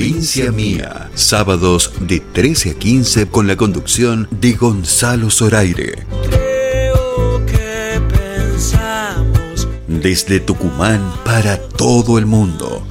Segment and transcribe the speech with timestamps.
[0.00, 6.06] Provincia Mía, sábados de 13 a 15 con la conducción de Gonzalo Zoraire.
[6.30, 9.68] Creo que pensamos.
[9.86, 12.82] Desde Tucumán para todo el mundo.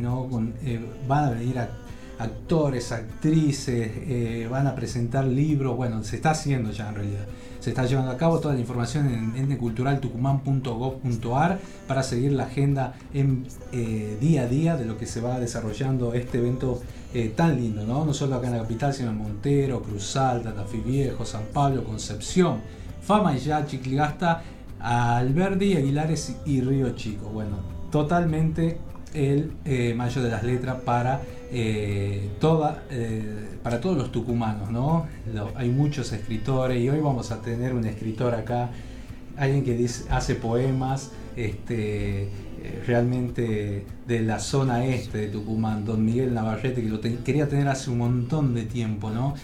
[0.00, 0.28] ¿no?
[0.28, 1.77] Con, eh, van a venir a-
[2.18, 7.26] actores, actrices, eh, van a presentar libros, bueno, se está haciendo ya en realidad.
[7.60, 13.46] Se está llevando a cabo toda la información en enteculturaltucumán.gov.ar para seguir la agenda en
[13.72, 16.80] eh, día a día de lo que se va desarrollando este evento
[17.14, 18.04] eh, tan lindo, ¿no?
[18.04, 21.82] No solo acá en la capital, sino en Montero, Cruz Alta, Tafí Viejo, San Pablo,
[21.84, 22.60] Concepción,
[23.02, 24.44] Fama y ya, Chicligasta,
[24.80, 27.28] Alberdi, Aguilares y Río Chico.
[27.28, 27.56] Bueno,
[27.90, 28.78] totalmente
[29.14, 29.50] el
[29.96, 32.30] Mayo de las Letras para, eh,
[32.90, 35.06] eh, para todos los tucumanos, ¿no?
[35.54, 38.70] Hay muchos escritores y hoy vamos a tener un escritor acá,
[39.36, 46.34] alguien que hace poemas, este, eh, realmente de la zona este de Tucumán, don Miguel
[46.34, 49.34] Navarrete, que lo quería tener hace un montón de tiempo, ¿no?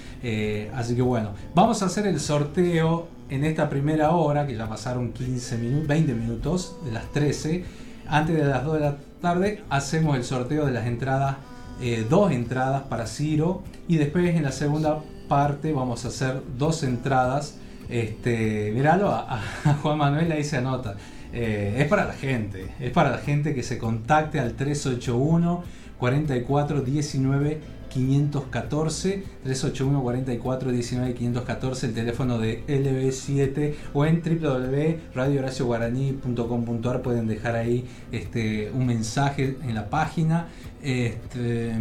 [0.74, 5.12] Así que bueno, vamos a hacer el sorteo en esta primera hora, que ya pasaron
[5.12, 7.64] 15 minutos, 20 minutos de las 13.
[8.06, 11.36] Antes de las 2 de la tarde hacemos el sorteo de las entradas,
[11.80, 16.83] eh, dos entradas para Ciro y después en la segunda parte vamos a hacer dos
[16.83, 17.56] entradas.
[17.89, 19.41] Este, míralo, a,
[19.83, 20.97] Juan Manuel ahí se anota.
[21.33, 25.64] Eh, es para la gente, es para la gente que se contacte al 381
[25.98, 27.61] 44 19
[27.95, 37.86] 514 381 44 19 514 el teléfono de LB7 o en www.radiohoracioguaraní.com.ar pueden dejar ahí
[38.11, 40.48] este, un mensaje en la página
[40.83, 41.73] este,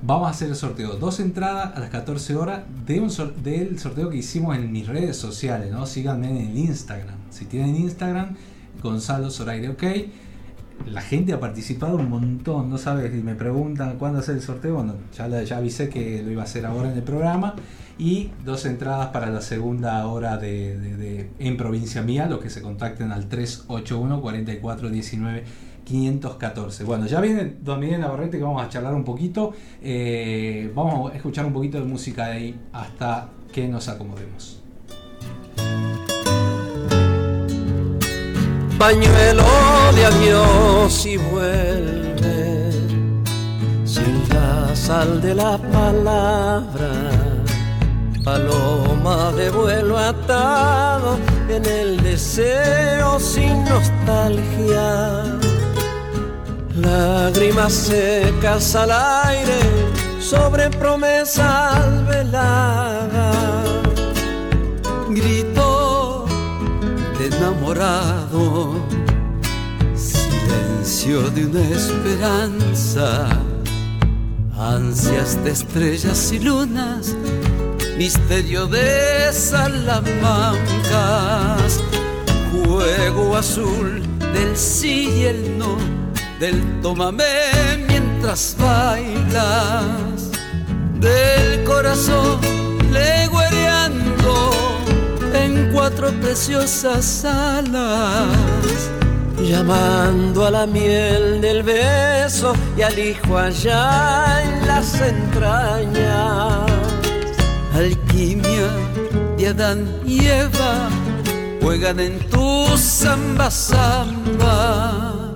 [0.00, 4.08] vamos a hacer el sorteo dos entradas a las 14 horas de un del sorteo
[4.08, 5.84] que hicimos en mis redes sociales ¿no?
[5.84, 8.34] síganme en el Instagram si tienen Instagram
[8.82, 9.84] Gonzalo Zoraire OK
[10.86, 14.76] la gente ha participado un montón, no sabes, y me preguntan cuándo hacer el sorteo,
[14.76, 17.54] bueno, ya, ya avisé que lo iba a hacer ahora en el programa,
[17.98, 23.10] y dos entradas para la segunda hora de, en provincia mía, los que se contacten
[23.10, 25.44] al 381 4419
[25.84, 26.84] 514.
[26.84, 29.52] Bueno, ya viene Don Miguel Navarrete que vamos a charlar un poquito,
[29.82, 34.57] eh, vamos a escuchar un poquito de música de ahí hasta que nos acomodemos.
[38.78, 39.42] Pañuelo
[39.96, 42.70] de adiós y vuelve
[43.84, 46.92] sin la sal de la palabra.
[48.22, 51.18] Paloma de vuelo atado
[51.48, 55.24] en el deseo sin nostalgia.
[56.76, 59.58] Lágrimas secas al aire
[60.20, 63.36] sobre promesas veladas.
[65.08, 65.77] Grito
[67.28, 68.74] enamorado,
[69.94, 73.28] silencio de una esperanza,
[74.56, 77.14] ansias de estrellas y lunas,
[77.96, 80.60] misterio de salamancas,
[82.52, 84.02] juego azul
[84.32, 85.76] del sí y el no,
[86.40, 87.24] del tómame
[87.88, 90.30] mientras bailas,
[91.00, 92.40] del corazón
[92.92, 93.67] legüereando
[95.44, 98.26] en cuatro preciosas alas,
[99.42, 106.70] llamando a la miel del beso y al hijo allá en las entrañas.
[107.74, 108.68] Alquimia
[109.36, 110.88] de Adán y Eva
[111.62, 115.27] juegan en tu samba samba.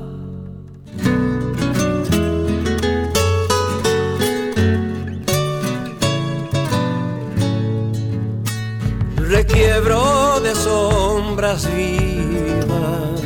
[9.42, 13.20] Requiebro de sombras vivas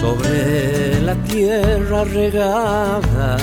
[0.00, 3.36] sobre la tierra regada,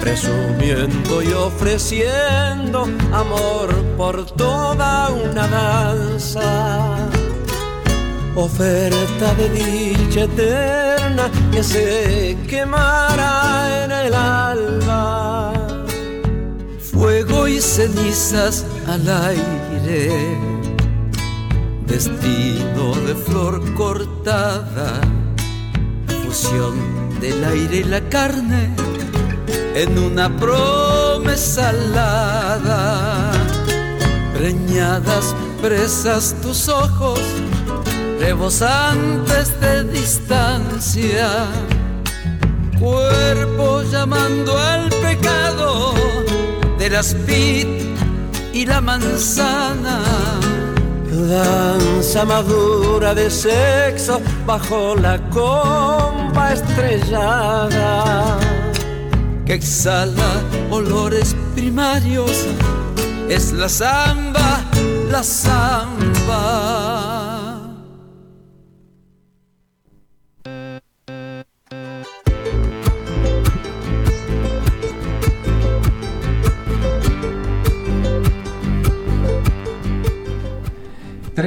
[0.00, 6.96] presumiendo y ofreciendo amor por toda una danza.
[8.36, 15.52] Oferta de dicha eterna que se quemará en el alba
[17.00, 20.49] fuego y cenizas al aire,
[21.90, 25.00] destino de flor cortada,
[26.22, 26.74] fusión
[27.20, 28.70] del aire y la carne
[29.74, 33.32] en una promesa alada,
[34.34, 37.20] preñadas presas tus ojos,
[38.20, 41.28] rebosantes de distancia,
[42.78, 45.92] cuerpo llamando al pecado
[46.78, 47.66] de las vid
[48.52, 50.00] y la manzana,
[51.28, 58.38] Danza madura de sexo bajo la comba estrellada
[59.50, 62.46] que exhala olores primarios.
[63.28, 64.64] Es la samba,
[65.10, 66.79] la samba.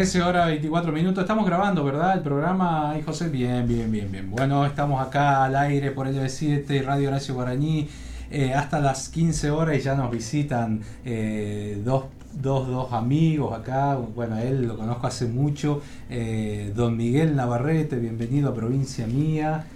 [0.04, 1.22] 13 horas 24 minutos.
[1.24, 2.16] Estamos grabando, ¿verdad?
[2.18, 3.30] El programa, ahí José.
[3.30, 4.30] Bien, bien, bien, bien.
[4.30, 7.88] Bueno, estamos acá al aire por LB7, Radio Horacio Guaraní,
[8.30, 13.96] eh, hasta las 15 horas y ya nos visitan eh, dos, dos, amigos acá.
[13.96, 15.82] Bueno, él lo conozco hace mucho.
[16.10, 19.68] Eh, don Miguel Navarrete, bienvenido a Provincia Mía.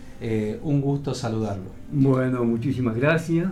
[0.61, 1.71] un gusto saludarlo.
[1.89, 3.47] Bueno, muchísimas gracias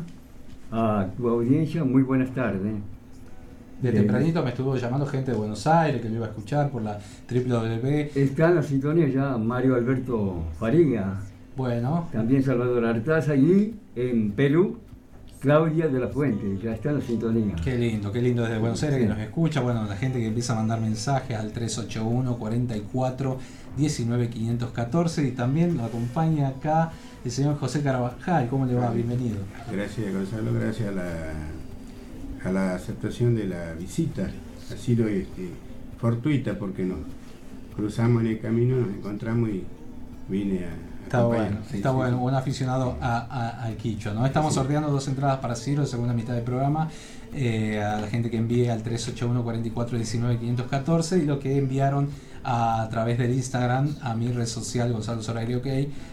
[0.74, 1.86] a tu audiencia.
[1.86, 2.74] Muy buenas tardes.
[3.86, 6.82] De tempranito me estuvo llamando gente de Buenos Aires que me iba a escuchar por
[6.82, 6.98] la
[7.30, 8.10] www.
[8.16, 11.22] Está en la sintonía ya Mario Alberto Fariga.
[11.56, 12.10] Bueno.
[12.12, 14.78] También Salvador Artaza y en Perú
[15.40, 17.56] Claudia de la Fuente, ya está en la sintonía.
[17.64, 19.62] Qué lindo, qué lindo desde Buenos Aires que nos escucha.
[19.62, 23.38] Bueno, la gente que empieza a mandar mensajes al 381 44
[23.78, 26.92] 19 514 y también nos acompaña acá
[27.24, 28.48] el señor José Carabajal.
[28.50, 28.90] ¿Cómo le va?
[28.90, 29.38] Bienvenido.
[29.72, 31.04] Gracias Gonzalo, gracias a la
[32.46, 34.30] a la aceptación de la visita.
[34.72, 35.50] Ha sido este,
[36.00, 37.00] fortuita porque nos
[37.76, 39.64] cruzamos en el camino, nos encontramos y
[40.30, 40.96] vine a...
[41.06, 44.26] Está bueno, está bueno, un aficionado al quicho, ¿no?
[44.26, 46.90] Estamos sorteando dos entradas para Ciro segunda mitad del programa,
[47.32, 52.10] eh, a la gente que envíe al 381 44 19 514 y lo que enviaron
[52.44, 55.68] a, través del Instagram a mi red social Gonzalo Sorario OK,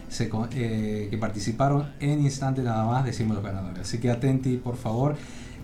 [0.09, 3.81] se, eh, que participaron en instante nada más, decimos los ganadores.
[3.81, 5.15] Así que atenti, por favor.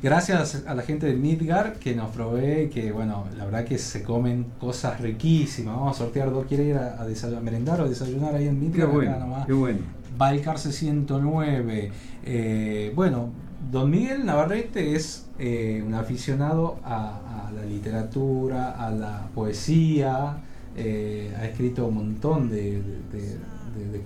[0.01, 4.01] Gracias a la gente de Midgar que nos provee, que bueno, la verdad que se
[4.01, 5.75] comen cosas riquísimas.
[5.75, 6.45] Vamos a sortear dos.
[6.45, 7.05] ¿Quiere ir a,
[7.41, 8.87] merendar o desayunar ahí en Midgar?
[8.87, 9.79] Qué bueno, qué bueno.
[10.17, 11.91] Valcarce 109.
[12.23, 13.29] Eh, bueno,
[13.71, 20.37] Don Miguel Navarrete es eh, un aficionado a, la literatura, a la poesía,
[20.77, 22.81] eh, ha escrito un montón de,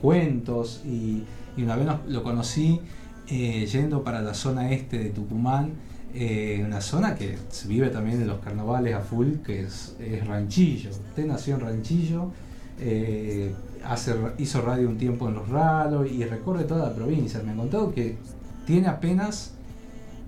[0.01, 1.23] cuentos y,
[1.55, 2.81] y, una vez lo conocí
[3.27, 5.71] eh, yendo para la zona este de Tucumán,
[6.13, 10.91] eh, una zona que se vive también en los carnavales a full, que es, Ranchillo.
[10.91, 12.31] Usted nació en Ranchillo,
[12.79, 13.53] eh,
[13.85, 17.41] hace, hizo radio un tiempo en Los Ralos y recorre toda la provincia.
[17.43, 18.17] Me han contado que
[18.65, 19.53] tiene apenas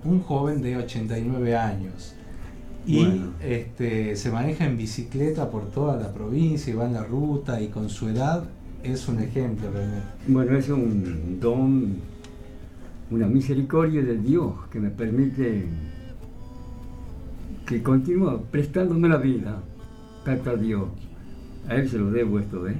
[0.04, 2.14] un joven de 89 años.
[2.86, 3.04] Y
[3.42, 7.66] este, se maneja en bicicleta por toda la provincia y va en la ruta y
[7.66, 8.44] con su edad
[8.84, 10.06] es un ejemplo realmente.
[10.28, 11.96] Bueno, es un don
[13.10, 15.66] una misericordia de Dios que me permite
[17.66, 19.60] que continúe prestándome la vida.
[20.24, 20.88] Canta Dios.
[21.68, 22.76] A Él se lo debo esto, ¿eh?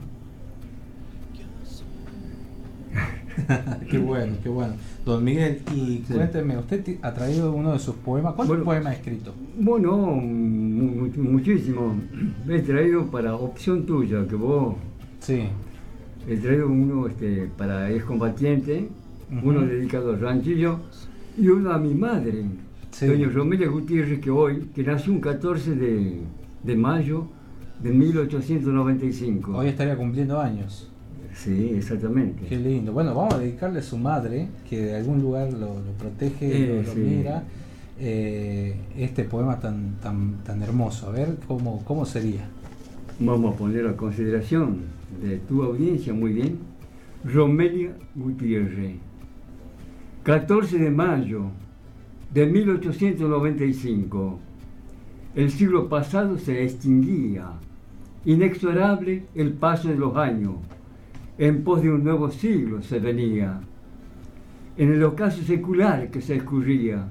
[3.90, 4.74] qué bueno, qué bueno.
[5.04, 8.34] Don Miguel, y cuénteme, usted ha traído uno de sus poemas.
[8.34, 9.32] ¿Cuántos poemas ha escrito?
[9.58, 11.94] Bueno, muchísimo.
[12.48, 14.76] He traído para opción tuya, que vos.
[15.20, 15.44] Sí.
[16.28, 18.88] He traído uno este, para excombatiente
[19.30, 20.80] uno dedicado al ranchillo
[21.36, 22.44] y uno a mi madre,
[23.00, 27.26] doña Romelia Gutiérrez, que hoy, que nació un 14 de, mayo
[27.82, 29.56] de 1895.
[29.56, 30.90] Hoy estaría cumpliendo años.
[31.34, 32.46] Sí, exactamente.
[32.48, 32.92] Qué lindo.
[32.92, 37.44] Bueno, vamos a dedicarle a su madre, que de algún lugar lo, protege, lo, mira,
[38.00, 41.08] eh, este poema tan, tan, tan hermoso.
[41.08, 42.48] A ver cómo, cómo sería.
[43.18, 44.78] Vamos a poner a consideración
[45.22, 46.58] de tu audiencia, muy bien.
[47.24, 48.96] Romelia Gutiérrez.
[50.26, 51.52] 14 de mayo
[52.34, 54.40] de 1895.
[55.36, 57.52] El siglo pasado se extinguía,
[58.24, 60.56] inexorable el paso de los años,
[61.38, 63.60] en pos de un nuevo siglo se venía.
[64.76, 67.06] En el ocaso secular que se escurría,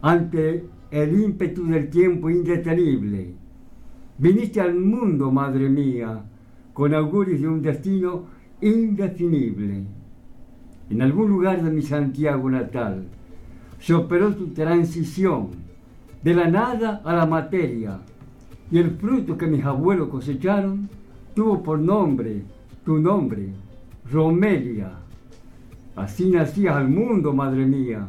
[0.00, 3.34] ante el ímpetu del tiempo indetenible,
[4.16, 6.24] viniste al mundo, madre mía,
[6.72, 8.24] con augurios de un destino
[8.62, 9.84] indefinible
[10.90, 13.04] en algún lugar de mi Santiago natal,
[13.80, 15.50] se operó tu transición
[16.22, 18.00] de la nada a la materia
[18.70, 20.88] y el fruto que mis abuelos cosecharon
[21.34, 22.42] tuvo por nombre,
[22.84, 23.48] tu nombre,
[24.10, 24.92] Romelia.
[25.96, 28.08] Así nacías al mundo, madre mía,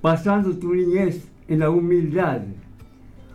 [0.00, 2.42] pasando tu niñez en la humildad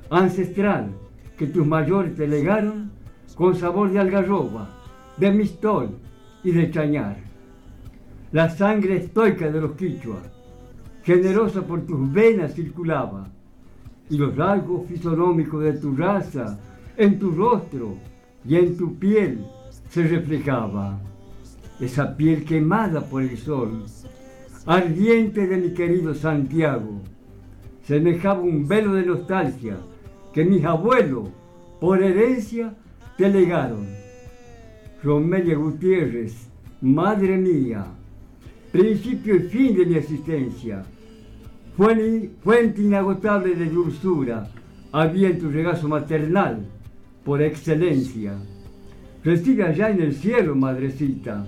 [0.10, 0.90] ancestral
[1.38, 2.92] que tus mayores te legaron
[3.36, 4.70] con sabor de algarroba,
[5.18, 5.90] de mistol
[6.44, 7.27] y de chañar
[8.32, 10.30] la sangre estoica de los quichuas,
[11.04, 13.30] generosa por tus venas circulaba,
[14.10, 16.58] y los rasgos fisonómicos de tu raza
[16.96, 17.96] En tu rostro
[18.44, 19.46] y en tu piel
[19.90, 21.00] se reflejaba
[21.80, 23.86] esa piel quemada por el sol,
[24.66, 27.02] ardiente de mi querido Santiago.
[27.84, 29.78] Semejaba un velo de nostalgia
[30.34, 31.30] que mis abuelos,
[31.80, 32.74] por herencia,
[33.16, 33.88] te legaron.
[35.04, 36.50] Romelia Gutiérrez,
[36.82, 37.86] madre mía,
[38.72, 40.84] principio y fin de mi existencia,
[41.76, 44.50] fuente inagotable de dulzura,
[44.92, 46.66] había en tu regazo maternal,
[47.24, 48.34] por excelencia.
[49.24, 51.46] Recibe allá en el cielo, madrecita,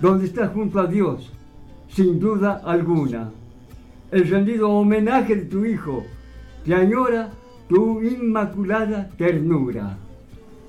[0.00, 1.32] donde estás junto a Dios,
[1.88, 3.30] sin duda alguna.
[4.10, 6.04] El rendido homenaje de tu hijo,
[6.64, 7.30] que añora
[7.68, 9.96] tu inmaculada ternura.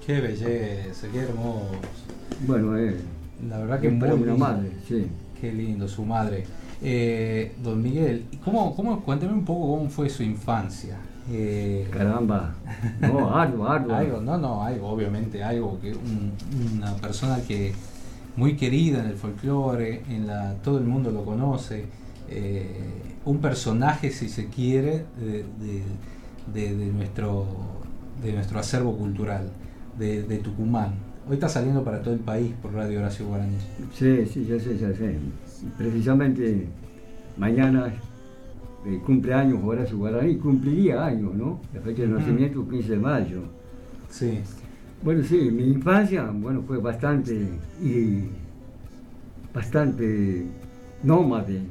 [0.05, 1.79] Qué belleza, qué hermoso.
[2.45, 2.95] Bueno, eh,
[3.49, 5.07] la verdad que muy una madre, sí.
[5.39, 6.45] Qué lindo, su madre.
[6.81, 10.97] Eh, don Miguel, ¿cómo, cómo, cuénteme un poco cómo fue su infancia.
[11.31, 12.53] Eh, Caramba,
[12.99, 14.21] no, algo, algo.
[14.21, 15.95] no, no, algo, obviamente, algo que
[16.75, 17.73] una persona que
[18.35, 21.85] muy querida en el folclore, en la, todo el mundo lo conoce,
[22.29, 22.67] eh,
[23.25, 27.45] un personaje, si se quiere, de, nuestro,
[28.21, 29.49] de nuestro acervo cultural,
[29.97, 30.93] de, Tucumán.
[31.27, 33.57] Hoy está saliendo para todo el país por Radio Horacio Guaraní.
[33.93, 35.17] Sí, sí, ya sé, ya sé.
[35.75, 36.67] Precisamente
[37.35, 37.91] mañana
[38.85, 41.61] eh, cumpleaños Horacio Guaraní, cumpliría años, ¿no?
[41.73, 43.39] La fecha de nacimiento, 15 de mayo.
[44.07, 44.39] Sí.
[45.01, 47.33] Bueno, sí, mi infancia, bueno, fue bastante,
[47.81, 48.25] y
[49.51, 50.45] bastante
[51.01, 51.61] nómade.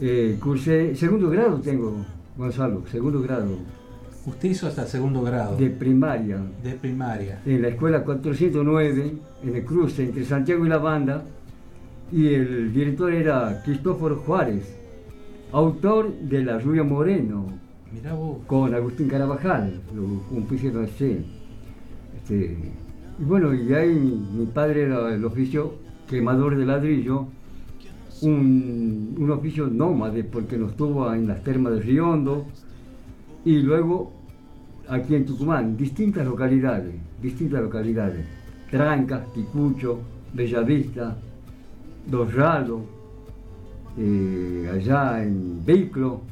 [0.00, 2.06] Eh, cursé, segundo grado tengo,
[2.36, 3.58] Gonzalo, segundo grado.
[4.30, 5.56] ¿Usted hizo hasta segundo grado?
[5.56, 6.38] De primaria.
[6.62, 7.40] De primaria.
[7.44, 11.24] En la escuela 409, en el cruce entre Santiago y la banda,
[12.12, 14.76] y el director era Cristóforo Juárez,
[15.50, 17.46] autor de La Rubia Moreno,
[17.92, 18.38] Mirá vos.
[18.46, 21.24] con Agustín Carabajal, un pusieron así.
[22.16, 22.56] Este,
[23.18, 23.92] y bueno, y ahí
[24.32, 25.74] mi, padre era el oficio
[26.08, 27.26] quemador de ladrillo,
[28.22, 32.46] un, un, oficio nómade porque nos tuvo en las termas de Riondo
[33.44, 34.19] y luego
[34.90, 38.26] aquí en Tucumán, distintas localidades, distintas localidades,
[38.70, 40.00] Trancas, Ticucho,
[40.32, 41.16] Bellavista,
[42.06, 42.84] Dorralo,
[43.96, 46.22] eh, allá en Vehículo.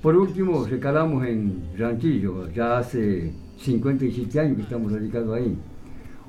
[0.00, 5.56] Por último, recalamos en Ranchillo, ya hace 57 años que estamos radicados ahí.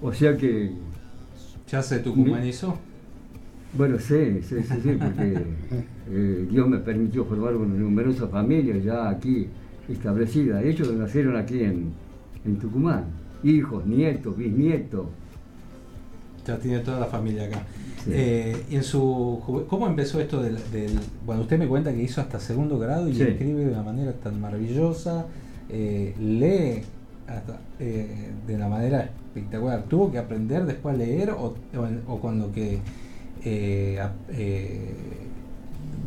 [0.02, 0.72] O sea que...
[1.68, 2.78] ¿Ya se tucumanizó?
[3.74, 5.44] Bueno, sí, sí, sí, sí porque
[6.10, 9.48] eh, Dios me permitió formar una numerosa familia ya aquí
[9.90, 10.62] establecida.
[10.62, 11.92] Ellos nacieron aquí en,
[12.46, 13.06] en Tucumán.
[13.44, 15.08] Hijos, nietos, bisnietos.
[16.46, 17.64] Ya tiene toda la familia acá.
[18.10, 20.58] Eh, en su ¿Cómo empezó esto del,
[21.26, 24.40] Bueno, usted me cuenta que hizo hasta segundo grado y escribe de una manera tan
[24.40, 25.26] maravillosa,
[25.70, 26.84] eh, lee
[27.80, 29.84] eh, de una manera espectacular.
[29.84, 31.56] ¿Tuvo que aprender después a leer o,
[32.22, 32.80] con lo que,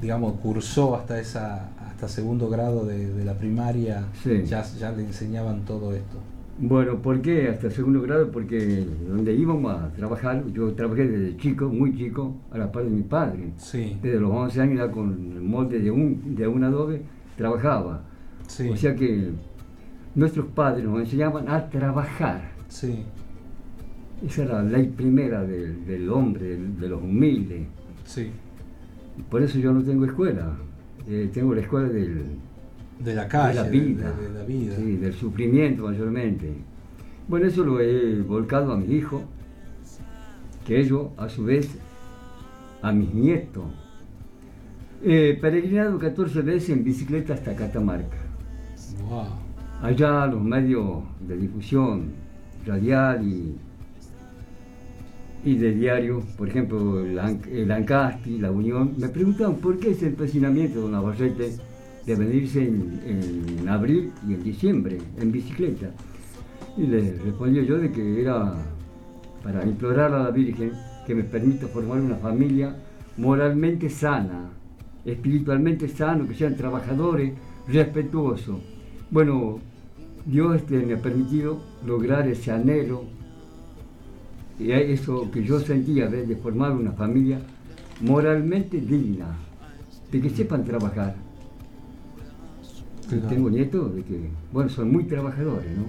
[0.00, 1.68] digamos, cursó hasta esa
[2.00, 6.16] hasta segundo grado de, la primaria, ya, ya le enseñaban todo esto?
[6.58, 8.30] Bueno, ¿por qué hasta segundo grado?
[8.30, 12.90] Porque donde íbamos a trabajar, yo trabajé desde chico, muy chico, a la par de
[12.90, 13.52] mi padre.
[13.58, 13.98] Sí.
[14.00, 17.02] Desde los 11 años ya con el molde de un, de un adobe
[17.36, 18.00] trabajaba.
[18.46, 18.70] Sí.
[18.70, 19.32] O sea que
[20.14, 22.52] nuestros padres nos enseñaban a trabajar.
[22.68, 23.04] Sí.
[24.26, 27.66] Esa era la ley primera del, hombre, de los humildes.
[28.06, 28.30] Sí.
[29.28, 30.56] Por eso yo no tengo escuela.
[31.10, 32.24] Eh, tengo la escuela del,
[33.00, 34.76] de la calle, de la vida, de, la vida.
[34.76, 36.54] Sí, del sufrimiento mayormente.
[37.26, 39.24] Bueno, eso lo he volcado a mi hijo,
[40.64, 41.68] que ellos a su vez
[42.80, 43.64] a mis nietos.
[45.02, 48.18] He peregrinado 14 veces en bicicleta hasta Catamarca.
[49.08, 49.24] Wow.
[49.82, 52.12] Allá los medios de difusión
[52.64, 53.56] radial y,
[55.44, 60.84] y de diario, por ejemplo el, Ancasti, la Unión, me preguntaban por qué ese empecinamiento
[60.84, 61.56] de Navarrete
[62.06, 65.90] de venirse en, abril y en diciembre en bicicleta.
[66.76, 68.54] Y le respondí yo de que era
[69.42, 70.72] para implorar a la Virgen
[71.06, 72.76] que me permita formar una familia
[73.16, 74.50] moralmente sana,
[75.04, 77.32] espiritualmente sano, que sean trabajadores,
[77.68, 78.60] respetuosos.
[79.10, 79.58] Bueno,
[80.26, 83.04] Dios este, me ha permitido lograr ese anhelo
[84.60, 87.40] y eso que yo sentía de formar una familia
[88.00, 89.36] moralmente digna,
[90.12, 91.14] de que sepan trabajar
[93.18, 95.84] tengo nietos de que, bueno, son muy trabajadores, ¿no?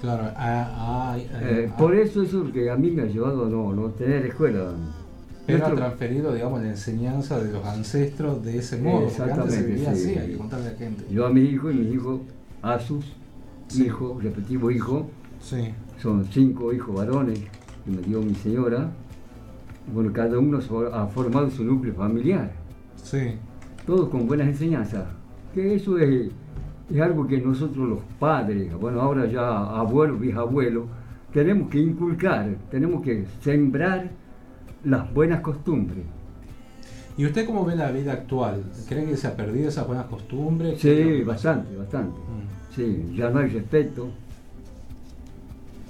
[0.00, 3.74] Claro, ah, ah, eh, por eso eso que a mí me ha llevado a no,
[3.74, 4.72] no tener escuela.
[5.46, 9.08] Pero ha transferido, digamos, la enseñanza de los ancestros de ese modo.
[9.08, 9.78] Exactamente.
[9.78, 11.04] Se así, hay que contarle a la gente.
[11.10, 12.20] Yo a mi hijo y mi hijo,
[12.62, 13.04] Asus,
[13.68, 13.84] Sí.
[13.84, 15.06] hijo, respectivo hijo.
[15.42, 15.70] Sí.
[16.00, 17.38] Son cinco hijos varones
[17.84, 18.88] que me dio mi señora.
[19.92, 20.58] Bueno, cada uno
[20.92, 22.52] ha formado su núcleo familiar,
[22.96, 23.32] Sí.
[23.86, 25.04] todos con buenas enseñanzas.
[25.54, 26.30] Que eso es,
[26.90, 30.84] es algo que nosotros los padres, bueno, ahora ya abuelos, bisabuelos,
[31.32, 34.10] tenemos que inculcar, tenemos que sembrar
[34.84, 36.04] las buenas costumbres.
[37.16, 38.62] ¿Y usted cómo ve la vida actual?
[38.88, 40.80] ¿Cree que se ha perdido esas buenas costumbres?
[40.80, 42.18] Sí, bastante, bastante.
[42.18, 42.74] Mm.
[42.74, 44.08] Sí, ya no hay respeto,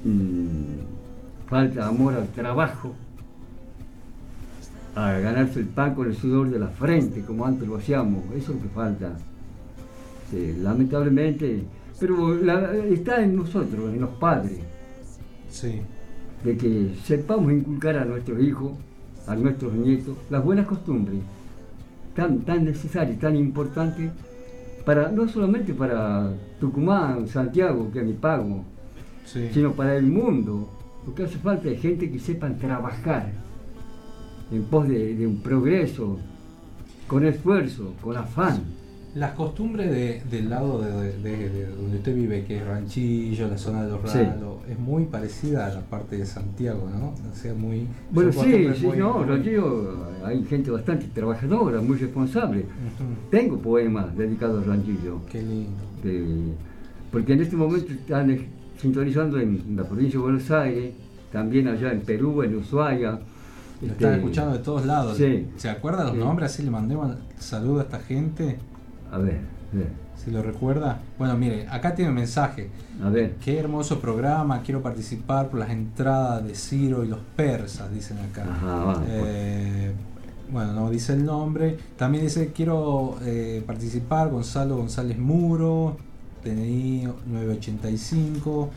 [0.05, 2.95] mm, falta amor al trabajo,
[4.95, 8.53] a ganarse el pan con el sudor de la frente, como antes lo hacíamos, eso
[8.53, 9.13] es lo que falta.
[10.31, 11.63] Sí, lamentablemente,
[11.99, 14.59] pero la- está en nosotros, en los padres,
[15.51, 15.81] Sí.
[16.45, 18.73] de que sepamos inculcar a nuestros hijos,
[19.27, 21.21] a nuestros nietos, las buenas costumbres,
[22.15, 24.11] tan, tan necesarias, tan importantes,
[24.85, 28.65] para, no solamente para Tucumán, Santiago, que es mi pago,
[29.25, 29.49] Sí.
[29.53, 30.69] sino para el mundo,
[31.05, 33.31] porque hace falta gente que sepan trabajar
[34.53, 36.19] en pos de, de un progreso,
[37.07, 38.63] con esfuerzo, con afán.
[39.15, 43.59] Las costumbres de- del lado de, de- de donde usted vive, que es Ranchillo, la
[43.59, 44.19] zona de los Sí.
[44.19, 47.09] Ralos, es muy parecida a la parte de Santiago, ¿no?
[47.09, 47.89] O sea, muy.
[48.13, 52.67] Bueno, sí, sí, muy- no, Ranchillo, hay gente bastante trabajadora, muy responsable.
[53.33, 55.21] Tengo poemas dedicados a Ranchillo.
[55.31, 56.55] Qué lindo.
[57.11, 58.31] porque en este momento están
[58.81, 60.93] sintonizando en la provincia de Buenos Aires,
[61.33, 63.11] también allá en Perú, en Ushuaia.
[63.13, 65.17] Lo este, están escuchando de todos lados.
[65.17, 65.47] Sí.
[65.57, 66.19] ¿Se acuerda los Sí.
[66.19, 66.53] nombres?
[66.53, 68.59] Así le mandé un saludo a esta gente.
[69.11, 69.41] A ver,
[69.73, 71.01] a ver, Si lo recuerda.
[71.19, 72.69] Bueno, mire, acá tiene un mensaje.
[73.03, 73.37] a ver.
[73.43, 78.45] Qué hermoso programa, quiero participar por las entradas de Ciro y los persas, dicen acá.
[78.51, 79.93] Ajá, va, Eh,
[80.53, 81.79] bueno, no dice el nombre.
[81.97, 85.97] También dice, quiero eh, participar, Gonzalo González Muro,
[86.45, 88.71] DNI 985.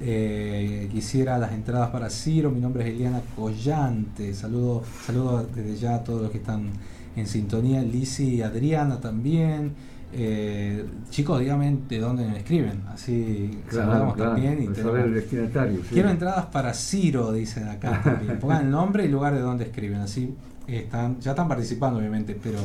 [0.00, 4.32] Eh, quisiera las entradas para Ciro, mi nombre es Eliana Collante.
[4.32, 6.68] Saludo, saludo desde ya a todos los que están
[7.16, 9.72] en sintonía, Lisi y Adriana también.
[10.12, 14.54] Eh, chicos, díganme de dónde me escriben, así Claro, saludamos claro, también.
[14.62, 15.76] Y para tenemos- saber el destinatario.
[15.82, 15.88] sí.
[15.90, 18.38] Quiero entradas para Ciro, dicen acá también.
[18.38, 20.32] Pongan el nombre y lugar de donde escriben, así
[20.76, 22.58] están, ya están participando obviamente, pero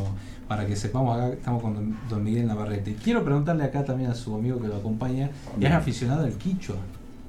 [0.48, 2.92] para que sepamos acá estamos con don, Miguel Navarrete.
[2.92, 5.72] Y quiero preguntarle acá también a su amigo que lo acompaña, ¿es Bien.
[5.74, 6.76] aficionado al quichua?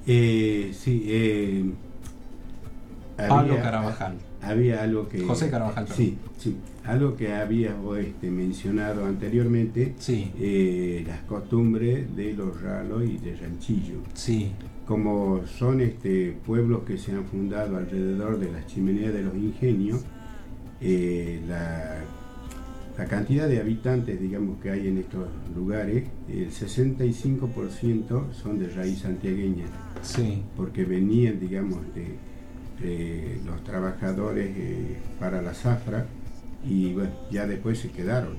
[0.07, 1.65] Eh, sí, eh,
[3.17, 4.15] Pablo había- Carabajal.
[4.43, 5.21] Había algo que.
[5.25, 5.97] José Carabajal, perdón.
[5.97, 6.57] Sí, sí.
[6.85, 13.17] Algo que había vos, este, mencionado anteriormente, Sí, eh, las costumbres de los ralos y
[13.17, 14.01] de Ranchillo.
[14.13, 14.53] sí,
[14.87, 20.01] Como son este, pueblos que se han fundado alrededor de las chimeneas de los ingenios,
[20.85, 21.97] eh, la,
[22.97, 29.01] la cantidad de habitantes, digamos, que hay en estos lugares, el 65% son de raíz
[29.01, 29.65] santiagueña
[30.05, 32.17] sí, porque venían, digamos, de,
[32.87, 36.07] de los trabajadores eh, para la zafra
[36.65, 38.37] y bueno, ya después se quedaron.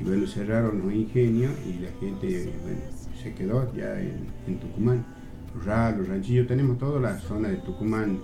[0.00, 2.80] Y bueno, cerraron los ingenios y la gente bueno,
[3.22, 5.04] se quedó ya en, en Tucumán.
[5.54, 8.18] Los ranchillos, tenemos toda la zona de Tucumán,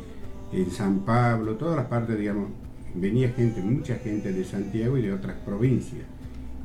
[0.52, 2.50] en San Pablo, todas las partes, digamos,
[2.94, 6.02] venía gente, mucha gente de Santiago y de otras provincias.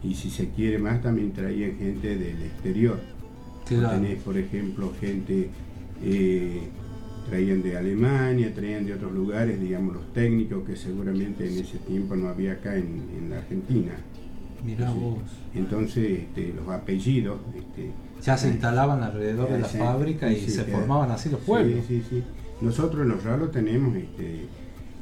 [0.04, 3.00] Y si se quiere más, también traían gente del exterior.
[3.68, 4.00] claro.
[4.00, 5.50] Tenés, por ejemplo, gente,
[6.04, 6.62] eh,
[7.30, 12.16] traían de Alemania, traían de otros lugares, digamos, los técnicos que seguramente en ese tiempo
[12.16, 13.92] no había acá en, en la Argentina.
[14.63, 15.20] Mirá vos.
[15.54, 17.40] Entonces, este, los apellidos...
[17.56, 17.92] Este,
[18.24, 21.42] Ya se instalaban alrededor de la Sí, fábrica y sí, se sí, formaban así los
[21.42, 21.86] pueblos.
[21.88, 22.24] Sí, sí, sí.
[22.62, 24.46] Nosotros en los ralos tenemos este,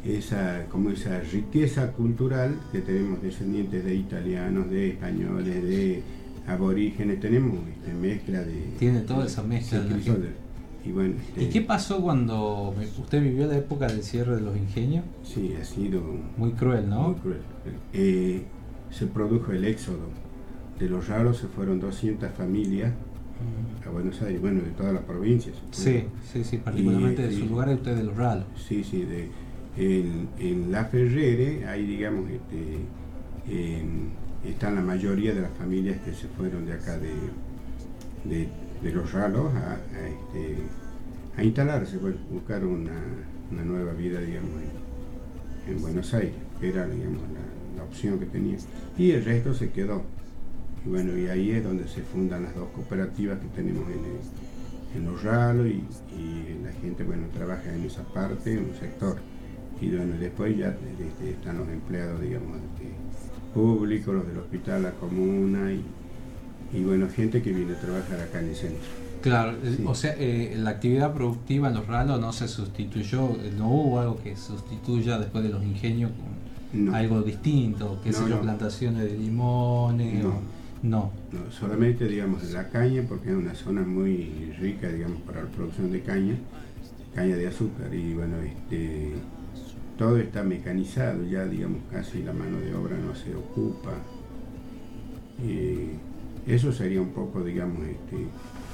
[0.05, 6.03] esa, como esa riqueza cultural que tenemos descendientes de italianos, de españoles, de
[6.47, 8.61] aborígenes, tenemos este, mezcla de...
[8.77, 10.45] Tiene toda esa mezcla de.
[10.85, 14.55] Y bueno, este, ¿Y qué pasó cuando usted vivió la época del cierre de los
[14.55, 15.03] ingenios?
[15.23, 16.01] Sí, ha sido
[16.37, 17.09] Muy cruel, ¿no?
[17.09, 17.39] muy cruel.
[17.93, 18.43] Eh,
[18.91, 20.07] se produjo el éxodo.
[20.77, 22.93] De los raros se fueron 200 familias
[23.85, 25.55] a Buenos Aires, bueno, de todas las provincias.
[25.71, 28.45] Sí, sí, sí, particularmente Y- de y- su lugar de ustedes de los ralos.
[28.67, 29.29] Sí, sí, de,
[29.77, 32.79] en, La Ferrere, ahí digamos, este,
[33.49, 34.09] en-
[34.45, 37.11] están la mayoría de las familias que se fueron de acá de,
[38.23, 40.57] de, los ralos a, este,
[41.37, 42.91] a instalarse, bueno, buscar una,
[43.51, 44.51] una nueva vida, digamos,
[45.67, 48.57] en, en Buenos Aires, que era, digamos, la, opción que tenía.
[48.97, 50.01] Y el resto se quedó.
[50.85, 55.05] Y bueno, y ahí es donde se fundan las dos cooperativas que tenemos en, en
[55.05, 55.83] los ralos y,
[56.15, 59.17] y la gente, bueno, trabaja en esa parte, en un sector.
[59.81, 62.91] Y bueno, después ya este, están los empleados, digamos, este,
[63.53, 65.83] públicos, los del hospital, la comuna y,
[66.77, 69.05] y bueno, gente que viene a trabajar acá en el centro.
[69.21, 69.57] Claro,
[69.87, 74.21] o sea, eh, la actividad productiva en los ralos no se sustituyó, no hubo algo
[74.21, 80.23] que sustituya después de los ingenios con algo distinto, que sé yo, plantaciones de limones.
[80.23, 80.41] No.
[80.83, 81.11] no.
[81.49, 86.01] solamente digamos la caña, porque es una zona muy rica, digamos, para la producción de
[86.01, 86.35] caña,
[87.15, 89.13] caña de azúcar, y bueno, este,
[89.97, 93.93] todo está mecanizado, ya digamos, casi la mano de obra no se ocupa.
[96.47, 98.27] eso sería un poco, digamos, este,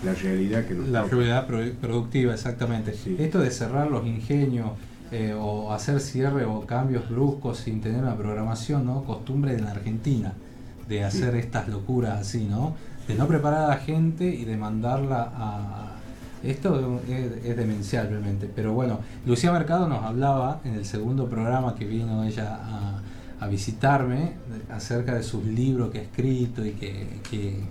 [0.04, 1.48] la realidad que nos La realidad
[1.80, 2.96] productiva, exactamente.
[3.20, 4.72] Esto de cerrar los ingenios
[5.12, 9.04] eh, o hacer cierre o cambios bruscos sin tener una programación, ¿no?
[9.04, 10.34] Costumbre en la Argentina
[10.88, 12.76] de hacer estas locuras así, ¿no?
[13.08, 15.96] De no preparar a la gente y de mandarla a...
[16.44, 21.86] Esto es, demencial realmente, pero bueno, Lucía Mercado nos hablaba en el segundo programa que
[21.86, 23.02] vino ella a,
[23.50, 24.34] visitarme
[24.70, 27.64] acerca de sus libros que ha escrito y que,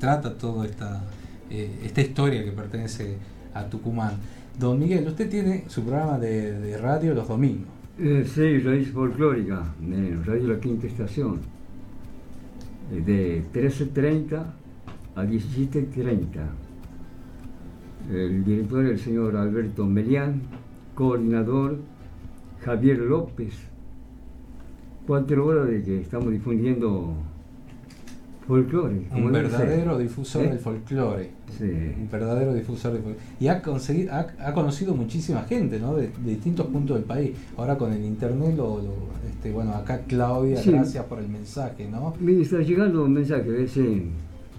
[0.00, 1.00] trata toda esta,
[1.48, 3.16] eh, esta historia que pertenece
[3.54, 4.14] a Tucumán.
[4.58, 7.68] Don Miguel, usted tiene su programa de, radio los domingos.
[8.00, 9.62] Eh, sí, Raíz Folclórica,
[10.26, 11.40] Radio La Quinta Estación
[12.90, 14.44] de 13.30
[15.14, 16.61] a 17.30.
[18.10, 20.42] El director el señor Alberto Melián,
[20.94, 21.78] coordinador
[22.64, 23.54] Javier López.
[25.06, 27.14] Cuatro horas de que estamos difundiendo
[28.46, 29.06] folclore.
[29.14, 30.48] Un verdadero difusor ¿Eh?
[30.50, 31.30] del folclore.
[31.58, 31.64] Sí.
[31.64, 33.26] Un verdadero difusor del folclore.
[33.40, 35.96] Y ha, conseguido, ha, conocido muchísima gente, ¿no?
[35.96, 37.36] De, distintos puntos del país.
[37.56, 38.80] Ahora con el internet, lo,
[39.28, 42.14] este, bueno, acá Claudia, gracias por el mensaje, ¿no?
[42.20, 44.10] Me está llegando un mensaje, sí.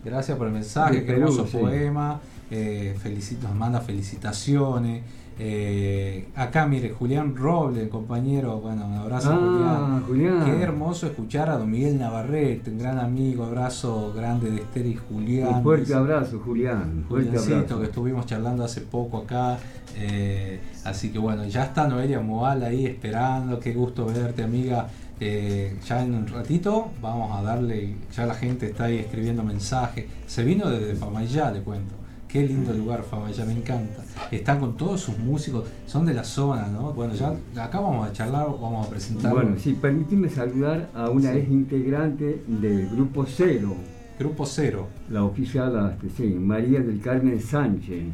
[0.04, 2.20] Gracias por el mensaje, qué hermoso poema.
[2.56, 2.96] Eh,
[3.42, 5.04] nos manda felicitaciones.
[5.39, 10.46] Eh, acá, mire, Julián Roble, compañero, bueno, un abrazo ah, Julián.
[10.46, 14.96] Qué hermoso escuchar a don Miguel Navarrete, un gran amigo, abrazo grande de Esther y
[14.96, 15.56] Julián.
[15.56, 17.06] Un fuerte abrazo, Julián.
[17.10, 17.80] Fuerte abrazo.
[17.80, 19.58] que estuvimos charlando hace poco acá.
[19.96, 24.88] Eh, así que bueno, ya está Noelia Moal ahí esperando, qué gusto verte, amiga.
[25.20, 30.06] Eh, ya en un ratito vamos a darle, ya la gente está ahí escribiendo mensajes.
[30.28, 32.03] Se vino desde Famayá, le cuento.
[32.34, 33.04] Qué lindo lugar,
[33.38, 34.04] ya me encanta.
[34.32, 36.91] Están con todos sus músicos, son de la zona, ¿no?
[36.91, 37.28] Bueno, ya
[37.63, 39.32] acá vamos a charlar, vamos a presentar.
[39.32, 43.76] Bueno, sí, permíteme saludar a una ex integrante del Grupo Cero.
[44.17, 44.88] Grupo Cero.
[45.12, 48.06] La oficial, este, sí, María del Carmen Sánchez.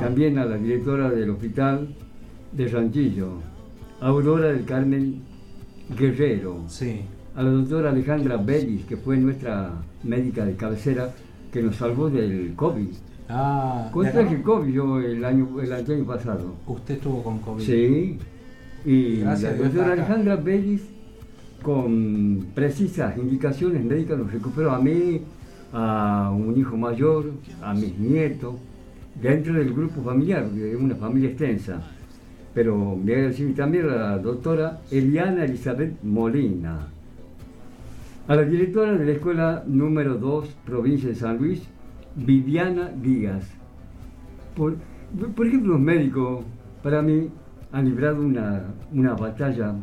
[0.00, 1.94] También a la directora del Hospital
[2.50, 3.34] de Ranchillo,
[4.00, 5.22] Aurora del Carmen
[5.96, 6.64] Guerrero.
[6.66, 7.02] Sí.
[7.36, 11.14] A la doctora Alejandra Bellis, que fue nuestra médica de cabecera,
[11.52, 12.88] que nos salvó del COVID.
[13.28, 16.54] Ah, Contraje COVID yo el año, el año pasado.
[16.66, 17.62] ¿Usted estuvo con COVID?
[17.62, 18.18] Sí.
[18.84, 20.82] Y la doctora Alejandra Bellis,
[21.62, 25.20] con precisas indicaciones médicas, nos recuperó a mí,
[25.72, 28.54] a un hijo mayor, a mis nietos,
[29.20, 31.82] dentro del grupo familiar, de una familia extensa.
[32.54, 36.88] Pero me agradecí también a la doctora Eliana Elizabeth Molina,
[38.26, 41.62] a la directora de la escuela número 2, provincia de San Luis,
[42.14, 43.44] Viviana Díaz.
[44.56, 44.76] Por,
[45.46, 46.44] ejemplo, los médicos,
[46.82, 47.28] para mí,
[47.72, 49.74] han librado una, batalla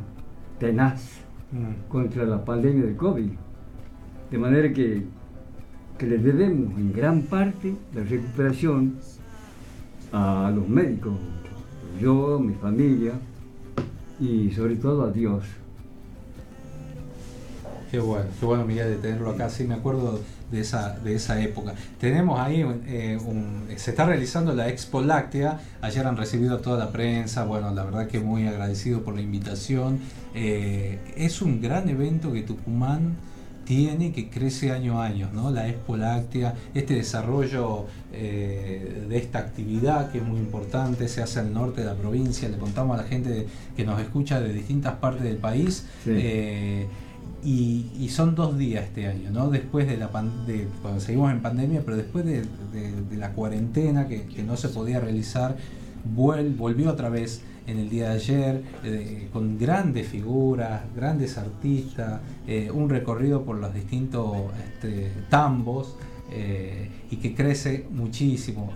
[0.60, 1.90] tenaz mm.
[1.90, 3.32] contra la pandemia de COVID.
[4.32, 5.04] De manera que,
[5.98, 8.96] que les debemos en gran parte la recuperación
[10.12, 11.14] a los médicos,
[12.00, 13.14] yo, mi familia
[14.20, 15.46] y sobre todo a Dios.
[17.92, 20.20] Qué bueno, qué bueno Miguel de tenerlo acá, sí me acuerdo
[20.52, 21.74] de esa, de esa época.
[22.00, 23.18] Tenemos ahí, eh,
[23.76, 28.08] se está realizando la Expo Láctea, ayer han recibido toda la prensa, bueno, la verdad
[28.08, 30.00] que muy agradecido por la invitación.
[30.34, 33.16] Eh, es un gran evento que Tucumán
[33.66, 35.50] tiene que crece año a año, ¿no?
[35.50, 41.40] La Expo Láctea, este desarrollo eh, de esta actividad que es muy importante, se hace
[41.40, 44.94] al norte de la provincia, le contamos a la gente que nos escucha de distintas
[44.96, 45.88] partes del país.
[47.46, 49.50] Y, son dos días este año, ¿no?
[49.50, 52.44] Después de la cuando seguimos en pandemia, pero después de,
[53.16, 55.56] la cuarentena que, no se podía realizar,
[56.16, 62.72] volvió otra vez en el día de ayer eh, con grandes figuras, grandes artistas, eh,
[62.72, 64.38] un recorrido por los distintos
[64.74, 65.96] este, tambos.
[66.32, 68.74] Eh, y que crece muchísimo.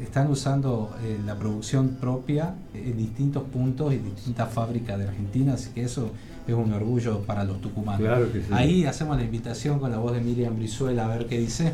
[0.00, 0.94] están usando
[1.26, 6.12] la producción propia en distintos puntos y distintas fábricas de Argentina, así que eso
[6.46, 8.28] es un orgullo para los tucumanos.
[8.50, 11.72] Ahí hacemos la invitación con la voz de Miriam Brizuela a ver qué dice.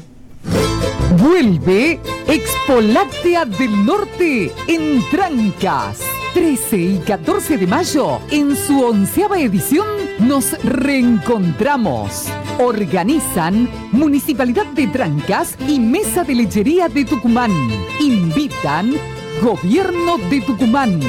[1.18, 6.00] Vuelve Expo Láctea del Norte en Trancas.
[6.34, 9.84] 13 y 14 de mayo, en su onceava edición,
[10.20, 12.28] nos reencontramos
[12.60, 17.50] Organizan Municipalidad de Trancas y Mesa de Lechería de Tucumán.
[17.98, 18.94] Invitan
[19.42, 21.00] Gobierno de Tucumán.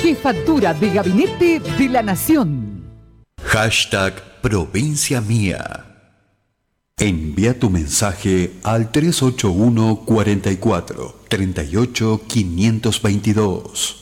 [0.00, 2.69] Jefatura de Gabinete de la Nación.
[3.44, 5.86] Hashtag Provincia Mía.
[6.96, 13.96] Envía tu mensaje al 381 44 38 522.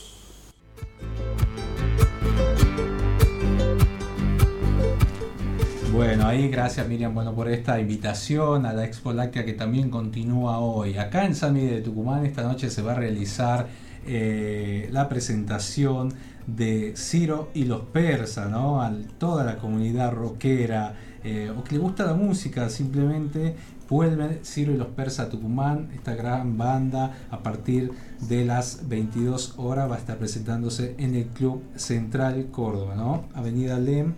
[5.91, 10.59] Bueno, ahí gracias Miriam bueno, por esta invitación a la Expo Láctea que también continúa
[10.59, 10.97] hoy.
[10.97, 13.67] Acá en San Miguel de Tucumán esta noche se va a realizar
[14.05, 16.13] eh, la presentación
[16.55, 18.81] de Ciro y los persas, ¿no?
[18.81, 23.55] A toda la comunidad rockera eh, o que le gusta la música simplemente
[23.89, 27.91] vuelven Ciro y los persas a Tucumán, esta gran banda a partir
[28.27, 33.25] de las 22 horas va a estar presentándose en el Club Central Córdoba, ¿no?
[33.33, 34.13] Avenida Lem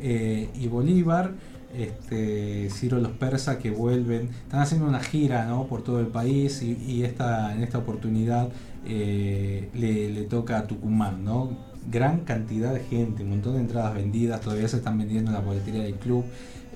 [0.00, 1.32] eh, y Bolívar.
[1.74, 5.66] Este, Ciro los persas que vuelven, están haciendo una gira ¿no?
[5.68, 8.50] por todo el país y, esta, en esta oportunidad
[8.84, 11.71] eh, le, toca a Tucumán, ¿no?
[11.90, 15.40] Gran cantidad de gente, un montón de entradas vendidas, todavía se están vendiendo en la
[15.40, 16.24] boletería del club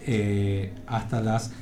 [0.07, 1.53] eh, hasta, las,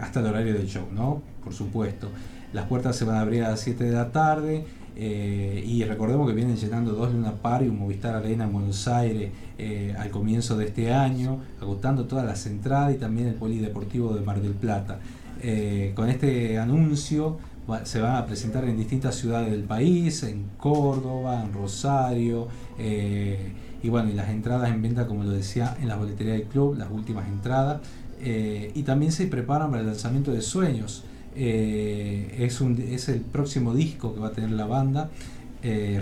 [0.00, 1.22] hasta el horario del show, ¿no?
[1.44, 2.08] Por supuesto.
[2.52, 4.64] Las puertas se van a abrir a las 7 de la tarde.
[4.94, 8.86] Eh, y recordemos que vienen llenando dos Luna Park y un Movistar Arena en Buenos
[8.88, 14.14] Aires eh, al comienzo de este año, agotando todas las entradas y también el Polideportivo
[14.14, 14.98] de Mar del Plata.
[15.40, 17.38] Eh, con este anuncio
[17.84, 22.48] se van a presentar en distintas ciudades del país, en Córdoba, en Rosario,
[22.78, 26.76] y bueno, y las entradas en venta, como lo decía, en la boletería del club,
[26.76, 27.80] las últimas entradas,
[28.20, 31.04] y también se preparan para el lanzamiento de Sueños.
[31.34, 35.10] Eh, es, un, es el próximo disco que va a tener la banda,
[35.62, 36.00] eh,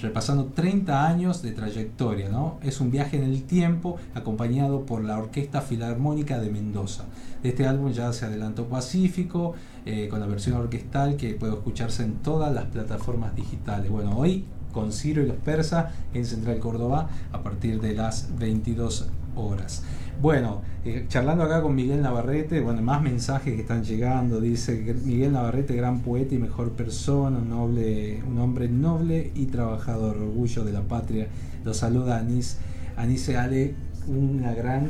[0.00, 2.28] repasando 30 años de trayectoria.
[2.28, 2.58] ¿no?
[2.62, 7.04] Es un viaje en el tiempo acompañado por la Orquesta Filarmónica de Mendoza.
[7.42, 9.54] De este álbum ya se adelantó Pacífico,
[9.86, 13.90] eh, con la versión orquestal que puede escucharse en todas las plataformas digitales.
[13.90, 19.08] Bueno, hoy con Ciro y los Persas en Central Córdoba a partir de las 22
[19.36, 19.82] horas.
[20.20, 24.38] Bueno, eh, charlando acá con Miguel Navarrete, bueno, más mensajes que están llegando.
[24.38, 30.72] Dice Miguel Navarrete, gran poeta y mejor persona, un, hombre noble y trabajador, orgullo de
[30.72, 31.28] la patria.
[31.64, 32.58] Lo saluda Anis,
[32.96, 33.74] Anise Ale,
[34.08, 34.88] una gran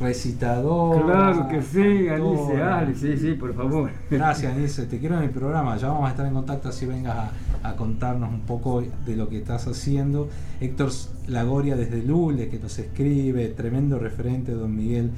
[0.00, 1.04] recitadora.
[1.04, 3.90] Claro que sí, Anice Ale, sí, sí, por favor.
[4.10, 5.76] Gracias, Anice, te quiero en el programa.
[5.76, 7.30] Ya vamos a estar en contacto así vengas a
[7.62, 10.28] a contarnos un poco de lo que estás haciendo.
[10.60, 10.90] Héctor
[11.26, 15.10] Lagoria desde Lule, que nos escribe, tremendo referente, don Miguel.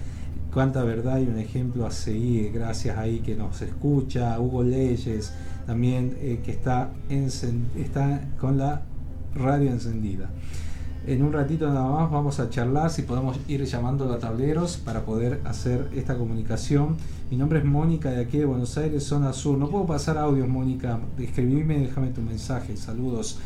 [0.52, 4.38] Cuánta verdad y un ejemplo a seguir, gracias ahí que nos escucha.
[4.40, 5.32] Hugo Leyes,
[5.66, 6.90] también eh, que está,
[7.76, 8.82] está con la
[9.34, 10.28] radio encendida.
[11.10, 15.04] En un ratito nada más vamos a charlar si podemos ir llamando a tableros para
[15.04, 16.98] poder hacer esta comunicación.
[17.32, 19.58] Mi nombre es Mónica de aquí de Buenos Aires, zona sur.
[19.58, 21.00] No puedo pasar audios, Mónica.
[21.18, 22.76] Escribime, déjame tu mensaje.
[22.76, 23.40] Saludos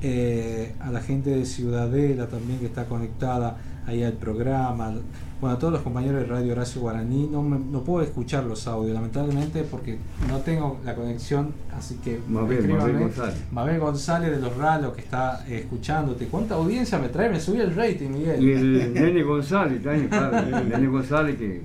[0.00, 4.94] eh, a la gente de Ciudadela también que está conectada ahí al programa.
[5.40, 8.92] Bueno, a todos los compañeros de Radio Horacio Guaraní, no, no puedo escuchar los audios,
[8.92, 9.96] lamentablemente, porque
[10.28, 13.44] no tengo la conexión, así que Mabel, Mabel González.
[13.52, 16.26] Mabel González de los Ralos que está eh, escuchándote.
[16.26, 17.30] ¿Cuánta audiencia me trae?
[17.30, 18.42] Me subí el rating, Miguel.
[18.42, 21.62] Y el Nene González, también, el Nene González que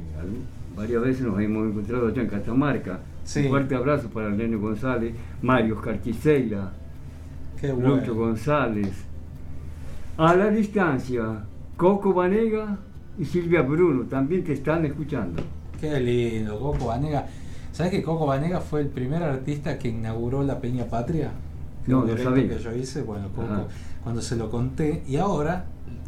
[0.75, 2.99] varias veces nos hemos encontrado allá en Catamarca.
[3.37, 6.73] Un fuerte abrazo para el Nene González, Mario Carquiseira,
[7.79, 9.03] Lucho González.
[10.15, 11.43] A la distancia,
[11.75, 12.77] Coco Vanega
[13.17, 15.41] y Silvia Bruno también te están escuchando.
[15.79, 17.27] Qué lindo, Coco Vanega.
[17.71, 21.31] ¿Sabes que Coco Vanega fue el primer artista que inauguró la Peña Patria?
[21.87, 22.47] No, lo sabía.
[22.47, 23.67] que yo hice, bueno, Coco,
[24.03, 25.65] cuando se lo conté, y ahora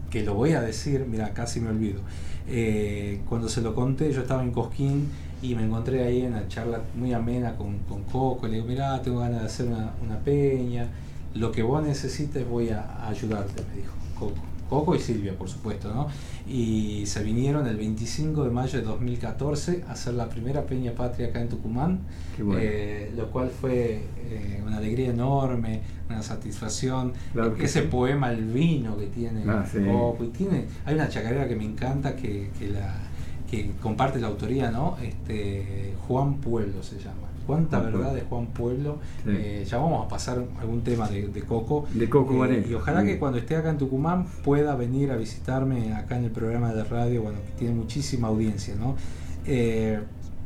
[0.10, 2.00] que lo voy a decir, mira, casi me olvido.
[2.48, 5.10] Eh, cuando se lo conté, yo estaba en Cosquín
[5.42, 8.48] y me encontré ahí en una charla muy amena con, con Coco.
[8.48, 10.88] Le digo, mira, tengo ganas de hacer una, una peña.
[11.34, 14.55] Lo que vos necesites voy a ayudarte, me dijo Coco.
[14.70, 16.08] Coco y Silvia, por supuesto, ¿no?
[16.48, 21.28] Y se vinieron el 25 de mayo de 2014 a hacer la primera Peña Patria
[21.28, 22.00] acá en Tucumán,
[22.58, 27.14] eh, lo cual fue eh, una alegría enorme, una satisfacción.
[27.60, 31.66] Ese poema El vino que tiene ah, Coco, y tiene, hay una chacarera que me
[31.66, 32.94] encanta que, que la
[33.50, 34.98] que comparte la autoría, ¿no?
[35.02, 37.25] Este, Juan Pueblo se llama.
[37.46, 38.98] Cuánta verdad de Juan Pueblo.
[39.28, 41.86] Eh, ya vamos a pasar algún tema de, Coco.
[41.94, 45.94] De Coco eh, Y ojalá que cuando esté acá en Tucumán pueda venir a visitarme
[45.94, 48.96] acá en el programa de radio, bueno, que tiene muchísima audiencia, ¿no?
[49.46, 50.00] Eh,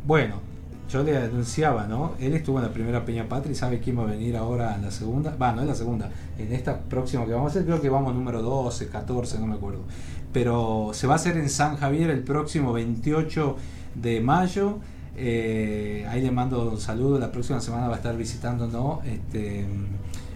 [0.06, 0.42] bueno,
[0.90, 2.14] yo le anunciaba, ¿no?
[2.20, 4.82] Él estuvo en la primera Peña Patria y sabe quién va a venir ahora en
[4.82, 5.36] la segunda.
[5.36, 8.14] Va, no en la segunda, en esta próxima que vamos a hacer, creo que vamos
[8.16, 9.82] número 12, 14, no me acuerdo.
[10.34, 13.56] Pero se va a hacer en San Javier el próximo 28
[13.96, 14.80] de mayo.
[15.22, 17.20] Eh, ahí le mando un saludo.
[17.20, 19.66] La próxima semana va a estar visitándonos este,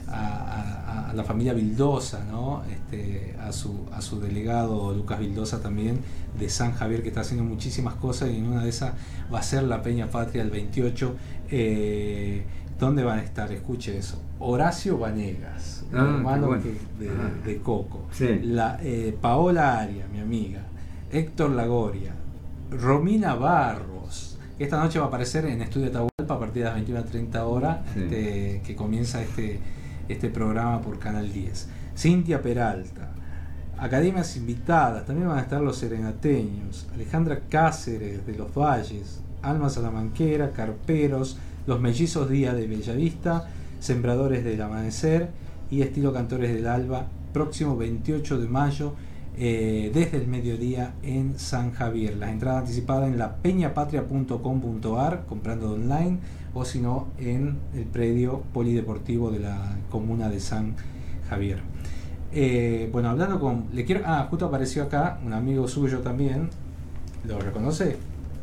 [0.07, 2.63] a, la familia Vildosa, ¿no?
[2.69, 5.99] Este, a, su, a su delegado Lucas Vildosa también
[6.37, 8.93] de San Javier, que está haciendo muchísimas cosas y en una de esas
[9.33, 11.15] va a ser la Peña Patria el 28.
[11.49, 12.43] Eh,
[12.79, 13.51] ¿Dónde van a estar?
[13.51, 14.19] Escuche eso.
[14.39, 18.07] Horacio Vanegas, ah, hermano de, Coco.
[18.41, 20.63] La, eh, Paola Aria, mi amiga.
[21.11, 22.13] Héctor Lagoria.
[22.71, 23.92] Romina Barros.
[24.63, 27.45] Esta noche va a aparecer en Estudio Atahualpa a partir de las 21 a 30
[27.45, 29.59] horas, este, que comienza este,
[30.07, 31.67] este programa por Canal 10.
[31.97, 33.11] Cintia Peralta.
[33.77, 40.51] Academias invitadas, también van a estar los serenateños, Alejandra Cáceres de los Valles, Alma Salamanquera,
[40.51, 43.49] Carperos, los mellizos Día de Bellavista,
[43.81, 45.27] Sembradores del Amanecer
[45.69, 48.93] y Estilo Cantores del Alba, próximo 28 de mayo
[49.37, 52.17] eh, desde el mediodía en San Javier.
[52.17, 56.19] Las entradas anticipadas en la peñapatria.com.ar, comprando online,
[56.53, 60.75] o si no, en el predio polideportivo de la comuna de San
[61.29, 61.61] Javier.
[62.31, 63.65] Eh, bueno, hablando con.
[63.73, 64.01] Le quiero.
[64.05, 66.49] Ah, justo apareció acá un amigo suyo también.
[67.25, 67.97] ¿Lo reconoce?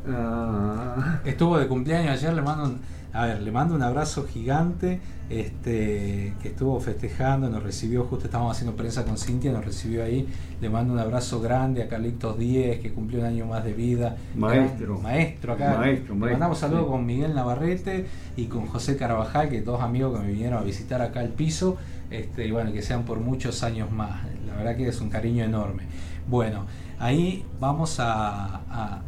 [0.09, 1.21] Ah.
[1.25, 2.81] Estuvo de cumpleaños ayer, le mando un
[3.13, 8.57] a ver, le mando un abrazo gigante, este, que estuvo festejando, nos recibió, justo estábamos
[8.57, 10.29] haciendo prensa con Cintia, nos recibió ahí,
[10.61, 14.17] le mando un abrazo grande a Carlitos Díez, que cumplió un año más de vida.
[14.35, 14.99] Maestro.
[14.99, 15.77] maestro acá.
[15.79, 20.27] Maestro, le mandamos saludos con Miguel Navarrete y con José Carabajal, que dos amigos que
[20.27, 21.77] me vinieron a visitar acá al piso,
[22.11, 24.23] este, y bueno, que sean por muchos años más.
[24.47, 25.85] La verdad que es un cariño enorme.
[26.29, 26.67] Bueno,
[27.01, 29.01] ahí vamos a,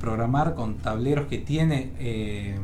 [0.00, 1.92] programar con tableros que tiene...
[1.98, 2.58] Eh,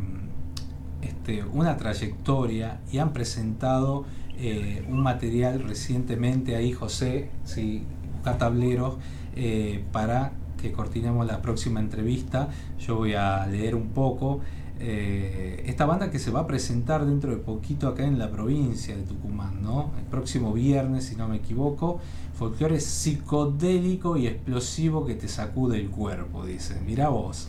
[1.31, 4.05] este, una trayectoria y han presentado
[4.39, 8.97] eh, un material recientemente ahí, José, si busca tableros
[9.37, 12.49] eh, para que cortinemos la próxima entrevista.
[12.79, 14.41] Yo voy a leer un poco.
[14.83, 18.97] Eh, esta banda que se va a presentar dentro de poquito acá en la provincia
[18.97, 19.93] de Tucumán, ¿no?
[19.99, 22.01] El próximo viernes, si no me equivoco,
[22.35, 26.81] folclore psicodélico y explosivo que te sacude el cuerpo, dice.
[26.87, 27.49] Mira vos.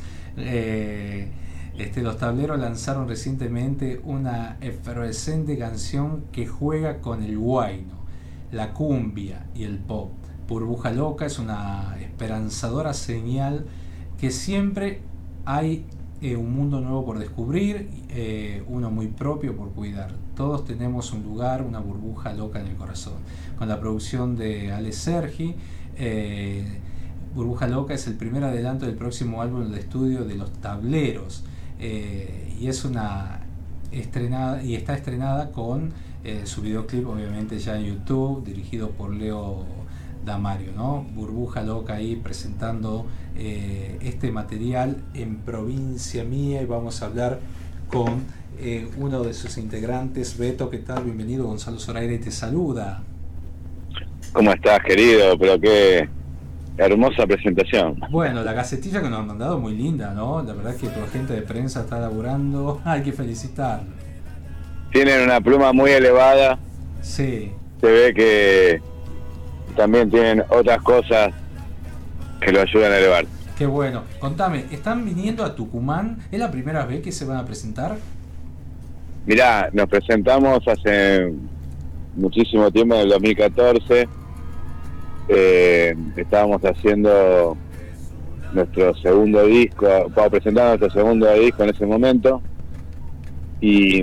[1.82, 7.96] Este, los tableros lanzaron recientemente una efervescente canción que juega con el guayno,
[8.52, 10.12] la cumbia y el pop.
[10.48, 13.65] Burbuja Loca es una esperanzadora señal
[14.20, 15.02] que siempre
[15.44, 15.88] hay
[16.22, 20.13] eh, un mundo nuevo por descubrir, eh, uno muy propio por cuidar.
[20.36, 23.15] Todos tenemos un lugar, una burbuja loca en el corazón.
[23.58, 25.56] Con la producción de Ale Sergi,
[25.98, 26.63] eh,
[27.34, 31.44] Burbuja Loca es el primer adelanto del próximo álbum de estudio de los tableros
[31.82, 33.39] eh, y es una
[33.91, 35.91] estrenada y está estrenada con
[36.24, 39.65] eh, su videoclip obviamente ya en YouTube dirigido por Leo
[40.24, 41.04] Damario, ¿no?
[41.15, 47.39] Burbuja loca ahí presentando eh, este material en provincia mía y vamos a hablar
[47.89, 48.41] con
[48.98, 51.04] uno de sus integrantes, Beto, ¿qué tal?
[51.04, 53.02] Bienvenido, Gonzalo Zoraire te saluda.
[54.34, 55.36] ¿Cómo estás, querido?
[55.39, 56.08] Pero qué,
[56.78, 58.00] Hermosa presentación.
[58.10, 60.42] Bueno, la gacetilla que nos han mandado muy linda, ¿no?
[60.42, 62.82] La verdad es que tu agente de prensa está laburando.
[62.86, 63.90] Hay que felicitarlo.
[64.92, 66.58] Tienen una pluma muy elevada.
[67.02, 67.52] Sí.
[67.82, 68.82] Se ve que
[69.76, 71.34] también tienen otras cosas
[72.40, 73.26] que lo ayudan a elevar.
[73.58, 74.04] Qué bueno.
[74.20, 76.18] Contame, ¿están viniendo a Tucumán?
[76.32, 77.98] ¿Es la primera vez que se van a presentar?
[79.26, 81.32] Mirá, nos presentamos hace
[82.16, 84.21] muchísimo tiempo, en el 2014
[85.28, 87.58] eh, estábamos haciendo
[88.54, 89.88] nuestro segundo disco,
[90.30, 92.42] presentando nuestro segundo disco en ese momento.
[93.60, 94.02] Y,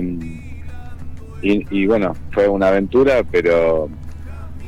[1.41, 3.89] y, bueno, fue una aventura, pero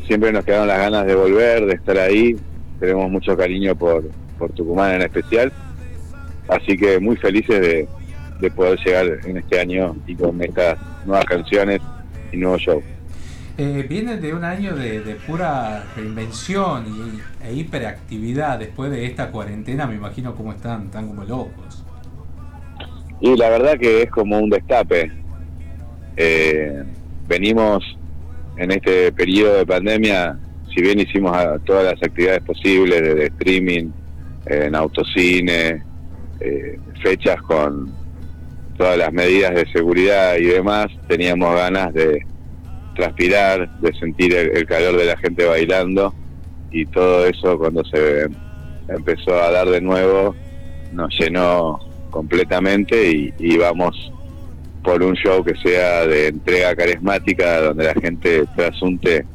[0.05, 2.35] siempre nos quedaron las ganas de volver, de estar ahí,
[2.79, 5.51] tenemos mucho cariño por, por Tucumán en especial,
[6.49, 7.87] así que muy felices de,
[8.41, 11.79] de poder llegar en este año y con estas nuevas canciones
[12.31, 12.83] y nuevos shows.
[13.57, 18.59] Eh, viene de un año de, pura reinvención y, e hiperactividad.
[18.59, 21.83] Después de esta cuarentena, me imagino cómo están, están como locos.
[23.19, 25.11] Y la verdad que es como un destape.
[26.17, 26.83] Eh,
[27.27, 27.97] venimos
[28.57, 30.37] en este periodo de pandemia,
[30.73, 33.91] si bien hicimos todas las actividades posibles, de streaming,
[34.45, 35.83] en autocine,
[36.39, 37.91] eh, fechas con
[38.77, 42.25] todas las medidas de seguridad y demás, teníamos ganas de
[42.95, 46.13] transpirar, de sentir el, calor de la gente bailando
[46.71, 48.27] y todo eso cuando se
[48.87, 50.35] empezó a dar de nuevo
[50.93, 51.79] nos llenó
[52.09, 54.11] completamente y, vamos
[54.83, 59.25] por un show que sea de entrega carismática donde la gente trasunte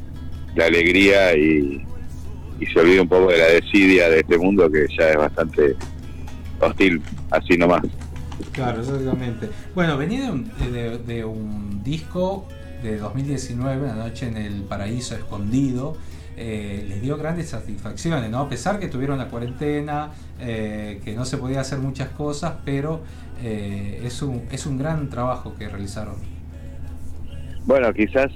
[0.54, 1.82] la alegría y,
[2.72, 5.76] se olvide un poco de la desidia de este mundo que ya es bastante
[6.58, 7.82] hostil, así nomás.
[8.52, 9.50] Claro, exactamente.
[9.74, 12.48] Bueno, vení de un, de, de un disco
[12.82, 15.96] de 2019, La Noche en el Paraíso Escondido,
[16.36, 18.40] eh, les dio grandes satisfacciones, ¿no?
[18.40, 20.10] A pesar que tuvieron la cuarentena,
[20.40, 23.00] eh, que no se podía hacer muchas cosas, pero
[23.42, 26.14] eh, es, un, es un gran trabajo que realizaron.
[27.64, 28.30] Bueno, quizás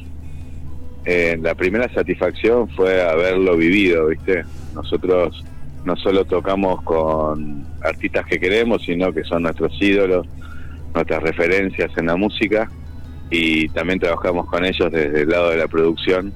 [1.05, 4.45] la primera satisfacción fue haberlo vivido, ¿viste?
[4.75, 5.45] Nosotros
[5.85, 10.27] no solo tocamos con artistas que queremos, sino que son nuestros ídolos,
[10.95, 12.71] nuestras referencias en la música
[13.31, 16.33] y también trabajamos con ellos desde el lado de la producción.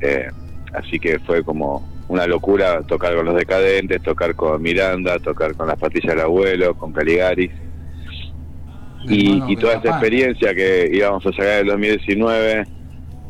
[0.00, 0.28] Eh,
[0.72, 5.68] así que fue como una locura tocar con los decadentes, tocar con Miranda, tocar con
[5.68, 7.50] las patillas del abuelo, con Caligaris.
[9.04, 12.64] Y, toda esa experiencia que íbamos a sacar el 2019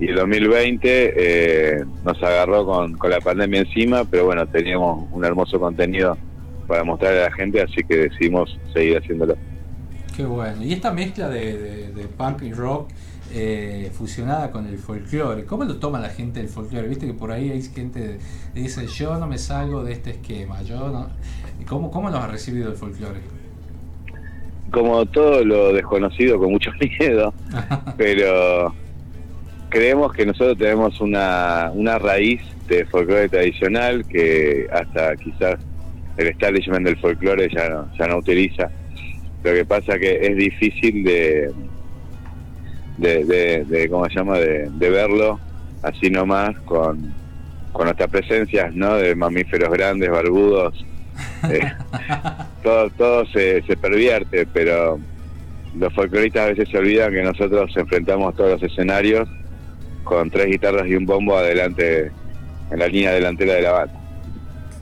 [0.00, 5.59] y el 2020 eh, nos agarró con, la pandemia encima, pero bueno, teníamos un hermoso
[5.59, 6.18] contenido
[6.66, 9.36] para mostrar a la gente, así que decidimos seguir haciéndolo.
[10.15, 10.63] Qué bueno.
[10.63, 12.91] Y esta mezcla de, punk y rock
[13.33, 16.87] eh, fusionada con el folclore, ¿cómo lo toma la gente del folclore?
[16.87, 18.19] Viste que por ahí hay gente
[18.53, 21.09] que dice, yo no me salgo de este esquema, yo no...
[21.67, 23.21] ¿Cómo, cómo lo ha recibido el folclore?
[24.71, 27.33] Como todo lo desconocido, con mucho miedo,
[27.97, 28.75] pero
[29.71, 35.59] creemos que nosotros tenemos una, una raíz de folclore tradicional que hasta quizás
[36.19, 38.71] el establishment del folclore ya no, ya no utiliza
[39.43, 41.53] lo que pasa que es difícil de,
[42.99, 45.40] de, de, ¿cómo se llama?, de, verlo
[45.82, 47.12] así nomás con,
[47.72, 50.84] con nuestras presencias, ¿no?, de mamíferos grandes, barbudos.
[51.51, 51.61] Eh,
[52.62, 54.99] todo todo se, se pervierte, pero
[55.76, 59.28] los folcloristas a veces se olvidan que nosotros enfrentamos todos los escenarios
[60.05, 62.11] con tres guitarras y un bombo adelante,
[62.70, 64.01] en la línea delantera de la banda.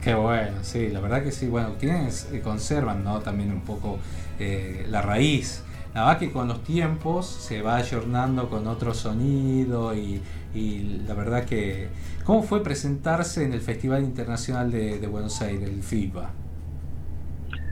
[0.03, 1.47] Qué bueno, sí, la verdad que sí.
[1.47, 3.19] Bueno, tienes, eh, conservan, ¿no?
[3.19, 3.99] También un poco
[4.39, 5.63] eh, la raíz.
[5.93, 10.21] Nada más que con los tiempos se va ayornando con otro sonido y,
[11.07, 11.87] la verdad que...
[12.25, 16.29] ¿Cómo fue presentarse en el Festival Internacional de, Buenos Aires, el FIBA?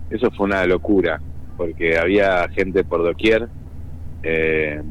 [0.09, 1.21] Eso fue una locura,
[1.55, 3.47] porque había gente por doquier
[4.23, 4.81] eh,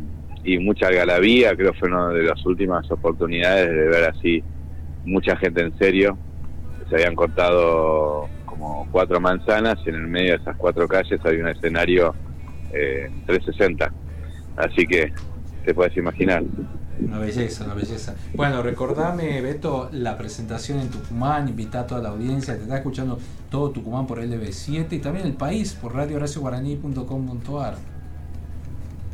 [0.44, 4.44] y mucha algarabía, creo que fue una de las últimas oportunidades de ver así
[5.08, 6.16] mucha gente en serio
[6.88, 11.42] se habían cortado como cuatro manzanas y en el medio de esas cuatro calles había
[11.42, 12.14] un escenario
[12.72, 13.92] eh, 360.
[14.56, 15.12] Así que
[15.64, 16.42] te puedes imaginar.
[17.00, 18.16] Una belleza, una belleza.
[18.34, 23.18] Bueno, recordame, Beto, la presentación en Tucumán, invita a toda la audiencia, te está escuchando
[23.50, 27.76] todo Tucumán por LB7 y también el país por radiohoracioguaraní.com.ar.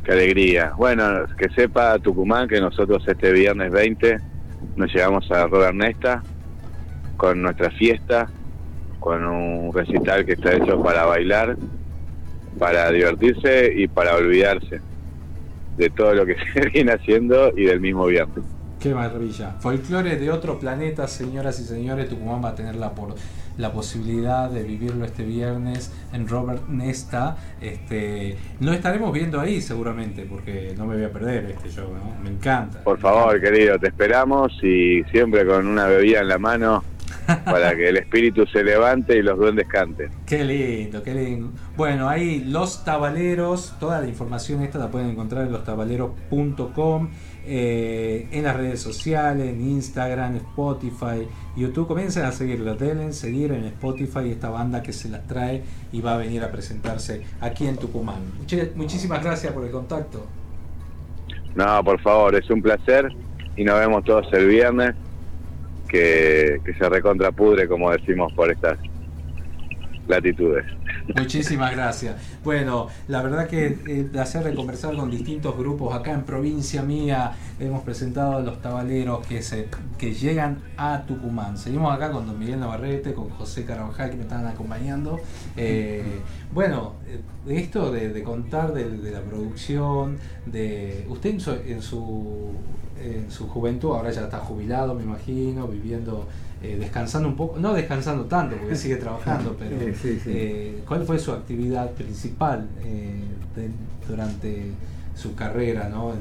[0.03, 0.73] Qué alegría.
[0.75, 1.03] Bueno,
[1.37, 4.17] que sepa Tucumán que nosotros este viernes 20
[4.75, 6.23] nos llegamos a Roda Ernesta
[7.17, 8.27] con nuestra fiesta,
[9.05, 11.55] con un recital que está hecho para bailar,
[12.57, 14.81] para divertirse y para olvidarse
[15.77, 18.43] de todo lo que se viene haciendo y del mismo viernes.
[18.79, 19.57] Qué maravilla.
[19.59, 22.09] Folclore de otro planeta, señoras y señores.
[22.09, 23.13] Tucumán va a tener la, por,
[23.59, 27.37] la posibilidad de vivirlo este viernes en Robert Nesta.
[27.61, 32.23] Este, no estaremos viendo ahí seguramente, porque no me voy a perder este show, ¿no?
[32.23, 32.83] Me encanta.
[32.83, 36.94] Por favor, querido, te esperamos y siempre con una bebida en la mano
[37.45, 40.09] para que el espíritu se levante y los duendes canten.
[40.25, 41.51] Qué lindo, qué lindo.
[41.75, 47.09] Bueno, ahí los tabaleros, toda la información esta la pueden encontrar en lostabaleros.com,
[47.47, 51.87] eh, en las redes sociales, en Instagram, Spotify, YouTube.
[51.87, 56.15] Comiencen a seguirlo, denle seguir en Spotify esta banda que se las trae y va
[56.15, 58.21] a venir a presentarse aquí en Tucumán.
[58.75, 60.25] Muchísimas gracias por el contacto.
[61.55, 63.07] No, por favor, es un placer
[63.55, 64.95] y nos vemos todos el viernes
[65.95, 68.77] que, se recontrapudre, como decimos, por estas
[70.07, 70.65] latitudes.
[71.15, 72.15] Muchísimas gracias.
[72.43, 77.31] Bueno, la verdad que el placer de conversar con distintos grupos acá en provincia mía.
[77.59, 79.67] Hemos presentado a los tabaleros que se
[79.97, 81.57] que llegan a Tucumán.
[81.57, 85.19] Seguimos acá con don Miguel Navarrete, con José Carabajal que me están acompañando.
[85.57, 86.03] Eh,
[86.51, 86.95] bueno,
[87.45, 91.35] de esto de, contar de, la producción, de usted
[91.67, 92.51] en su
[93.55, 96.27] juventud, ahora ya está jubilado, me imagino, viviendo,
[96.61, 101.31] eh, descansando un poco, no descansando tanto, porque sigue trabajando, pero eh, ¿cuál fue su
[101.31, 103.21] actividad principal eh,
[104.07, 104.71] durante
[105.15, 106.13] su carrera, ¿no?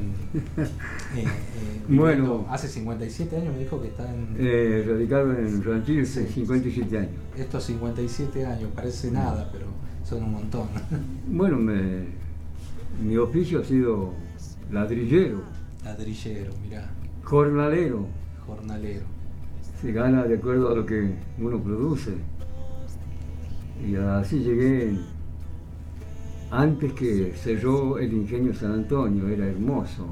[1.88, 4.88] bueno, hace 57 años me dijo que está en...
[4.88, 7.10] radicado en Ranchillo, hace 57 años.
[7.36, 9.66] Estos 57 años, parece nada, pero
[10.08, 10.68] son un montón.
[11.26, 11.58] bueno,
[13.02, 14.12] mi oficio ha sido
[14.70, 15.42] ladrillero
[15.84, 16.90] Ladrillero, mirá.
[17.22, 18.06] Jornalero.
[18.46, 19.04] Jornalero.
[19.80, 22.12] Se gana de acuerdo a lo que uno produce.
[23.86, 24.96] Y así llegué
[26.50, 30.06] antes que cerró el ingenio San Antonio, era hermoso.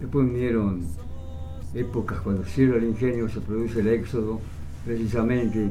[0.00, 0.82] Después vinieron
[1.72, 4.40] épocas cuando cierra el ingenio, se produce el éxodo,
[4.84, 5.70] precisamente.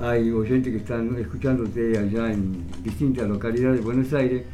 [0.00, 4.44] Hay oyentes que están escuchándote allá en distintas localidades de Buenos Aires.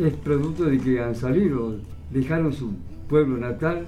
[0.00, 1.76] Es producto de que han salido,
[2.10, 2.72] dejaron su
[3.08, 3.86] pueblo natal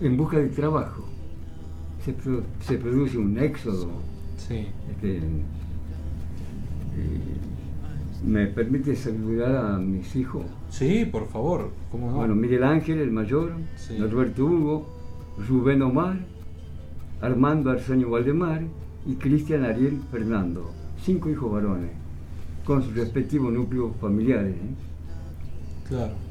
[0.00, 1.04] en busca de trabajo.
[2.04, 3.88] Se, produce un éxodo.
[4.36, 4.66] Sí.
[4.90, 5.20] Este,
[8.26, 10.44] ¿Me permite saludar a mis hijos?
[10.70, 12.16] Sí, por favor, ¿cómo no?
[12.16, 13.52] Bueno, Miguel Ángel, el mayor,
[13.98, 14.86] Norberto Hugo,
[15.46, 16.18] Rubén Omar,
[17.20, 18.62] Armando Arsenio Valdemar
[19.06, 20.70] y Cristian Ariel Fernando.
[21.02, 21.90] Cinco hijos varones,
[22.64, 24.54] con sus respectivos núcleos familiares.
[24.54, 25.88] ¿eh?
[25.88, 26.23] Claro.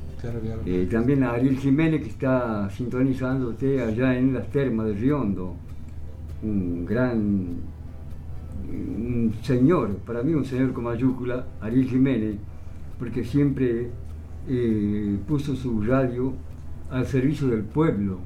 [0.65, 5.55] Eh, también a Ariel Jiménez, que está sintonizándote allá en las termas de Riondo.
[6.41, 7.73] Un gran
[8.69, 12.37] un señor, para mí un señor con mayúscula, Ariel Jiménez,
[12.97, 13.89] porque siempre
[14.47, 16.33] eh, puso su radio
[16.89, 18.19] al servicio del pueblo.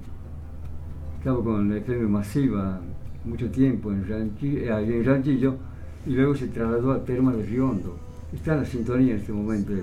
[1.18, 2.80] Estaba con la FM masiva
[3.26, 5.56] mucho tiempo en Ranchillo, eh, en Ranchillo
[6.06, 7.98] y luego se trasladó a Terma de Riondo.
[8.32, 9.74] Está en la sintonía en este momento.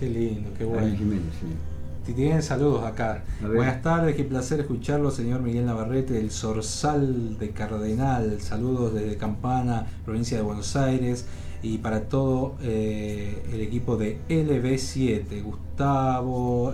[0.00, 0.96] Qué lindo, qué bueno.
[0.96, 2.14] Jiménez, sí.
[2.14, 3.22] Tienen saludos acá.
[3.42, 8.40] Buenas tardes, qué placer escucharlo, señor Miguel Navarrete, del Sorsal de Cardenal.
[8.40, 11.26] Saludos desde Campana, provincia de Buenos Aires.
[11.62, 16.72] Y para todo eh, el equipo de LB7, Gustavo,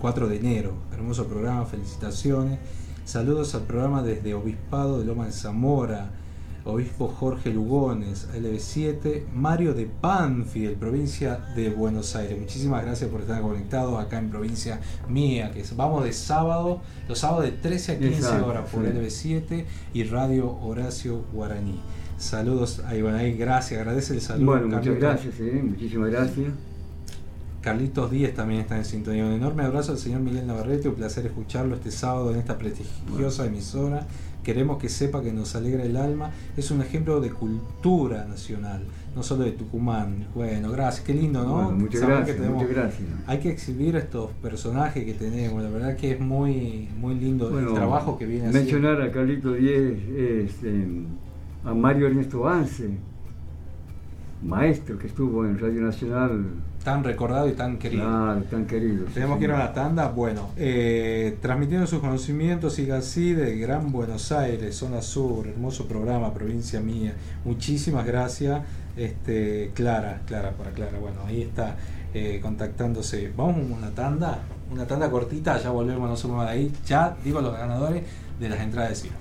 [0.00, 0.72] 4 eh, de enero.
[0.92, 2.58] Hermoso programa, felicitaciones.
[3.04, 6.10] Saludos al programa desde Obispado de Loma de Zamora
[6.64, 12.38] obispo Jorge Lugones, LB7, Mario de Banfield, provincia de Buenos Aires.
[12.38, 17.44] Muchísimas gracias por estar conectados acá en provincia mía, que vamos de sábado, los sábados
[17.44, 21.80] de 13 a 15 horas por LB7 y Radio Horacio Guaraní.
[22.18, 24.46] Saludos a Ivanaí, gracias, agradece el saludo.
[24.46, 26.52] Bueno, muchas gracias, eh, muchísimas gracias.
[27.60, 29.24] Carlitos Díez también está en sintonía.
[29.24, 33.46] Un enorme abrazo al señor Miguel Navarrete, un placer escucharlo este sábado en esta prestigiosa
[33.46, 34.06] emisora
[34.42, 36.30] queremos que sepa que nos alegra el alma.
[36.56, 38.82] Es un ejemplo de cultura nacional,
[39.14, 40.26] no solo de Tucumán.
[40.34, 41.70] Bueno, gracias, qué lindo, ¿no?
[41.70, 43.08] muchas, gracias, muchas gracias.
[43.26, 47.72] Hay que exhibir estos personajes que tenemos, la verdad que es muy, muy lindo el
[47.74, 48.72] trabajo que viene haciendo.
[48.72, 50.86] Mencionar a Carlito Díez, este,
[51.64, 52.90] a Mario Ernesto Vance,
[54.42, 56.44] maestro que estuvo en Radio Nacional
[56.82, 58.04] tan recordado y tan querido.
[58.04, 59.04] Claro, tan querido.
[59.06, 60.08] Tenemos que ir a la tanda.
[60.08, 66.32] Bueno, eh, transmitiendo sus conocimientos, siga así, de Gran Buenos Aires, zona sur, hermoso programa,
[66.34, 67.14] provincia mía.
[67.44, 68.62] Muchísimas gracias,
[68.96, 70.98] este, Clara, Clara, para Clara.
[70.98, 71.76] Bueno, ahí está
[72.14, 73.32] eh, contactándose.
[73.36, 76.72] Vamos a una tanda, una tanda cortita, ya volvemos, no se de ahí.
[76.86, 78.02] Ya digo los ganadores
[78.38, 79.14] de las entradas de cine.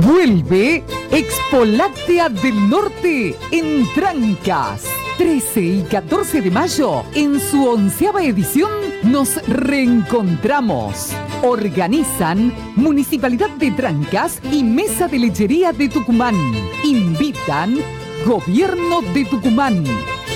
[0.00, 4.84] Vuelve Expo Láctea del Norte en Trancas.
[5.18, 8.70] 13 y 14 de mayo, en su onceava edición,
[9.02, 11.10] nos reencontramos.
[11.42, 16.36] Organizan Municipalidad de Trancas y Mesa de Lechería de Tucumán.
[16.84, 17.78] Invitan
[18.24, 19.84] Gobierno de Tucumán.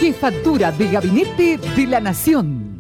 [0.01, 2.72] Jefatura de Gabinete de la Nación.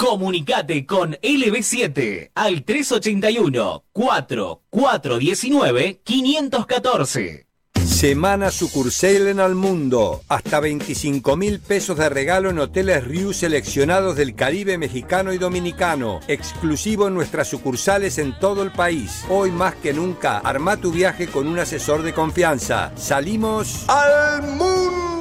[0.00, 7.46] Comunicate con LB7 al 381 4419 514.
[7.84, 10.22] Semana sucursal en el mundo.
[10.28, 16.20] Hasta 25 mil pesos de regalo en hoteles Riu seleccionados del Caribe mexicano y dominicano.
[16.28, 19.26] Exclusivo en nuestras sucursales en todo el país.
[19.28, 22.90] Hoy más que nunca, arma tu viaje con un asesor de confianza.
[22.96, 25.19] Salimos al mundo.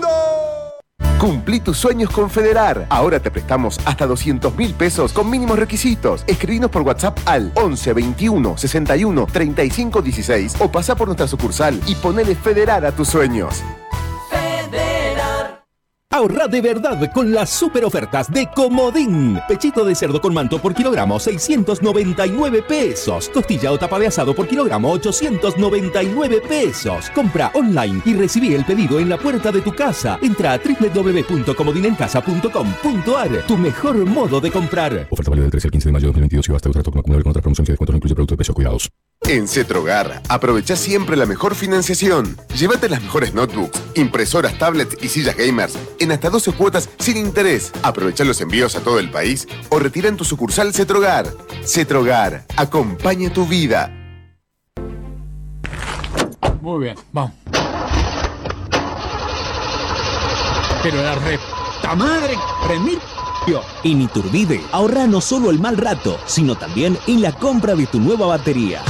[1.20, 2.86] Cumplí tus sueños con Federar.
[2.88, 6.24] Ahora te prestamos hasta 200 mil pesos con mínimos requisitos.
[6.28, 11.96] Escribinos por WhatsApp al 11 21 61 35 16 o pasa por nuestra sucursal y
[11.96, 13.62] ponele Federar a tus sueños.
[16.12, 19.40] Ahorra de verdad con las super ofertas de Comodín.
[19.48, 23.30] Pechito de cerdo con manto por kilogramo 699 pesos.
[23.30, 27.12] Costilla o tapa de asado por kilogramo 899 pesos.
[27.12, 30.18] Compra online y recibí el pedido en la puerta de tu casa.
[30.24, 33.46] Entra a www.comodinencasa.com.ar.
[33.46, 35.06] Tu mejor modo de comprar.
[35.12, 37.14] Oferta válida del 13 al 15 de mayo de 2022 y basta trato con con
[37.14, 38.56] otras promociones y descuentos incluye producto de peso.
[38.56, 38.90] Cuidados.
[39.30, 42.36] En Cetrogar, aprovecha siempre la mejor financiación.
[42.58, 47.72] Llévate las mejores notebooks, impresoras, tablets y sillas gamers en hasta 12 cuotas sin interés.
[47.84, 51.28] Aprovecha los envíos a todo el país o retira en tu sucursal Cetrogar.
[51.64, 53.96] Cetrogar, acompaña tu vida.
[56.60, 57.34] Muy bien, vamos.
[60.82, 62.34] Pero la reta madre,
[62.68, 62.98] remir.
[63.84, 68.00] En Iturbide, ahorra no solo el mal rato, sino también en la compra de tu
[68.00, 68.84] nueva batería.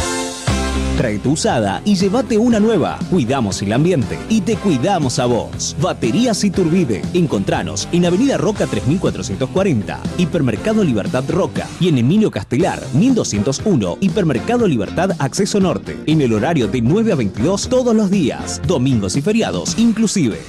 [0.99, 2.99] Trae tu usada y llévate una nueva.
[3.09, 5.73] Cuidamos el ambiente y te cuidamos a vos.
[5.79, 7.01] Baterías Iturbide.
[7.13, 15.11] Encontranos en Avenida Roca 3440, Hipermercado Libertad Roca y en Emilio Castelar 1201, Hipermercado Libertad
[15.19, 15.97] Acceso Norte.
[16.05, 20.39] En el horario de 9 a 22 todos los días, domingos y feriados inclusive.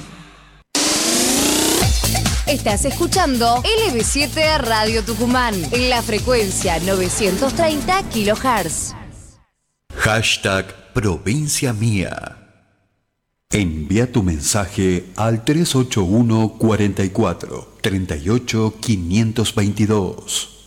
[2.45, 9.00] Estás escuchando LB7 Radio Tucumán en la frecuencia 930 kHz.
[10.03, 12.37] Hashtag Provincia Mía.
[13.51, 20.60] Envía tu mensaje al 381 44 38 522.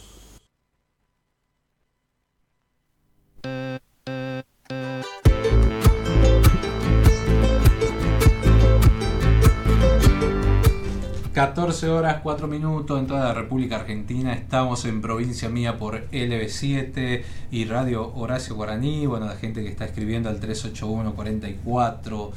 [11.35, 14.33] ...14 horas 4 minutos en toda la República Argentina...
[14.35, 19.07] ...estamos en Provincia Mía por LB7 y Radio Horacio Guaraní...
[19.07, 22.33] ...bueno, la gente que está escribiendo al 381 44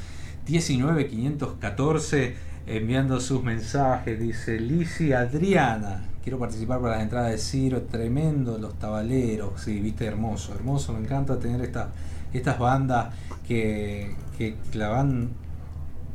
[0.46, 2.34] 19 514
[2.66, 4.18] enviando sus mensajes.
[4.18, 9.60] Dice Lisi Adriana, quiero participar para las entradas de Ciro, tremendo los tabaleros.
[9.60, 10.92] Sí, viste, hermoso, hermoso.
[10.92, 11.88] Me encanta tener estas
[12.32, 13.14] estas bandas
[13.46, 15.30] que, que la van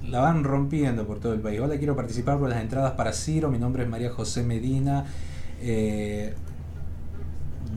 [0.08, 1.60] la van rompiendo por todo el país.
[1.60, 3.49] Hola, quiero participar por las entradas para Ciro.
[3.49, 5.06] Mi nombre es María José Medina.
[5.62, 6.34] Eh,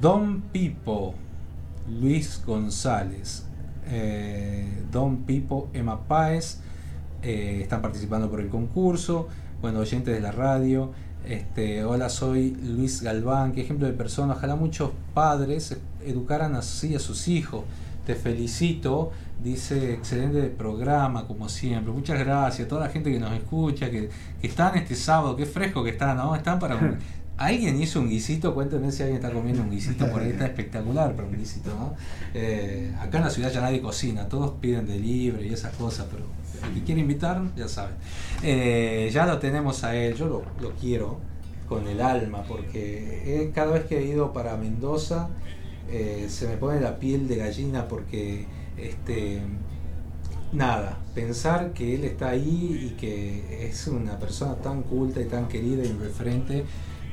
[0.01, 1.15] Don Pipo,
[2.01, 3.47] Luis González,
[3.89, 6.59] eh, Don Pipo, Emma Páez,
[7.23, 9.29] eh, están participando por el concurso.
[9.63, 10.93] Bueno, oyentes de la radio.
[11.25, 13.53] Este, hola, soy Luis Galván.
[13.53, 14.35] Qué ejemplo de persona.
[14.35, 17.65] Ojalá muchos padres educaran así a sus hijos.
[18.05, 19.13] Te felicito.
[19.43, 21.93] Dice, excelente programa, como siempre.
[21.93, 24.09] Muchas gracias a toda la gente que nos escucha, que,
[24.41, 25.37] que están este sábado.
[25.37, 26.35] Qué fresco que está, ¿no?
[26.35, 26.79] Están para...
[27.39, 31.15] Alguien hizo un guisito, cuéntenme si alguien está comiendo un guisito por ahí, está espectacular
[31.15, 31.95] para un guisito, ¿no?
[32.33, 36.25] Eh, acá en la ciudad ya nadie cocina, todos piden delivery y esas cosas, pero
[36.67, 37.97] el que quiere invitar, ya saben.
[38.43, 41.19] Eh, ya lo tenemos a él, yo lo, lo quiero
[41.69, 45.29] con el alma, porque eh, cada vez que he ido para Mendoza
[45.91, 48.47] eh, se me pone la piel de gallina porque
[48.79, 49.43] este
[50.53, 55.49] nada, pensar que él está ahí y que es una persona tan culta y tan
[55.49, 56.65] querida y referente,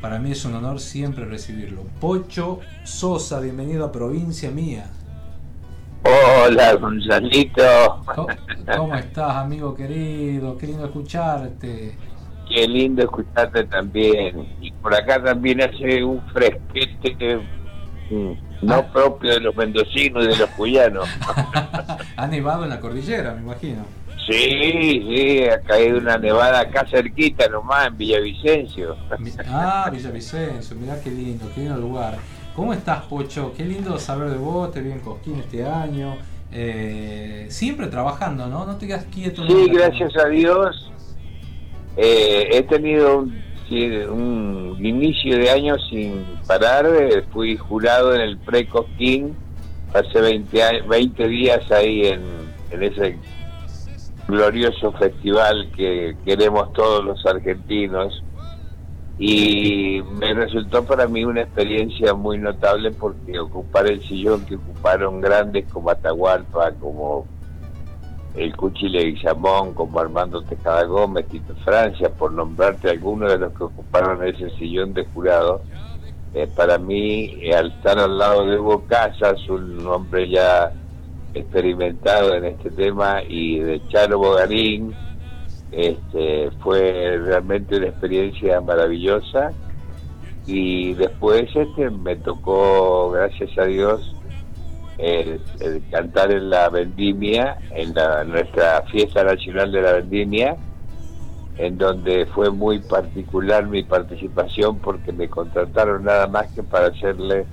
[0.01, 1.83] para mí es un honor siempre recibirlo.
[1.99, 4.89] Pocho Sosa, bienvenido a Provincia Mía.
[6.03, 8.03] Hola, Gonzalito.
[8.13, 8.27] ¿Cómo,
[8.75, 10.57] cómo estás, amigo querido?
[10.57, 11.95] Qué lindo escucharte.
[12.49, 14.45] Qué lindo escucharte también.
[14.59, 17.39] Y por acá también hace un fresquete
[18.63, 21.07] no propio de los mendocinos y de los cuyanos.
[22.15, 23.85] Ha nevado en la cordillera, me imagino.
[24.25, 28.95] Sí, sí, ha caído una nevada acá cerquita nomás, en Villavicencio.
[29.49, 32.17] Ah, Villavicencio, mirá qué lindo, qué lindo lugar.
[32.55, 33.53] ¿Cómo estás, Pocho?
[33.57, 36.15] Qué lindo saber de vos, te vi en Cosquín este año.
[36.51, 38.65] Eh, siempre trabajando, ¿no?
[38.65, 39.45] No te quedas quieto.
[39.45, 40.91] Sí, gracias a Dios.
[41.97, 43.43] eh, he tenido un,
[43.73, 46.85] sí, un inicio de año sin parar.
[46.85, 49.35] eh, fui jurado en el Pre-Cosquín
[49.93, 52.21] hace 20, a- 20 días ahí en,
[52.71, 53.17] en ese
[54.27, 58.23] glorioso festival que queremos todos los argentinos.
[59.19, 65.21] Y me resultó para mí una experiencia muy notable porque ocupar el sillón que ocuparon
[65.21, 67.27] grandes como Atahualpa, como
[68.35, 73.63] el Cuchi Leguizamón, como Armando Tejada Gómez, Tito Francia, por nombrarte algunos de los que
[73.63, 75.61] ocuparon ese sillón de jurado,
[76.33, 80.71] eh, para mí, eh, al estar al lado de Hugo Casas, un hombre ya
[81.33, 84.95] experimentado en este tema, y de Charo Bogarín,
[85.71, 89.51] este, fue realmente una experiencia maravillosa.
[90.45, 94.15] Y después este, me tocó, gracias a Dios,
[94.97, 95.41] el,
[95.91, 100.55] cantar en la vendimia, en la, nuestra fiesta nacional de la vendimia,
[101.57, 107.45] en donde fue muy particular mi participación porque me contrataron nada más que para hacerle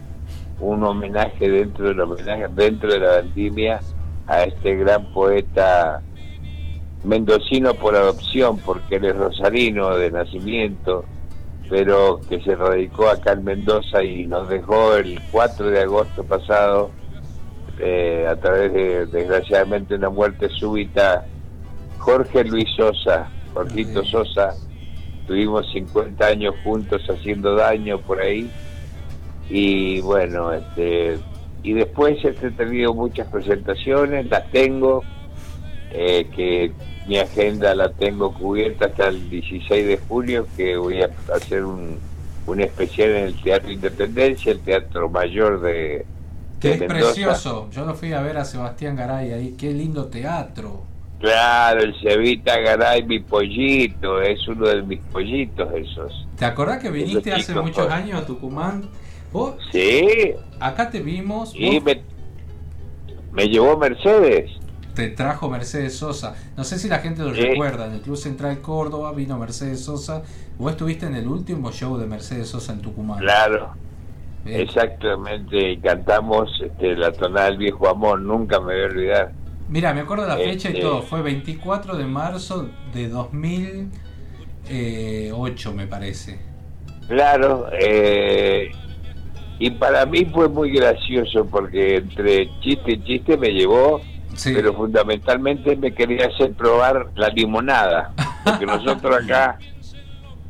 [0.58, 3.80] un homenaje dentro del homenaje dentro de la vendimia
[4.26, 6.02] a este gran poeta
[7.04, 11.04] mendocino por adopción porque él es rosarino de nacimiento
[11.68, 16.90] pero que se radicó acá en Mendoza y nos dejó el 4 de agosto pasado
[17.80, 21.26] eh, a través de desgraciadamente una muerte súbita
[21.98, 24.54] Jorge Luis Sosa Jorgito Sosa.
[25.26, 28.50] Tuvimos 50 años juntos haciendo daño por ahí.
[29.48, 31.18] Y bueno este
[31.62, 35.02] y después este, he tenido muchas presentaciones las tengo
[35.90, 36.72] eh, que
[37.06, 41.98] mi agenda la tengo cubierta hasta el 16 de julio que voy a hacer un,
[42.46, 46.06] un especial en el Teatro Independencia el Teatro Mayor de,
[46.60, 47.04] Que es Mendoza.
[47.14, 47.68] precioso.
[47.70, 49.54] Yo lo fui a ver a Sebastián Garay ahí.
[49.58, 50.82] Qué lindo teatro.
[51.18, 56.26] Claro, el Cevita Garay, mi pollito, es uno de mis pollitos esos.
[56.36, 58.84] ¿Te acordás que viniste hace muchos años a Tucumán?
[59.32, 61.52] Vos, Sí, acá te vimos.
[61.54, 62.02] y me,
[63.32, 64.50] me llevó Mercedes.
[64.94, 66.34] te trajo Mercedes Sosa.
[66.56, 67.40] No sé si la gente lo Sí.
[67.42, 67.86] recuerda.
[67.86, 70.22] En el Club Central Córdoba vino Mercedes Sosa.
[70.58, 73.18] Vos estuviste en el último show de Mercedes Sosa en Tucumán.
[73.20, 73.74] Claro.
[74.46, 79.32] Exactamente, cantamos este, la tonada del viejo amor, nunca me voy a olvidar.
[79.68, 81.02] Mira, me acuerdo la fecha y Este- todo.
[81.02, 86.38] Fue 24 de marzo de 2008, me parece.
[87.08, 88.70] Claro, eh,
[89.58, 94.00] y para mí fue muy gracioso porque entre chiste y chiste me llevó,
[94.34, 94.52] Sí.
[94.54, 98.12] pero fundamentalmente me quería hacer probar la limonada,
[98.44, 98.64] porque
[99.06, 99.58] nosotros acá,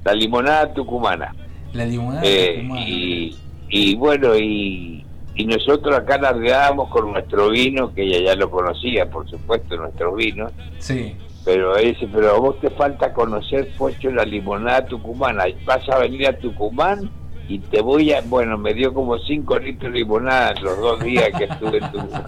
[0.05, 1.35] la limonada tucumana,
[1.73, 2.89] La limonada eh, tucumana.
[2.89, 3.37] y,
[3.71, 5.05] y bueno, y,
[5.35, 10.15] y nosotros acá largábamos con nuestro vino, que ella ya lo conocía, por supuesto, nuestros
[10.17, 11.15] vinos, Sí.
[11.45, 15.45] pero dice, pero a vos te falta conocer, Pocho, la limonada tucumana.
[15.65, 17.11] Vas a venir a Tucumán
[17.49, 18.21] y te voy a...
[18.21, 22.25] Bueno, me dio como 5 litros de limonada los dos días que estuve en Tucumán.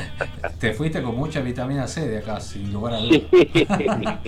[0.60, 3.20] Te fuiste con mucha vitamina C de acá, sin lugar a dudas.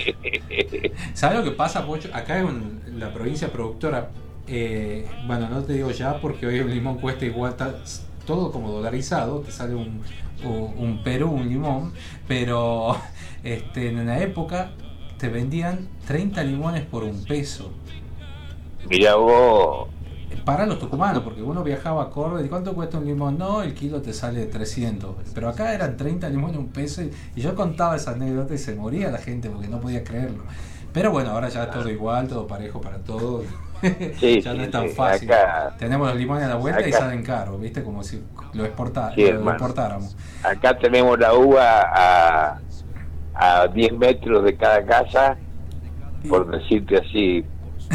[1.14, 2.08] ¿Sabes lo que pasa, Pocho?
[2.12, 4.10] Acá en la provincia productora,
[4.52, 7.54] eh, bueno, no te digo ya porque hoy un limón cuesta igual,
[8.26, 10.02] todo como dolarizado, te sale un,
[10.42, 11.92] un, un Perú, un limón,
[12.26, 12.96] pero
[13.44, 14.72] este, en la época
[15.18, 17.70] te vendían 30 limones por un peso.
[18.88, 19.88] Mira vos,
[20.44, 23.38] Para los tucumanos, porque uno viajaba a Córdoba y ¿cuánto cuesta un limón?
[23.38, 25.14] No, el kilo te sale 300.
[25.32, 28.74] Pero acá eran 30 limones un peso y, y yo contaba esa anécdota y se
[28.74, 30.42] moría la gente porque no podía creerlo.
[30.92, 33.44] Pero bueno, ahora ya es todo igual, todo parejo para todos.
[34.18, 35.32] Sí, ya no es tan sí, fácil.
[35.32, 37.82] acá- Tenemos los limones a la vuelta y salen caros, ¿viste?
[37.82, 38.22] Como si
[38.54, 40.16] lo, exporta, Sí, lo exportáramos.
[40.42, 42.58] acá tenemos la uva a,
[43.34, 45.36] a 10 metros de cada casa,
[46.28, 47.44] por decirte así,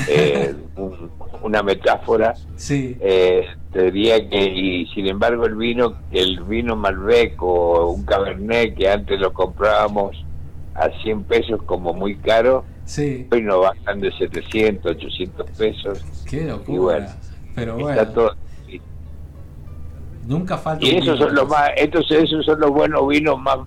[0.08, 1.12] eh, un-
[1.42, 2.34] una metáfora.
[2.56, 2.98] Sí.
[3.00, 8.76] Eh, te diría que, y sin embargo, el vino, el vino Malbec o un Cabernet
[8.76, 10.16] que antes lo comprábamos
[10.74, 16.06] a 100 pesos como muy caro, Sí, hoy no bajan de 700, 800 pesos.
[16.30, 16.82] qué Y locura.
[16.82, 17.08] bueno,
[17.56, 18.36] Pero está bueno, todo.
[20.26, 21.26] nunca falta Y esos vino.
[21.28, 23.58] son los más, entonces esos son los buenos vinos más,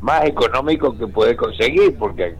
[0.00, 2.34] más económicos que puedes conseguir, porque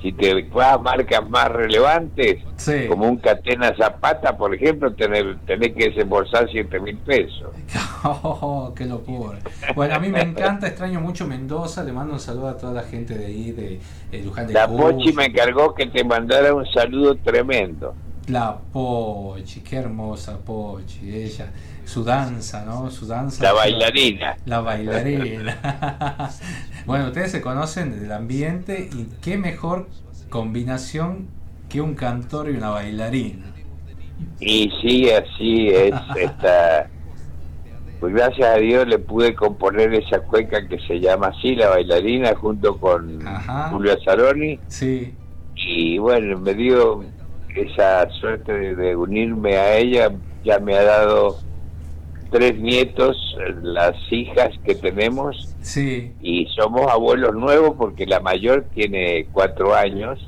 [0.00, 2.86] si te vas a marcas más relevantes, Sí.
[2.88, 7.48] como un Catena Zapata, por ejemplo, tenés, tenés que desembolsar 7 mil pesos.
[8.04, 9.38] Oh, qué locura.
[9.74, 11.82] Bueno, a mí me encanta, extraño mucho Mendoza.
[11.84, 13.80] Le mando un saludo a toda la gente de ahí, de,
[14.12, 14.68] eh, Luján de La.
[14.68, 17.94] Pochi me encargó que te mandara un saludo tremendo.
[18.28, 21.14] La Pochi, qué hermosa Pochi.
[21.14, 21.50] Ella,
[21.86, 22.90] su danza, ¿no?
[22.90, 23.42] Su danza.
[23.42, 24.36] La bailarina.
[24.44, 26.30] La bailarina.
[26.86, 29.88] bueno, ustedes se conocen del ambiente y qué mejor
[30.28, 31.28] combinación
[31.68, 33.46] que un cantor y una bailarina.
[34.40, 35.94] Y sí, así es.
[36.16, 36.90] esta
[38.00, 42.34] Pues gracias a Dios le pude componer esa cueca que se llama así, La Bailarina,
[42.34, 43.70] junto con Ajá.
[43.70, 44.58] Julio Zaroni.
[44.66, 45.14] Sí,
[45.54, 47.04] Y bueno, me dio
[47.54, 50.12] esa suerte de, de unirme a ella.
[50.44, 51.45] Ya me ha dado
[52.30, 53.16] tres nietos,
[53.62, 55.54] las hijas que tenemos.
[55.60, 56.12] sí.
[56.20, 60.18] y somos abuelos nuevos porque la mayor tiene cuatro años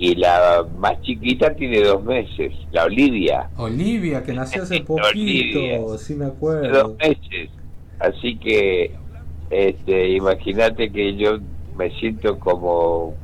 [0.00, 6.14] y la más chiquita tiene dos meses, la Olivia, Olivia, que nació hace poquito, sí
[6.14, 6.88] me acuerdo.
[6.88, 7.50] dos meses.
[7.98, 8.94] Así que,
[9.50, 11.38] este, imagínate que yo
[11.76, 13.14] me siento como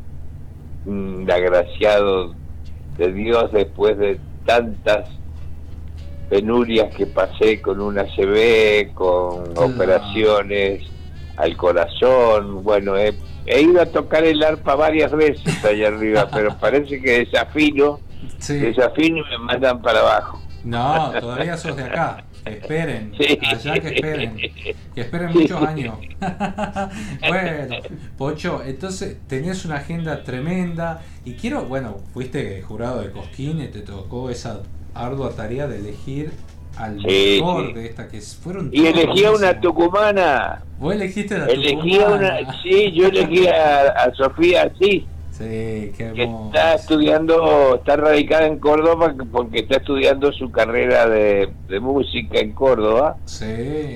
[0.85, 2.35] un agraciado
[2.99, 5.09] de Dios después de tantas
[6.29, 10.83] penurias que pasé con una CB, con operaciones
[11.37, 12.63] al corazón.
[12.65, 13.15] Bueno, he,
[13.47, 18.01] he ido a tocar el arpa varias veces allá arriba, pero parece que desafino,
[18.39, 18.55] Sí.
[18.59, 20.41] desafino y me mandan para abajo.
[20.65, 22.25] No, todavía sos de acá.
[22.45, 23.39] Esperen, Sí.
[23.45, 25.97] allá que esperen, que esperen muchos años.
[27.29, 27.77] bueno,
[28.17, 33.81] Pocho, entonces tenías una agenda tremenda y quiero, bueno, fuiste jurado de Cosquín y te
[33.81, 34.61] tocó esa
[35.05, 36.33] ardua tarea de elegir
[36.79, 37.73] al Sí, mejor sí.
[37.73, 40.63] de esta que fueron Y elegí a una tucumana.
[40.79, 42.39] Vos elegiste la Elegí a tucumana.
[42.43, 48.47] una, sí, yo elegí a, a Sofía Asís, Sí, qué que está estudiando, está radicada
[48.47, 53.17] en Córdoba porque está estudiando su carrera de, de música en Córdoba.
[53.27, 53.45] Sí.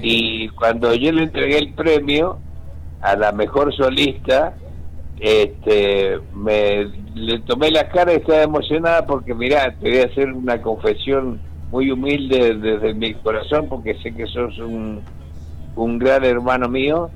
[0.03, 2.39] Y cuando yo le entregué el premio
[3.01, 4.53] a la mejor solista,
[5.21, 10.33] este, me le tomé la cara y estaba emocionada porque, mirá, te voy a hacer
[10.33, 15.05] una confesión muy humilde desde mi corazón porque sé que sos un,
[15.75, 17.13] un gran hermano mío.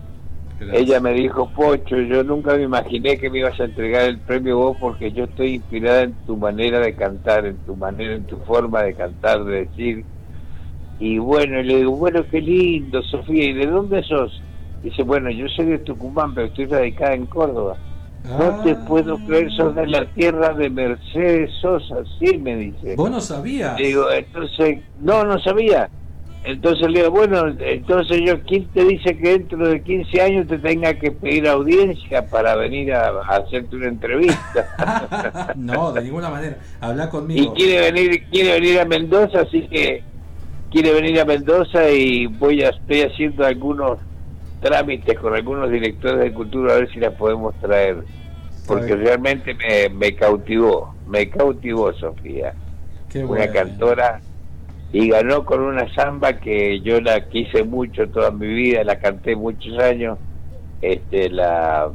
[0.71, 4.59] Ella me dijo, Pocho, yo nunca me imaginé que me ibas a entregar el premio
[4.59, 8.39] vos porque yo estoy inspirada en tu manera de cantar, en tu manera, en tu
[8.41, 10.07] forma de cantar, de decir.
[10.99, 14.45] Y bueno, le digo, bueno, qué lindo, Sofía, ¿y de dónde sos?
[14.83, 17.79] Dice, bueno, yo soy de Tucumán, pero estoy radicada en Córdoba.
[18.25, 22.97] No te puedo creer, sos de la tierra de Mercedes Sosa, sí, me dice.
[22.97, 23.77] ¿Vos no sabías?
[23.77, 25.91] Digo, entonces, no, no sabía.
[26.45, 30.59] Entonces le digo, bueno, entonces yo, ¿quién te dice que dentro de 15 años te
[30.59, 35.53] tenga que pedir audiencia para venir a, a hacerte una entrevista?
[35.57, 36.59] no, de ninguna manera.
[36.81, 37.55] Habla y conmigo.
[37.55, 40.03] quiere venir, quiere venir a Mendoza, así que
[40.71, 43.99] quiere venir a Mendoza y voy a, estoy haciendo algunos
[44.65, 47.99] trámites con algunos directores de cultura a ver si la podemos traer.
[48.67, 52.55] Porque realmente me, me cautivó, me cautivó Sofía.
[53.11, 54.21] Qué una cantora
[54.91, 59.37] y ganó con una samba que yo la quise mucho toda mi vida, la canté
[59.37, 60.19] muchos años,
[60.81, 61.91] este la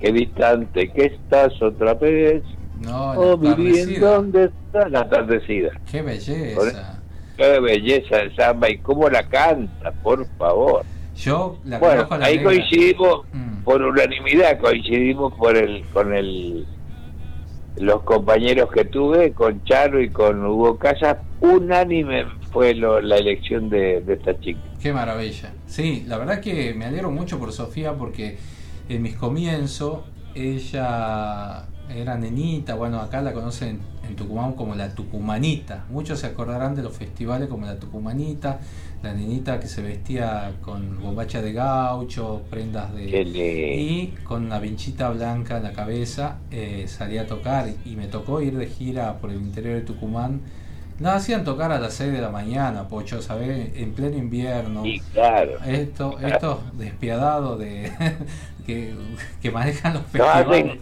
[0.00, 2.42] qué distante que estás otra vez,
[2.80, 4.10] No, la oh atardecida.
[4.10, 5.70] ¿dónde está la atardecida?
[5.90, 7.00] Qué belleza.
[7.36, 10.84] Qué belleza de samba y cómo la canta, por favor.
[11.18, 12.50] Yo la Bueno, conozco a la ahí negra.
[12.52, 13.62] coincidimos Mm.
[13.64, 16.66] por unanimidad, coincidimos por el con el
[17.76, 23.68] los compañeros que tuve, con Charo y con Hugo Casas, unánime fue lo- la elección
[23.70, 24.58] de, de esta chica.
[24.82, 25.52] Qué maravilla.
[25.66, 28.36] Sí, la verdad que me alegro mucho por Sofía porque
[28.88, 30.00] en mis comienzos
[30.34, 35.84] ella era nenita, bueno, acá la conocen en Tucumán como la Tucumanita.
[35.88, 38.58] Muchos se acordarán de los festivales como la Tucumanita,
[39.02, 43.22] la nenita que se vestía con bombacha de gaucho, prendas de...
[43.22, 48.42] Y con una vinchita blanca en la cabeza eh, salía a tocar y me tocó
[48.42, 50.40] ir de gira por el interior de Tucumán.
[50.98, 53.70] La hacían tocar a las 6 de la mañana, Pocho, ¿sabes?
[53.76, 54.84] En pleno invierno.
[54.84, 55.52] Y claro.
[55.64, 57.92] Esto, estos despiadados de,
[58.66, 58.94] que,
[59.40, 60.64] que manejan los Nos festivales.
[60.64, 60.80] hacen,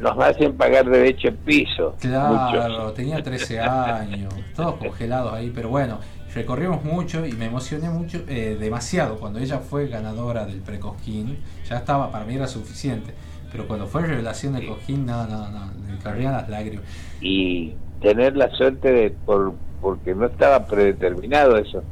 [0.00, 1.94] nos hacen pagar derecho en piso.
[2.00, 2.94] Claro, muchos.
[2.94, 6.00] tenía 13 años, todos congelados ahí, pero bueno,
[6.34, 11.78] recorrimos mucho y me emocioné mucho, eh, demasiado, cuando ella fue ganadora del pre-Cosquín, ya
[11.78, 13.12] estaba, para mí era suficiente,
[13.50, 16.84] pero cuando fue revelación del Cosquín, no, no, no, me corrían las lágrimas.
[17.20, 21.82] y tener la suerte de por porque no estaba predeterminado eso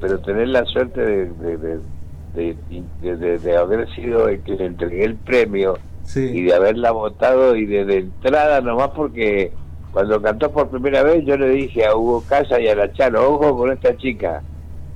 [0.00, 1.78] pero tener la suerte de
[2.34, 5.78] de, de, haber sido el que le entregué el premio
[6.14, 9.52] y de haberla votado y de, de entrada nomás porque
[9.94, 13.32] cuando cantó por primera vez yo le dije a Hugo Casa y a la Charo
[13.32, 14.42] ojo con esta chica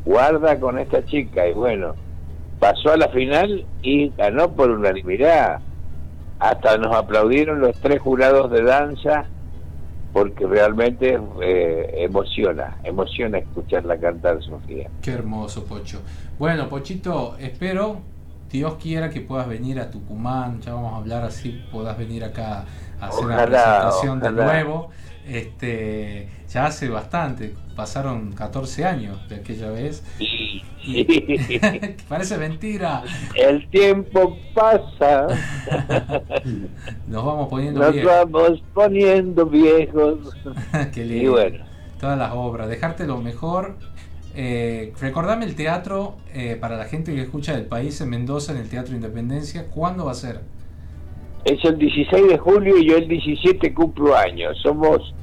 [0.04, 1.94] guarda con esta chica y bueno
[2.58, 5.60] pasó a la final y ganó por unanimidad
[6.40, 9.26] hasta nos aplaudieron los tres jurados de danza
[10.12, 14.90] porque realmente eh, emociona, emociona escucharla cantar Sofía.
[15.02, 16.00] Qué hermoso, Pocho.
[16.38, 18.00] Bueno, Pochito, espero,
[18.50, 22.64] Dios quiera que puedas venir a Tucumán, ya vamos a hablar así, puedas venir acá
[23.00, 24.90] hacer Ojalá, presentación de nuevo.
[25.26, 30.02] Este, ya hace bastante, pasaron 14 años de aquella vez.
[30.18, 30.62] Y,
[32.08, 33.02] Parece mentira.
[33.34, 35.26] El tiempo pasa,
[37.06, 38.10] Nos vamos poniendo nos viejos.
[38.10, 40.18] vamos poniendo viejos.
[40.94, 41.32] Qué Y lindo.
[41.32, 41.64] bueno,
[42.00, 43.76] Todas las obras, dejarte lo mejor.
[44.34, 48.58] Eh, recordame el teatro eh, para la gente que escucha del país en Mendoza, en
[48.58, 49.66] el Teatro Independencia.
[49.66, 50.40] ¿Cuándo va a ser?
[51.48, 54.58] Es el 16 de julio y yo el 17 cumplo años.
[54.62, 55.14] Somos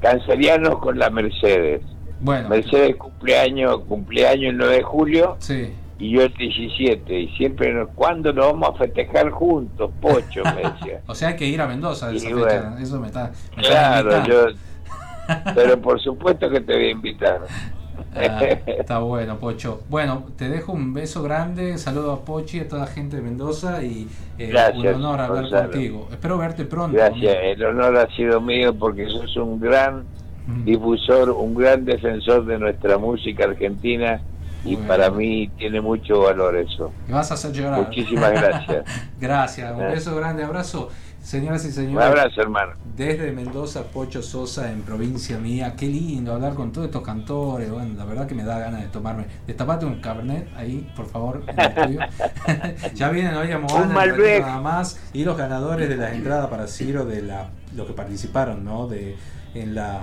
[0.00, 1.82] cancerianos con la Mercedes.
[2.20, 5.72] Bueno, Mercedes cumpleaños, cumpleaños el 9 de julio sí.
[5.98, 7.20] y yo el 17.
[7.20, 10.42] Y siempre, ¿cuándo nos vamos a festejar juntos, Pocho?
[10.44, 11.00] Me decía.
[11.06, 12.36] O sea, hay que ir a Mendoza esa fecha.
[12.36, 12.78] bueno.
[12.78, 13.32] Eso me está.
[13.56, 14.46] me Claro, yo.
[15.54, 17.40] Pero por supuesto que te voy a invitar.
[18.14, 19.82] Ah, está bueno, Pocho.
[19.88, 21.78] Bueno, te dejo un beso grande.
[21.78, 24.08] Saludo a Pochi, a toda la gente de Mendoza y
[24.38, 25.70] eh, Gracias, un honor hablar Gonzalo.
[25.70, 26.08] contigo.
[26.10, 26.96] Espero verte pronto.
[26.96, 30.04] Gracias, el honor ha sido mío porque sos un gran
[30.64, 34.20] difusor, un gran defensor de nuestra música argentina
[34.64, 34.88] y Bueno.
[34.88, 36.92] para mí tiene mucho valor eso.
[37.08, 37.80] Me vas a hacer llorar.
[37.86, 38.84] Muchísimas gracias.
[39.20, 39.86] Gracias, un Eh.
[39.92, 40.88] beso grande, abrazo.
[41.24, 42.06] Señoras y Un señores.
[42.06, 42.74] abrazo, hermano.
[42.94, 45.74] Desde Mendoza, Pocho Sosa, en provincia mía.
[45.74, 47.70] Qué lindo hablar con todos estos cantores.
[47.70, 49.24] Bueno, la verdad que me da ganas de tomarme.
[49.46, 52.00] Destapate un cabernet ahí, por favor, en el estudio.
[52.94, 55.00] ya vienen hoy a Moana, Un nada más.
[55.14, 58.86] Y los ganadores de las entradas para Ciro, de la los que participaron, ¿no?
[58.86, 59.16] De,
[59.54, 60.02] en la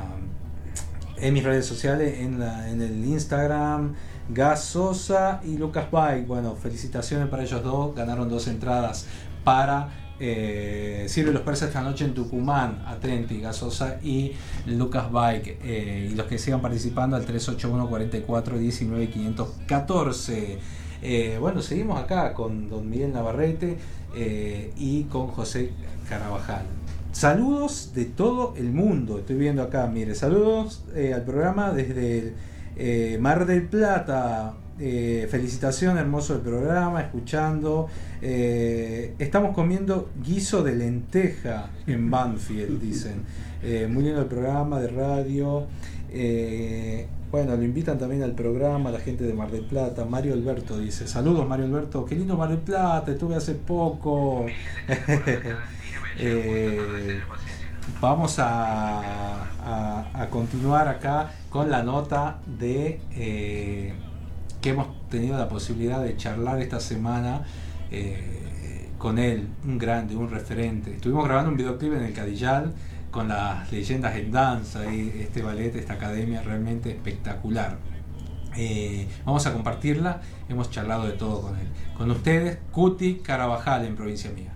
[1.17, 3.93] en mis redes sociales, en, la, en el Instagram,
[4.29, 6.25] Gas Sosa y Lucas Bike.
[6.25, 7.93] Bueno, felicitaciones para ellos dos.
[7.95, 9.05] Ganaron dos entradas
[9.43, 9.89] para
[10.21, 14.33] eh, los persas esta noche en Tucumán, Atrenti, Gasosa y
[14.67, 15.57] Lucas Bike.
[15.63, 20.59] eh, y los que sigan participando al 381 44 19 514.
[21.03, 23.77] Eh, bueno, seguimos acá con don Miguel Navarrete
[24.15, 25.71] eh, y con José
[26.07, 26.65] Carabajal.
[27.11, 29.19] Saludos de todo el mundo.
[29.19, 32.33] Estoy viendo acá, mire, saludos eh, al programa desde
[32.77, 34.53] eh, Mar del Plata.
[34.83, 37.87] Eh, felicitación, hermoso el programa, escuchando.
[38.19, 43.21] Eh, estamos comiendo guiso de lenteja en Banfield, dicen.
[43.61, 45.67] Eh, muy lindo el programa de radio.
[46.09, 50.03] Eh, bueno, lo invitan también al programa la gente de Mar del Plata.
[50.05, 54.47] Mario Alberto dice, saludos Mario Alberto, qué lindo Mar del Plata, estuve hace poco.
[58.01, 59.43] Vamos a,
[60.13, 62.99] a- continuar acá con la nota de
[64.61, 67.43] que hemos tenido la posibilidad de charlar esta semana
[67.89, 70.93] eh, con él, un grande, un referente.
[70.95, 72.73] Estuvimos grabando un videoclip en el Cadillal
[73.09, 77.77] con las leyendas en danza y este ballet, esta academia realmente espectacular.
[78.55, 81.67] Eh, vamos a compartirla, hemos charlado de todo con él.
[81.97, 84.53] Con ustedes, Cuti Carabajal en Provincia Mía.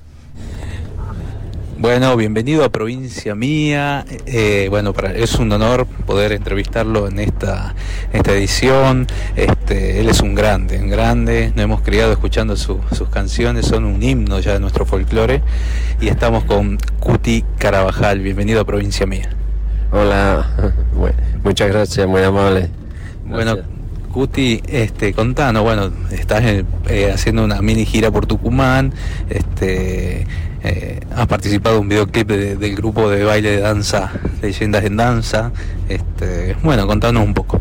[1.78, 4.06] Bueno, bienvenido a Provincia Mía.
[4.26, 7.76] Eh, bueno, para, es un honor poder entrevistarlo en esta,
[8.14, 9.08] esta edición.
[9.36, 11.52] Este, él es un grande, un grande.
[11.54, 15.42] Nos hemos criado escuchando su- sus canciones, son un himno ya de nuestro folclore.
[16.00, 18.20] Y estamos con Cuti Carabajal.
[18.22, 19.30] Bienvenido a Provincia Mía.
[19.92, 20.74] Hola,
[21.44, 22.70] muchas gracias, muy amable.
[23.26, 23.58] Bueno,
[24.14, 28.94] Cuti, este, contanos, bueno, estás en- eh, haciendo una mini gira por Tucumán,
[29.30, 30.26] este,
[30.66, 34.11] eh, has participado en un videoclip de- del grupo de baile de danza,
[34.41, 35.51] Leyendas en Danza,
[35.89, 37.59] este, bueno, contanos un poco.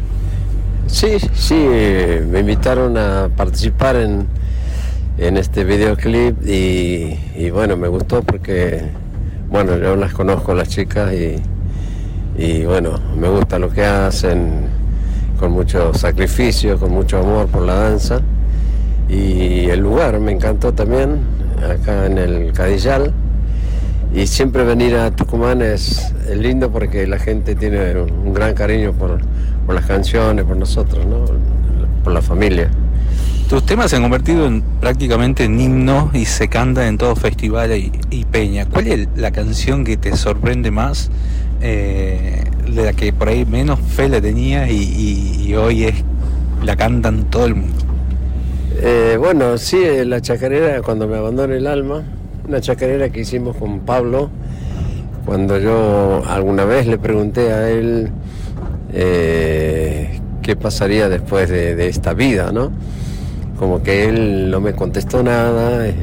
[0.86, 4.26] Sí, sí, eh, me invitaron a participar en,
[5.18, 8.82] en este videoclip y, y bueno, me gustó porque,
[9.48, 11.36] bueno, yo las conozco las chicas y,
[12.36, 14.66] y bueno, me gusta lo que hacen
[15.38, 18.20] con mucho sacrificio, con mucho amor por la danza
[19.08, 21.18] y el lugar me encantó también,
[21.70, 23.12] acá en el Cadillal.
[24.14, 29.18] Y siempre venir a Tucumán es, lindo porque la gente tiene un gran cariño por,
[29.66, 31.24] por las canciones, por nosotros, ¿no?
[32.04, 32.70] por la familia.
[33.48, 37.78] Tus temas se han convertido en, prácticamente en himnos y se cantan en todos festivales
[37.78, 38.66] y, y peña.
[38.66, 41.10] ¿Cuál es la canción que te sorprende más,
[41.60, 45.94] eh, de la que por ahí menos fe le y- y hoy es
[46.62, 47.93] la cantan todo el mundo?
[48.76, 52.02] Eh, bueno, sí, eh, la chacarera, cuando me abandona el alma,
[52.48, 54.30] una chacarera que hicimos con Pablo,
[55.24, 58.10] cuando yo alguna vez le pregunté a él
[58.92, 62.72] eh, qué pasaría después de, de esta vida, ¿no?
[63.58, 65.94] Como que él no me contestó nada eh,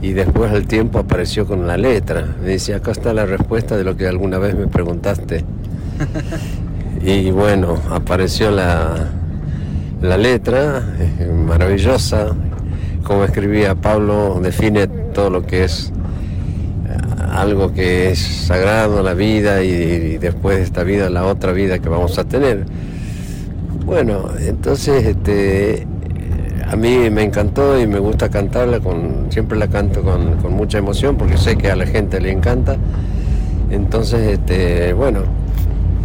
[0.00, 2.24] y después al tiempo apareció con la letra.
[2.42, 5.44] Me dice, acá está la respuesta de lo que alguna vez me preguntaste.
[7.06, 9.10] Y bueno, apareció la,
[10.04, 12.34] la letra, eh, maravillosa,
[13.02, 15.92] como escribía Pablo, define todo lo que es
[16.86, 16.96] eh,
[17.32, 21.88] algo que es sagrado, la vida y, después de esta vida la otra vida que
[21.88, 22.66] vamos a tener.
[23.86, 25.86] Bueno, entonces este,
[26.66, 30.78] a mí me encantó y me gusta cantarla, con, siempre la canto con, con mucha
[30.78, 32.76] emoción porque sé que a la gente le encanta.
[33.70, 35.20] Entonces, este, bueno,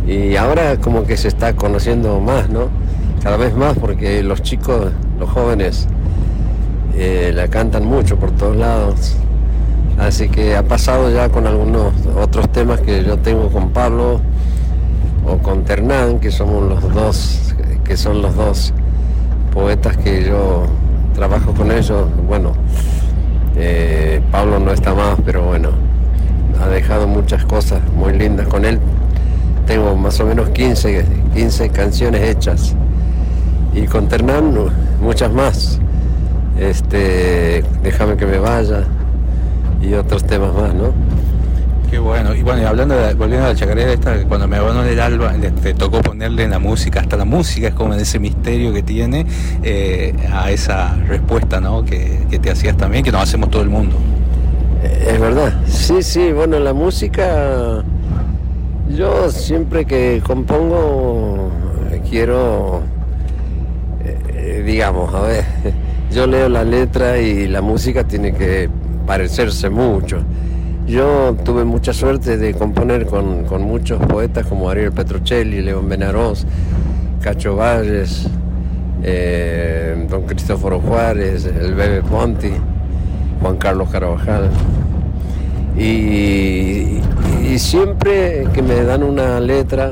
[0.07, 2.69] y ahora como que se está conociendo más, ¿no?
[3.22, 5.88] Cada vez más porque los chicos, los jóvenes,
[6.95, 9.15] eh, la cantan mucho por todos lados.
[9.97, 14.22] Así que ha pasado ya con algunos otros temas que yo tengo con Pablo
[15.28, 18.74] o con Ternán, que somos los dos, que son los dos
[19.53, 20.63] poetas que yo
[21.13, 22.07] trabajo con ellos.
[22.26, 22.53] Bueno,
[23.57, 25.72] eh, Pablo no está más, pero bueno,
[26.61, 28.80] ha dejado muchas cosas muy lindas con él.
[29.67, 32.76] Tengo más o menos 15, 15 canciones hechas.
[33.74, 34.53] Y con Ternán
[35.01, 35.80] muchas más.
[36.59, 38.84] Este, déjame que me vaya
[39.82, 40.93] y otros temas más, ¿no?
[41.89, 42.36] Qué bueno.
[42.36, 45.34] Y bueno, y hablando de, volviendo a la chacarera esta, cuando me abandonó el alba,
[45.34, 48.84] le, te tocó ponerle en la música, hasta la música es como ese misterio que
[48.84, 49.26] tiene
[49.63, 51.84] eh, a esa respuesta, ¿no?
[51.84, 53.95] Que, que te hacías también, que nos hacemos todo el mundo.
[54.84, 55.53] Es verdad.
[55.65, 57.84] Sí, sí, bueno, la música,
[58.89, 61.49] yo siempre que compongo
[61.91, 62.84] eh, quiero,
[64.41, 65.43] eh, digamos, a ver,
[66.11, 68.69] yo leo la letra y la música tiene que
[69.05, 70.19] parecerse mucho.
[70.87, 76.47] Yo tuve mucha suerte de componer con, con muchos poetas como Ariel Petrocelli, León Benarós,
[77.21, 78.27] Cacho Valles,
[79.03, 82.51] eh, don Cristóforo Juárez, el Bebe Ponti,
[83.41, 84.49] Juan Carlos Carvajal.
[85.77, 87.01] Y,
[87.45, 89.91] y siempre que me dan una letra,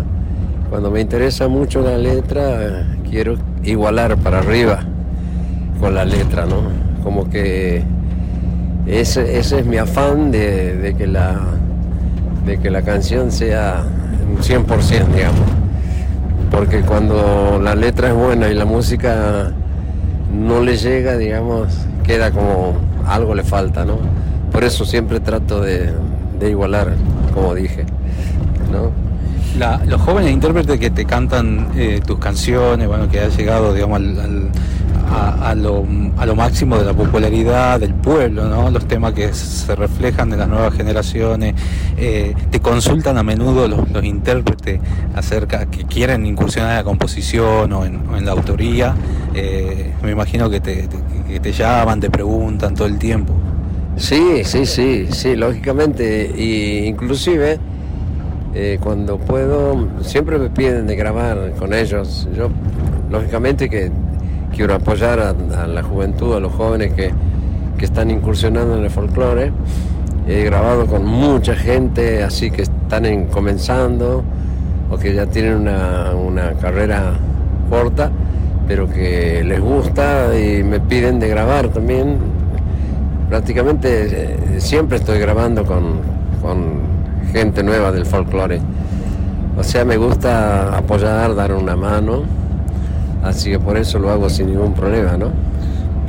[0.70, 4.80] cuando me interesa mucho la letra, quiero igualar para arriba
[5.80, 6.62] con la letra, ¿no?
[7.04, 7.84] Como que
[8.86, 11.40] ese, ese es mi afán de, de que la,
[12.46, 13.84] de que la canción sea
[14.30, 15.40] un 100%, digamos.
[16.52, 19.52] Porque cuando la letra es buena y la música
[20.34, 21.68] no le llega, digamos,
[22.04, 22.74] queda como
[23.06, 23.98] algo le falta, ¿no?
[24.52, 25.92] Por eso siempre trato de,
[26.40, 26.94] de igualar,
[27.34, 27.86] como dije,
[28.72, 29.07] ¿no?
[29.58, 34.00] La- los jóvenes intérpretes que te cantan eh, tus canciones, bueno, que ha llegado, digamos,
[35.10, 38.70] a, lo, máximo de la popularidad del pueblo, ¿no?
[38.70, 41.56] Los temas que se reflejan en las nuevas generaciones,
[41.98, 44.80] eh, te consultan a menudo los, intérpretes
[45.16, 48.94] acerca que quieren incursionar en la composición o en, la autoría.
[49.34, 50.88] eh, me imagino que te-
[51.28, 53.34] que te llaman, te preguntan todo el tiempo.
[53.98, 56.32] Sí, sí, sí, sí, lógicamente.
[56.38, 57.60] Y inclusive
[58.54, 62.28] eh, cuando puedo, siempre me piden de grabar con ellos.
[62.36, 62.50] Yo,
[63.12, 63.92] lógicamente que
[64.56, 67.12] quiero apoyar a, la juventud, a los jóvenes que,
[67.78, 69.52] que están incursionando en el folclore.
[70.28, 74.24] He grabado con mucha gente, así que están en- comenzando
[74.90, 77.14] o que ya tienen una, una carrera
[77.70, 78.10] corta,
[78.68, 82.18] pero que les gusta y me piden de grabar también
[83.30, 86.00] prácticamente eh, siempre estoy grabando con
[87.32, 88.60] gente nueva del folclore.
[89.58, 92.24] O sea, me gusta apoyar, dar una mano,
[93.24, 95.30] así que por eso lo hago sin ningún problema, ¿no?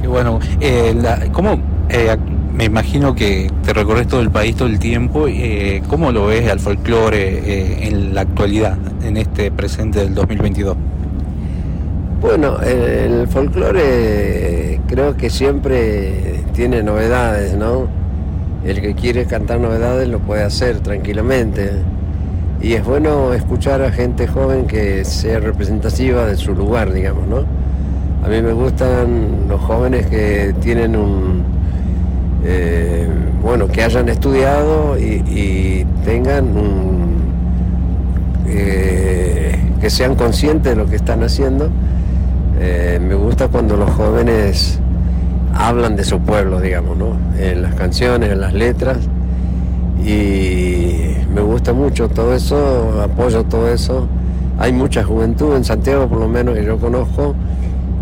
[0.01, 0.39] Qué bueno.
[0.61, 1.59] Eh, la- ¿Cómo?
[1.89, 2.17] eh,
[2.55, 5.27] me imagino que te recorres todo el país todo el tiempo.
[5.29, 10.77] eh, ¿Cómo lo ves al folclore eh, en la actualidad, en este presente del 2022?
[12.21, 17.87] Bueno, el folclore creo que siempre tiene novedades, ¿no?
[18.65, 21.71] El que quiere cantar novedades lo puede hacer tranquilamente.
[22.61, 27.45] Y es bueno escuchar a gente joven que sea representativa de su lugar, digamos, ¿no?
[28.25, 31.45] A mí me gustan los jóvenes que tienen un,
[32.45, 33.07] eh,
[33.43, 37.33] bueno, que hayan estudiado y, tengan un,
[38.49, 41.71] eh, que sean conscientes de lo que están haciendo.
[42.61, 44.81] Eh, me gusta cuando los jóvenes
[45.55, 47.17] hablan de su pueblo, digamos, ¿no?
[47.39, 48.99] En las canciones, en las letras.
[50.05, 54.07] Y me gusta mucho todo eso, apoyo todo eso.
[54.59, 57.35] Hay mucha juventud en Santiago, por lo menos que yo conozco.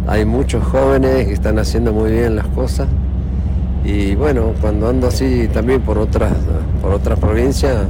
[0.06, 2.86] Hay muchos jóvenes que están haciendo muy bien las cosas.
[3.84, 6.32] Y bueno, cuando ando así también por otras,
[6.82, 7.84] por otras provincias,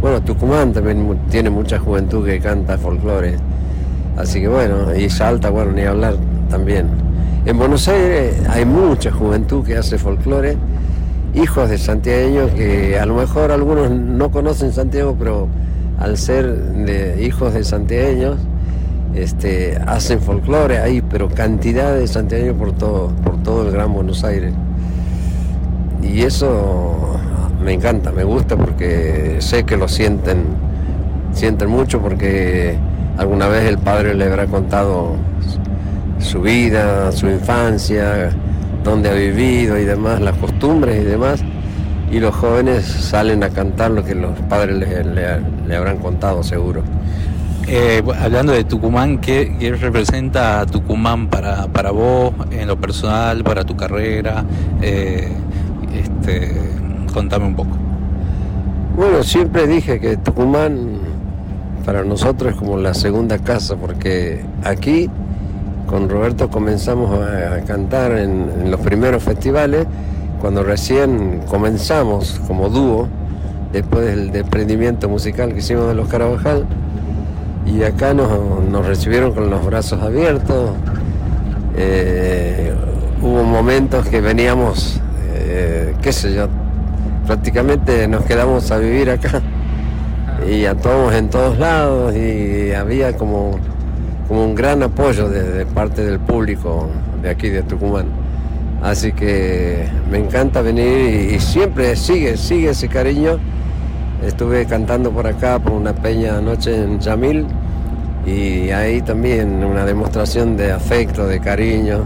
[0.00, 3.36] bueno, Tucumán también tiene mucha juventud que canta folclore.
[4.16, 6.16] Así que bueno, y Salta, bueno, ni hablar
[6.50, 7.11] también.
[7.44, 10.56] En Buenos Aires hay mucha juventud que hace folclore,
[11.34, 15.48] hijos de santiagueños que a lo mejor algunos no conocen Santiago, pero
[15.98, 18.36] al ser hijos de santiagueños,
[19.16, 24.22] este, hacen folclore ahí, pero cantidad de santiagueños por todo, por todo el Gran Buenos
[24.22, 24.54] Aires.
[26.00, 27.18] Y eso
[27.60, 30.44] me encanta, me gusta porque sé que lo sienten,
[31.32, 32.76] sienten mucho porque
[33.18, 35.16] alguna vez el padre le habrá contado
[36.22, 38.30] su vida, su infancia,
[38.84, 41.42] dónde ha vivido y demás, las costumbres y demás.
[42.10, 46.42] Y los jóvenes salen a cantar lo que los padres le, le- le habrán contado
[46.42, 46.82] seguro.
[47.66, 53.42] Eh, hablando de Tucumán, ¿qué, qué representa a Tucumán para, para vos, en lo personal,
[53.44, 54.44] para tu carrera?
[54.82, 55.28] Eh,
[55.94, 56.52] este,
[57.14, 57.76] contame un poco.
[58.96, 60.98] Bueno, siempre dije que Tucumán
[61.86, 65.08] para nosotros es como la segunda casa, porque aquí
[65.86, 69.86] con Roberto comenzamos a, a cantar en, en los primeros festivales,
[70.40, 73.08] cuando recién comenzamos como dúo,
[73.72, 76.66] después del desprendimiento musical que hicimos de los Carabajal,
[77.64, 78.28] y acá nos,
[78.68, 80.70] nos recibieron con los brazos abiertos.
[81.76, 82.72] Eh,
[83.22, 85.00] hubo momentos que veníamos,
[85.32, 86.48] eh, qué sé yo,
[87.26, 89.40] prácticamente nos quedamos a vivir acá.
[90.50, 93.60] Y actuamos en todos lados y había como,
[94.32, 96.88] como un gran apoyo de, parte del público
[97.20, 98.06] de aquí de Tucumán.
[98.82, 103.38] Así que me encanta venir y, y siempre sigue, sigue ese cariño.
[104.24, 107.46] Estuve cantando por acá por una peña anoche en Yamil
[108.24, 112.02] y ahí también una demostración de afecto, de cariño.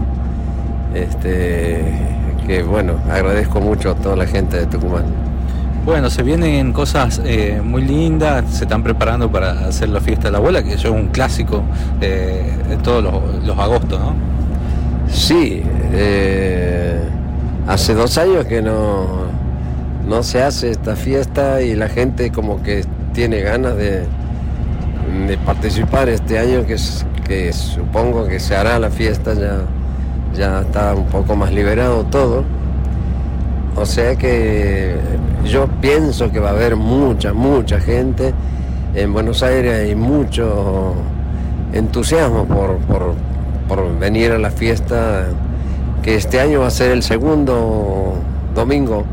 [0.93, 1.81] Este,
[2.45, 5.26] que bueno, agradezco mucho a toda la gente de Tucumán.
[5.87, 10.33] Bueno, se vienen cosas eh, muy lindas, se están preparando para hacer la fiesta de
[10.33, 11.63] la abuela, que es un clásico
[12.01, 14.13] eh, de todos los, los agostos, ¿no?
[15.09, 16.99] Sí, eh,
[17.69, 19.27] hace dos años que no
[20.05, 22.83] no se hace esta fiesta y la gente como que
[23.13, 24.03] tiene ganas de,
[25.25, 29.61] de participar este año, que, es, que supongo que se hará la fiesta, ya,
[30.35, 32.43] ya está un poco más liberado todo.
[33.77, 34.95] O sea que
[35.45, 38.33] yo pienso que va a haber mucha, mucha gente.
[38.95, 40.95] En Buenos Aires hay mucho
[41.73, 43.13] entusiasmo por, por,
[43.67, 45.27] por venir a la fiesta,
[46.01, 48.15] que este año va a ser el segundo
[48.55, 49.05] domingo,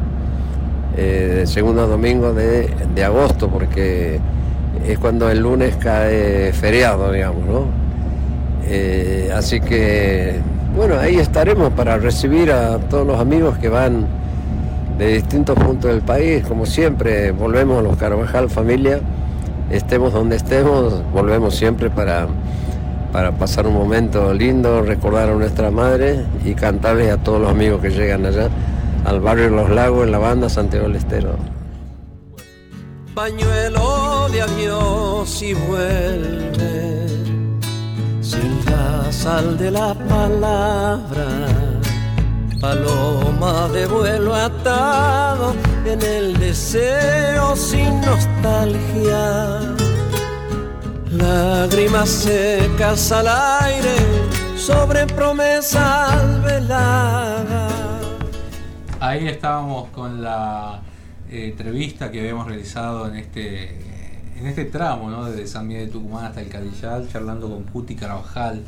[0.96, 4.18] eh, el segundo domingo de, de agosto, porque
[4.86, 7.64] es cuando el lunes cae feriado, digamos, ¿no?
[8.66, 10.36] Eh, así que,
[10.74, 14.23] bueno, ahí estaremos para recibir a todos los amigos que van
[14.98, 16.44] de distintos puntos del país.
[16.46, 19.00] Como siempre, volvemos a los Carvajal familia,
[19.70, 22.26] estemos donde estemos, volvemos siempre para,
[23.12, 27.80] para pasar un momento lindo, recordar a nuestra madre y cantarles a todos los amigos
[27.80, 28.48] que llegan allá
[29.04, 31.36] al barrio Los Lagos en la banda Santiago del Estero.
[33.14, 37.06] pañuelo de adiós y vuelve
[38.20, 41.28] sin la sal de la palabra,
[42.60, 44.34] paloma de vuelo
[44.66, 49.60] en el deseo sin nostalgia,
[51.10, 53.94] lágrimas secas al aire
[54.56, 57.72] sobre promesas veladas.
[59.00, 60.80] Ahí estábamos con la
[61.30, 63.80] eh, entrevista que habíamos realizado en este
[64.38, 65.26] en este tramo, ¿no?
[65.26, 68.62] Desde San Miguel de Tucumán hasta el Cadillal, charlando con Cuti Carvajal.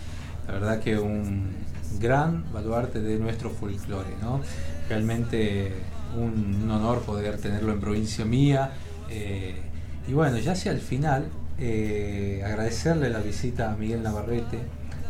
[0.47, 1.57] La verdad que un
[1.99, 4.43] gran baluarte de nuestro folclore, ¿no?
[4.89, 5.73] Realmente
[6.17, 8.73] un, un honor poder tenerlo en provincia mía.
[9.11, 9.55] eh,
[10.09, 11.25] y bueno, ya hacia el final,
[11.59, 14.57] eh, agradecerle la visita a Miguel Navarrete,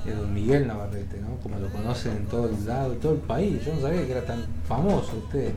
[0.06, 1.36] eh, don Miguel Navarrete, ¿no?
[1.42, 3.62] como lo conocen en todo el lado, en todo el país.
[3.66, 5.50] Yo no sabía que era tan famoso usted.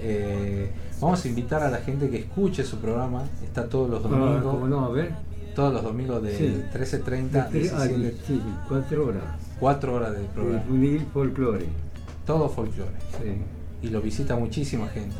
[0.00, 0.70] Eh,
[1.00, 3.24] vamos a invitar a la gente que escuche su programa.
[3.42, 4.42] Está todos los Ah, domingos.
[4.54, 4.84] ¿cómo no?
[4.84, 5.10] A ver.
[5.56, 6.62] Todos los domingos de Sí.
[6.72, 9.22] 13.30 De tre- ah, 17, sí, cuatro horas.
[9.58, 10.62] cuatro horas de programa.
[11.12, 11.66] Folclore.
[12.26, 12.90] Todo folclore.
[13.84, 15.14] Y lo visita muchísima gente.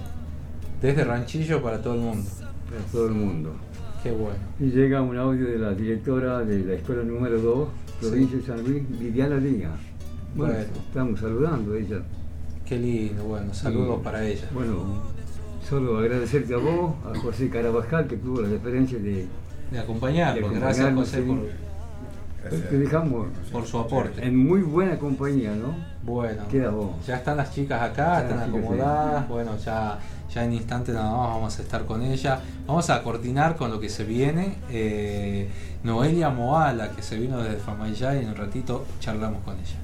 [0.81, 2.31] Desde Ranchillo para todo el mundo.
[2.71, 3.53] Para todo el mundo.
[4.03, 4.39] Qué bueno.
[4.59, 7.69] Y llega un audio de la directora de la escuela número 2,
[8.01, 9.71] provincia de San Luis, Viviana Liga.
[10.35, 10.67] Bueno, Bueno.
[10.87, 12.03] estamos saludando a ella.
[12.65, 14.49] Qué lindo, bueno, saludos Y, para ella.
[14.55, 15.03] Bueno,
[15.69, 19.27] solo agradecerte a vos, a José Carabajal, que tuvo la deferencia de,
[19.71, 24.25] De acompañar, de porque gracias acompañarnos, José por, Te dejamos por su aporte.
[24.27, 25.94] en muy buena compañía, ¿no?
[26.05, 26.43] Bueno,
[27.07, 29.99] ya están las chicas acá, Ya están acomodadas, bueno, ya,
[30.33, 32.41] ya en instante nada más vamos a estar con ella.
[32.67, 34.57] Vamos a coordinar con lo que se viene.
[34.71, 35.49] Eh,
[35.83, 39.84] Noelia Moala, que se vino desde Famayá y en un ratito charlamos con ella.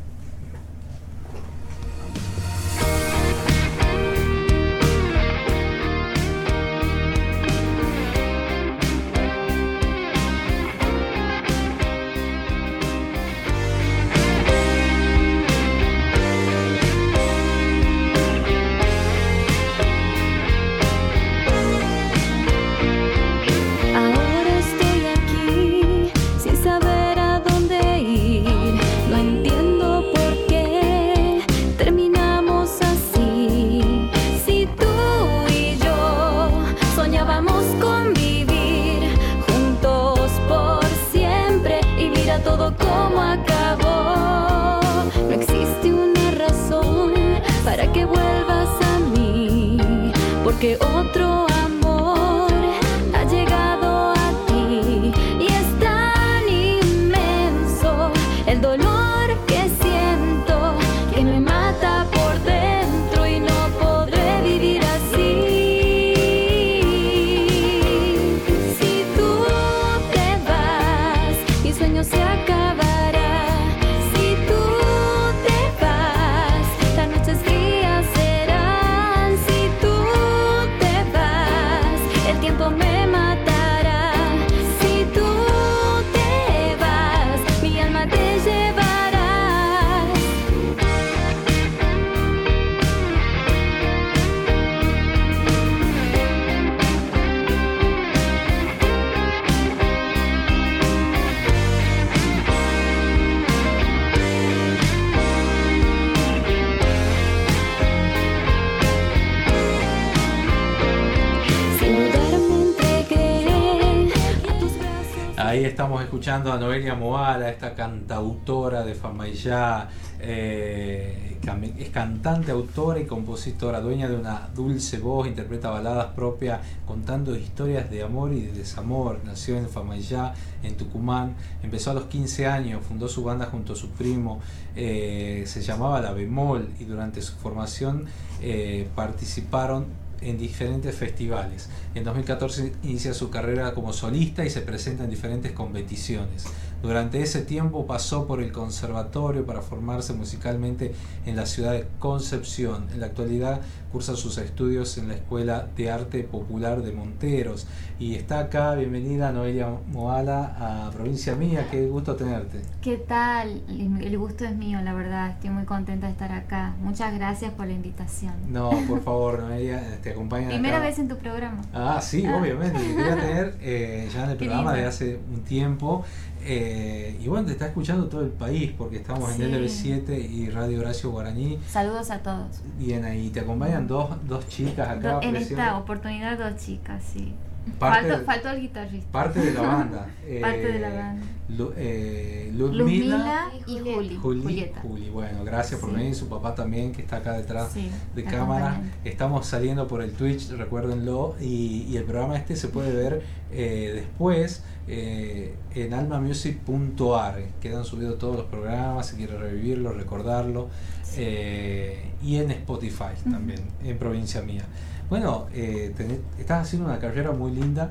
[116.30, 119.88] Escuchando a Noelia Moala, esta cantautora de Famayá,
[120.20, 121.38] eh,
[121.76, 127.90] es cantante, autora y compositora, dueña de una dulce voz, interpreta baladas propias, contando historias
[127.90, 129.18] de amor y de desamor.
[129.24, 130.32] Nació en Famayá,
[130.62, 131.34] en Tucumán.
[131.64, 134.38] Empezó a los 15 años, fundó su banda junto a su primo,
[134.76, 138.04] eh, se llamaba La Bemol y durante su formación
[138.40, 139.86] eh, participaron
[140.20, 141.68] en diferentes festivales.
[141.94, 146.46] En 2014 inicia su carrera como solista y se presenta en diferentes competiciones.
[146.82, 150.94] Durante ese tiempo pasó por el conservatorio para formarse musicalmente
[151.26, 152.86] en la ciudad de Concepción.
[152.94, 153.60] En la actualidad
[153.92, 157.66] cursa sus estudios en la Escuela de Arte Popular de Monteros.
[157.98, 162.60] Y está acá, bienvenida Noelia Moala a Provincia Mía, qué gusto tenerte.
[162.80, 163.62] ¿Qué tal?
[163.68, 165.30] El gusto es mío, la verdad.
[165.32, 166.74] Estoy muy contenta de estar acá.
[166.82, 168.32] Muchas gracias por la invitación.
[168.48, 170.86] No, por favor, Noelia, te acompañan Primera acá.
[170.86, 171.60] vez en tu programa.
[171.74, 172.38] Ah, sí, Ah.
[172.40, 172.78] obviamente.
[172.78, 176.04] Te quería tener eh, ya en el programa desde hace un tiempo.
[176.42, 179.42] Eh, y bueno, te está escuchando todo el país porque estamos Sí.
[179.42, 181.58] en LB7 y Radio Horacio Guaraní.
[181.68, 182.60] Saludos a todos.
[182.78, 185.14] Bien, ahí te acompañan dos, dos chicas acá.
[185.14, 187.34] Do- en esta oportunidad dos chicas, sí.
[187.78, 189.10] Parte Faltó, de- faltó el guitarrista.
[189.12, 190.06] parte de la banda.
[190.40, 191.26] Parte de la Eh, banda.
[191.48, 194.16] Lu- eh, Ludmila, y Juli.
[194.16, 194.80] Juli, Julieta.
[194.80, 195.96] Juli, bueno, gracias por Sí.
[195.96, 198.70] venir, su papá también que está acá detrás Sí, de cámara.
[198.72, 198.92] acompañan.
[199.04, 203.22] Estamos saliendo por el Twitch, recuérdenlo, y, y el programa este se puede ver
[203.52, 207.40] eh, después eh, en almamusic.ar.
[207.60, 210.68] Quedan subidos todos los programas, si quiere revivirlo, recordarlo,
[211.16, 214.64] eh, y en Spotify también, en Provincia Mía.
[215.10, 217.90] Bueno, eh, tenés- estás haciendo una carrera muy linda,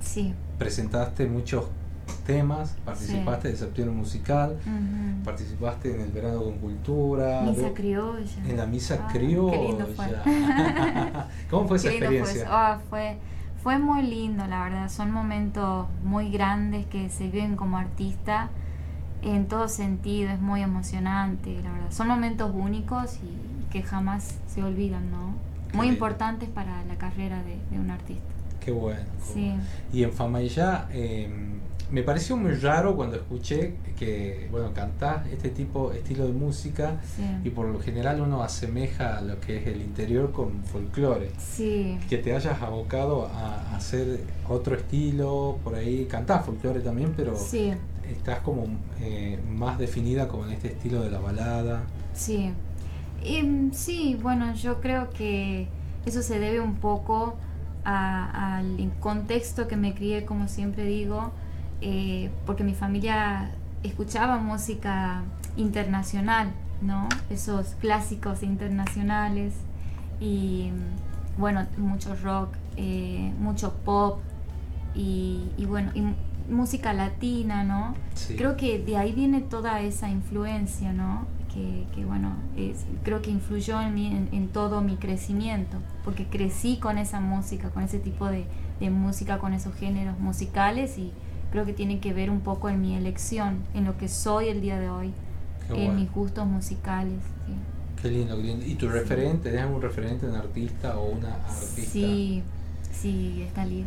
[0.00, 0.34] Sí.
[0.58, 1.64] presentaste muchos
[2.26, 4.58] temas, participaste de septiembre musical,
[5.24, 8.44] participaste en el verano con cultura, Misa criolla.
[8.46, 9.86] en la misa Ah, criolla.
[9.86, 10.06] Fue.
[11.50, 12.46] ¿Cómo fue esa fue experiencia?
[12.50, 13.16] Ah, fue,
[13.62, 14.90] fue muy lindo, la verdad.
[14.90, 18.50] Son momentos muy grandes que se viven como artista
[19.22, 20.30] en todo sentido.
[20.30, 21.90] Es muy emocionante, la verdad.
[21.90, 25.32] Son momentos únicos y que jamás se olvidan, ¿no?
[25.74, 28.22] Muy importantes para la carrera de, de un artista.
[28.64, 29.00] Qué bueno.
[29.22, 29.52] Sí.
[29.92, 31.28] Y en Famayá eh,
[31.90, 37.22] me pareció muy raro cuando escuché que, bueno, cantás este tipo, estilo de música Sí.
[37.44, 41.30] y por lo general uno asemeja a lo que es el interior con folclore.
[41.38, 41.98] Sí.
[42.08, 47.72] Que te hayas abocado a hacer otro estilo, por ahí cantás folclore también, pero Sí.
[48.10, 48.64] estás como
[49.02, 51.82] eh, más definida como en este estilo de la balada.
[52.14, 52.50] Sí.
[53.24, 55.68] Em, sí, bueno, yo creo que
[56.06, 57.36] eso se debe un poco
[57.84, 61.32] a- al contexto que me crié, como siempre digo,
[61.80, 63.50] eh, porque mi familia
[63.82, 65.22] escuchaba música
[65.56, 66.52] internacional,
[66.82, 67.08] ¿no?
[67.30, 69.54] Esos clásicos internacionales
[70.20, 70.70] y,
[71.38, 74.20] bueno, mucho rock, eh, mucho pop
[74.94, 76.02] y, y bueno, y
[76.52, 77.94] música latina, ¿no?
[78.14, 78.36] Sí.
[78.36, 81.26] Creo que de ahí viene toda esa influencia, ¿no?
[81.54, 86.26] Que, que, bueno, es- creo que influyó en, mí, en, en todo mi crecimiento, porque
[86.26, 88.44] crecí con esa música, con ese tipo de,
[88.80, 91.12] de música, con esos géneros musicales y
[91.52, 94.60] creo que tiene que ver un poco en mi elección, en lo que soy el
[94.60, 95.12] día de hoy,
[95.68, 96.00] Qué en bueno.
[96.00, 97.20] mis gustos musicales.
[97.46, 97.54] sí.
[98.02, 98.66] Qué lindo, qué lindo.
[98.66, 99.48] ¿Y tu referente?
[99.50, 101.92] ¿Tenés algún referente, un artista o una artista?
[101.92, 102.42] Sí,
[102.94, 103.84] sí, es Thalía.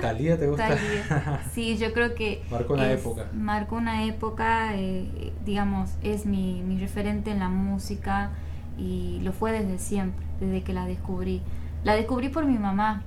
[0.00, 0.68] ¿Talía te gusta?
[0.68, 1.40] Thalía.
[1.52, 2.42] Sí, yo creo que...
[2.50, 3.26] Marcó una es- época.
[3.34, 8.30] Marcó una época, eh, digamos, es mi, mi referente en la música
[8.78, 11.40] y lo fue desde siempre, desde que la descubrí.
[11.84, 13.02] La descubrí por mi mamá,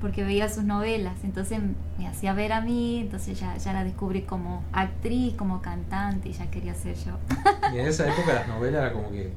[0.00, 1.58] porque veía sus novelas, entonces
[1.98, 6.32] me hacía ver a mí, entonces ya, ya la descubrí como actriz, como cantante y
[6.32, 7.12] ya quería ser yo.
[7.74, 9.32] Y en esa época las novelas era como que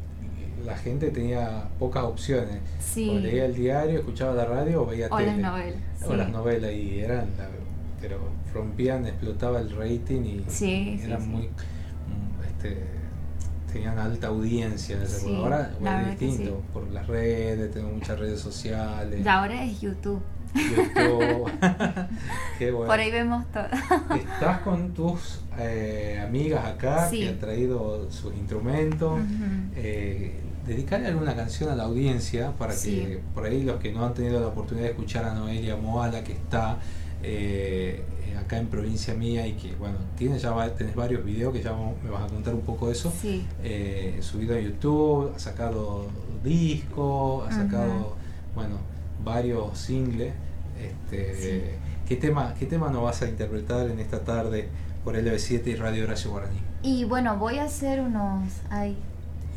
[0.65, 2.59] la gente tenía pocas opciones.
[2.79, 3.09] Sí.
[3.09, 5.27] O leía el diario, escuchaba la radio o veía O tele.
[5.31, 6.17] las novelas, O sí.
[6.17, 7.49] las novelas y eran, la-
[8.01, 8.19] pero
[8.53, 12.83] rompían, explotaba el rating y Sí, eran muy, mm, este,
[13.71, 15.37] tenían alta audiencia en época.
[15.37, 19.23] Ahora la bueno, es distinto, por las redes, tengo muchas redes sociales.
[19.23, 20.21] Y ahora es YouTube.
[20.53, 21.49] YouTube.
[22.59, 22.87] Qué bueno.
[22.87, 23.63] Por ahí vemos todo.
[24.17, 27.21] Estás con tus eh, amigas acá Sí.
[27.21, 29.21] que han traído sus instrumentos.
[29.75, 32.91] Eh, dedicarle alguna canción a la audiencia para Sí.
[33.01, 36.23] que por ahí los que no han tenido la oportunidad de escuchar a Noelia Moala
[36.23, 36.77] que está
[37.23, 38.03] eh,
[38.39, 41.71] acá en provincia mía y que bueno tienes ya va- tenés varios videos que ya
[42.03, 43.45] me vas a contar un poco de eso Sí.
[43.63, 46.07] eh, subido a YouTube ha sacado
[46.43, 48.15] disco ha sacado
[48.55, 48.77] bueno
[49.23, 50.33] varios singles
[50.79, 51.75] este
[52.07, 54.67] qué tema qué tema nos vas a interpretar en esta tarde
[55.03, 58.43] por LB7 y Radio Horacio Guaraní Y bueno, voy a hacer unos...
[58.71, 58.95] Ay,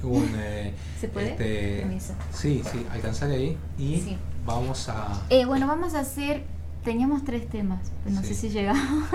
[0.04, 1.30] un, eh, ¿Se puede?
[1.32, 2.14] este, Permiso.
[2.32, 4.16] sí, sí, alcanzaré ahí y Sí.
[4.46, 5.22] vamos a...
[5.30, 6.44] Eh, bueno, vamos a hacer.
[6.84, 8.28] Teníamos tres temas, pero no Sí.
[8.28, 9.08] sé si llegamos.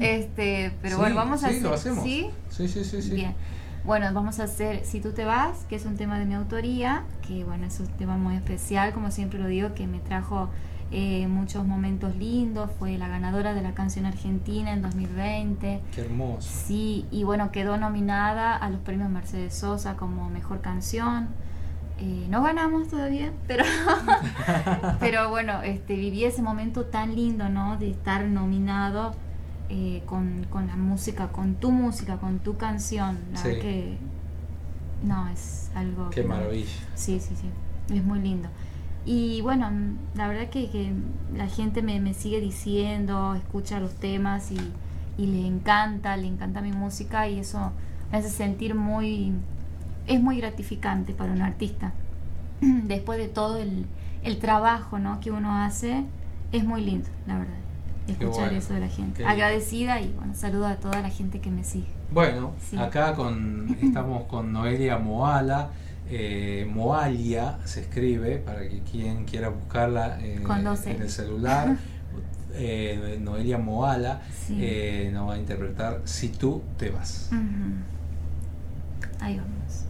[0.00, 1.62] este, pero Sí, bueno, vamos a hacer.
[1.62, 2.04] lo hacemos.
[2.04, 2.30] ¿Sí?
[2.50, 3.10] Sí, sí, sí, sí.
[3.12, 3.34] Bien.
[3.84, 7.04] bueno, vamos a hacer Si tú te vas, que es un tema de mi autoría,
[7.26, 10.50] que bueno, es un tema muy especial, como siempre lo digo, que me trajo
[10.90, 15.80] eh, muchos momentos lindos, fue la ganadora de la canción argentina en 2020.
[15.94, 16.48] Qué hermoso.
[16.66, 21.28] Sí, y bueno, quedó nominada a los premios Mercedes Sosa como mejor canción.
[22.00, 23.64] Eh, no ganamos todavía, pero,
[25.00, 27.76] pero bueno, este, viví ese momento tan lindo, ¿no?
[27.76, 29.14] De estar nominado
[29.68, 33.18] eh, con, con la música, con tu música, con tu canción.
[33.32, 33.48] La Sí.
[33.48, 33.98] verdad que,
[35.02, 36.10] no, es algo...
[36.10, 36.68] Qué que maravilla.
[36.94, 37.48] Sí, sí, sí,
[37.94, 38.48] es muy lindo.
[39.10, 39.70] Y bueno,
[40.14, 40.92] la verdad que, que
[41.34, 44.58] la gente me, me sigue diciendo, escucha los temas y,
[45.16, 47.72] y le encanta, le encanta mi música y eso
[48.12, 49.32] me hace sentir muy,
[50.06, 51.94] es muy gratificante para un artista.
[52.60, 53.86] Después de todo el,
[54.24, 55.20] el trabajo ¿no?
[55.20, 56.04] que uno hace,
[56.52, 57.54] es muy lindo, la verdad,
[58.08, 59.24] escuchar bueno, eso de la gente.
[59.24, 61.88] Agradecida y bueno, saludo a toda la gente que me sigue.
[62.12, 62.76] Bueno, Sí.
[62.76, 65.70] acá con, estamos con Noelia Moala.
[66.10, 71.76] Eh, Moalia se escribe para que quien quiera buscarla eh, dos en el celular.
[72.60, 74.56] Eh, Noelia Moala Sí.
[74.58, 77.30] eh, nos va a interpretar Si tú te vas.
[79.20, 79.84] Ahí vamos.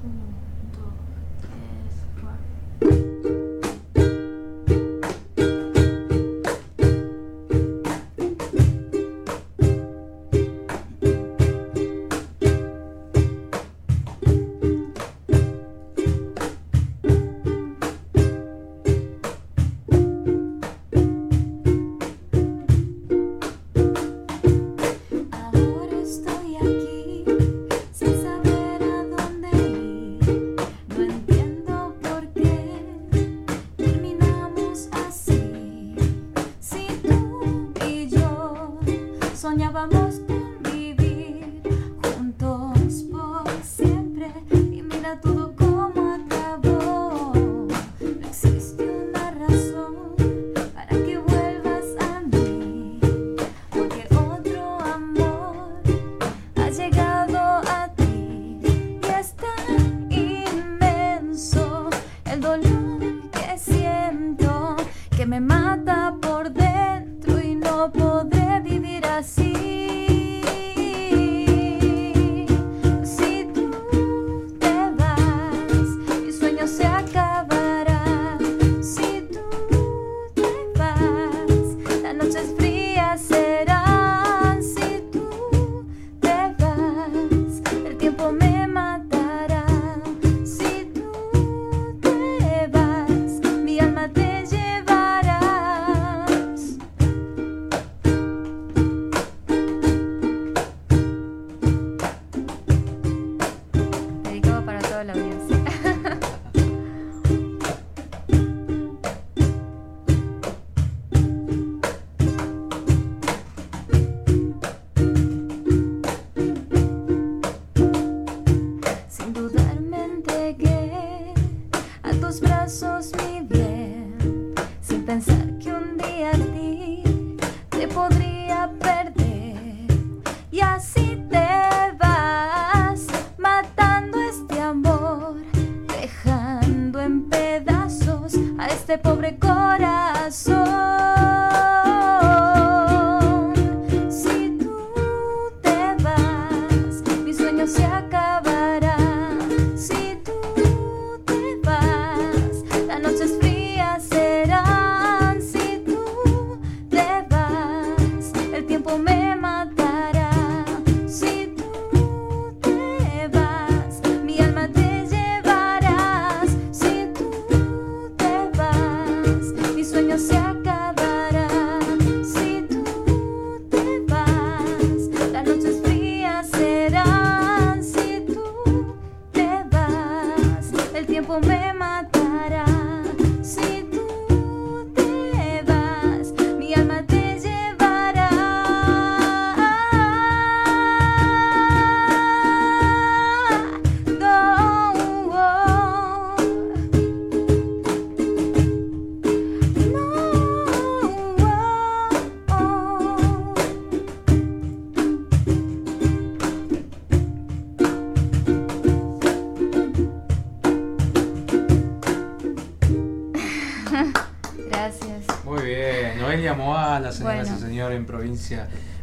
[139.32, 140.97] Pobre corazón.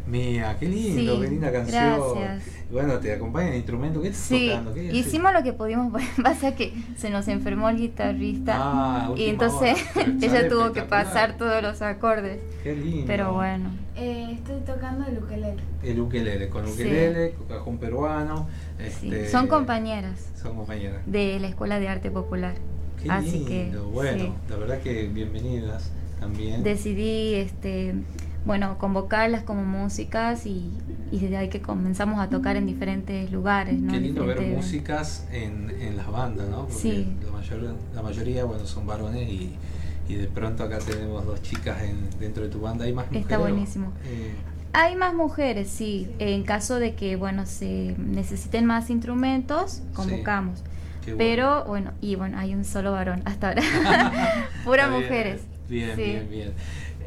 [0.07, 0.55] Mía.
[0.59, 1.99] Qué lindo, Sí, qué linda canción.
[2.15, 2.43] gracias.
[2.71, 4.01] Bueno, te acompaña el instrumento.
[4.01, 4.77] ¿Qué estás Sí, tocando?
[4.77, 5.91] Hicimos lo que pudimos.
[6.23, 9.77] Pasa que se nos enfermó el guitarrista Ah, y entonces
[10.21, 12.39] ella tuvo que pasar todos los acordes.
[12.63, 13.05] Qué lindo.
[13.07, 15.55] Pero bueno, Eh, estoy tocando el ukelele.
[15.83, 16.73] El ukelele, con Sí.
[16.73, 18.47] ukelele, con cajón peruano.
[18.99, 19.07] sí.
[19.07, 21.01] este, son compañeras Son compañeras.
[21.07, 22.53] de la Escuela de Arte Popular.
[23.01, 23.85] Qué Así que lindo.
[23.89, 24.33] Bueno, sí.
[24.49, 26.61] la verdad que bienvenidas también.
[26.63, 27.93] decidí este
[28.45, 30.71] bueno convocarlas como músicas y,
[31.11, 33.91] y desde ahí que comenzamos a tocar en diferentes lugares ¿no?
[33.91, 36.61] Qué lindo ver músicas en, en las bandas, ¿no?
[36.67, 37.07] Porque Sí.
[37.25, 39.51] la, mayor, la mayoría, bueno, son varones y,
[40.07, 42.85] y de pronto acá tenemos dos chicas en, dentro de tu banda.
[42.85, 43.23] ¿Hay más mujeres?
[43.23, 43.91] Está buenísimo.
[44.05, 44.31] Eh,
[44.73, 46.07] Hay más mujeres, sí.
[46.19, 50.61] En caso de que, bueno, se necesiten más instrumentos, convocamos.
[51.05, 51.17] Bueno.
[51.17, 53.61] Pero, bueno, y bueno, hay un solo varón hasta ahora.
[54.65, 55.41] Puras mujeres.
[55.69, 56.01] Bien, Sí.
[56.03, 56.53] bien, bien.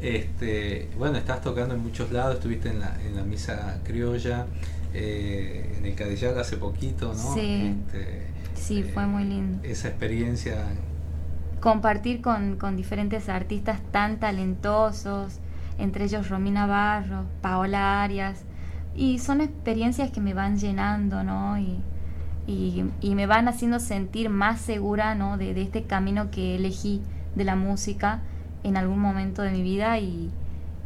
[0.01, 4.47] Este, bueno, estás tocando en muchos lados, estuviste en la, en la misa criolla,
[4.93, 7.33] eh, en el Cadillal hace poquito, ¿no?
[7.33, 7.75] Sí.
[7.87, 9.59] Este, Sí, fue muy lindo.
[9.63, 10.55] esa experiencia,
[11.59, 15.39] Compartir con, con diferentes artistas tan talentosos,
[15.77, 18.43] entre ellos Romina Barro, Paola Arias.
[18.95, 21.57] Y son experiencias que me van llenando, ¿no?
[21.59, 21.81] Y,
[22.47, 25.37] y, y me van haciendo sentir más segura, ¿no?
[25.37, 27.01] De, de este camino que elegí
[27.35, 28.21] de la música
[28.63, 30.29] en algún momento de mi vida y,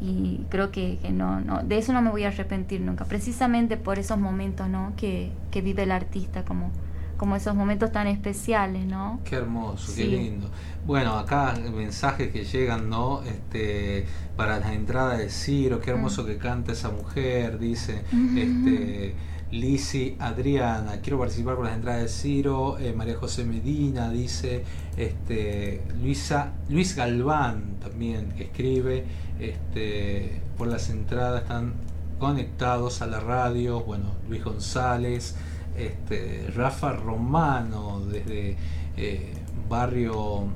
[0.01, 3.77] y creo que, que no, no, de eso no me voy a arrepentir nunca, precisamente
[3.77, 4.93] por esos momentos, ¿no?
[4.97, 6.71] Que, que vive el artista, como,
[7.17, 9.19] como esos momentos tan especiales, ¿no?
[9.23, 10.49] qué hermoso, qué lindo.
[10.85, 13.23] Bueno, acá mensajes que llegan, ¿no?
[13.23, 14.05] Este,
[14.35, 18.03] para la entrada de Ciro, qué hermoso que canta esa mujer, dice,
[18.37, 19.15] este,
[19.53, 24.63] Lisi Adriana, quiero participar por las entradas de Ciro, eh, María José Medina dice,
[24.97, 29.05] este, Luisa, Luis Galván también que escribe,
[29.39, 31.73] este, por las entradas están
[32.17, 35.35] conectados a la radio, bueno, Luis González,
[35.77, 38.57] este, Rafa Romano desde
[38.97, 39.33] eh,
[39.69, 40.47] barrio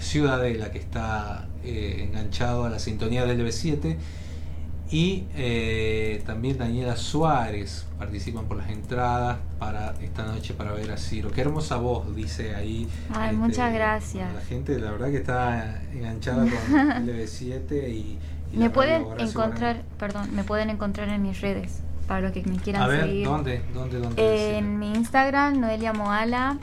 [0.00, 3.96] Ciudadela que está eh, enganchado a la sintonía del B7
[4.90, 10.96] y eh, también Daniela Suárez participan por las entradas para esta noche para ver a
[10.96, 11.30] Ciro.
[11.30, 12.88] Qué hermosa voz, dice ahí.
[13.12, 14.32] Ay, este, muchas gracias.
[14.32, 18.18] La gente, la verdad que está enganchada con el B7 y,
[18.52, 22.56] y Me pueden encontrar, perdón, me pueden encontrar en mis redes para los que me
[22.56, 23.26] quieran A ver, seguir.
[23.26, 23.62] ¿dónde?
[23.74, 23.98] ¿Dónde?
[23.98, 24.58] ¿Dónde?
[24.58, 26.58] En mi Instagram, Noelia Moala,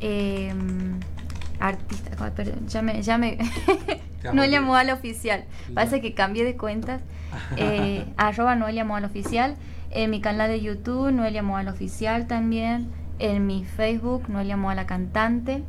[0.00, 0.52] eh,
[1.60, 3.38] artista, perdón, ya me, ya me
[4.32, 5.44] Noelia Moala oficial.
[5.74, 7.00] Pasa que cambié de cuentas.
[7.56, 9.56] Eh, arroba Noelia Moala oficial.
[9.90, 12.86] En mi canal de YouTube, Noelia Moala oficial también.
[13.18, 15.64] En mi Facebook, Noelia Moala cantante.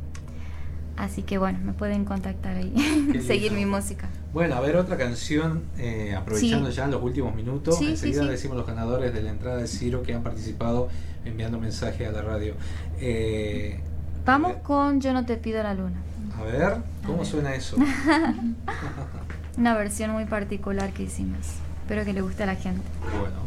[0.96, 2.72] Así que bueno, me pueden contactar ahí,
[3.26, 4.08] seguir mi música.
[4.32, 6.76] Bueno, a ver otra canción, eh, aprovechando Sí.
[6.76, 7.76] ya los últimos minutos.
[7.78, 8.28] Sí, Enseguida sí.
[8.28, 10.88] decimos los ganadores de la entrada de Ciro que han participado
[11.24, 12.54] enviando mensaje a la radio.
[13.00, 13.80] Eh,
[14.24, 15.98] Vamos con Yo no te pido la luna.
[16.36, 17.26] A ver, ¿cómo ver.
[17.26, 17.76] suena eso?
[19.58, 21.46] Una versión muy particular que hicimos.
[21.82, 22.82] Espero que le guste a la gente.
[23.18, 23.46] bueno.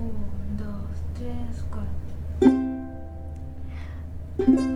[0.00, 1.90] Un, dos, tres, cuatro.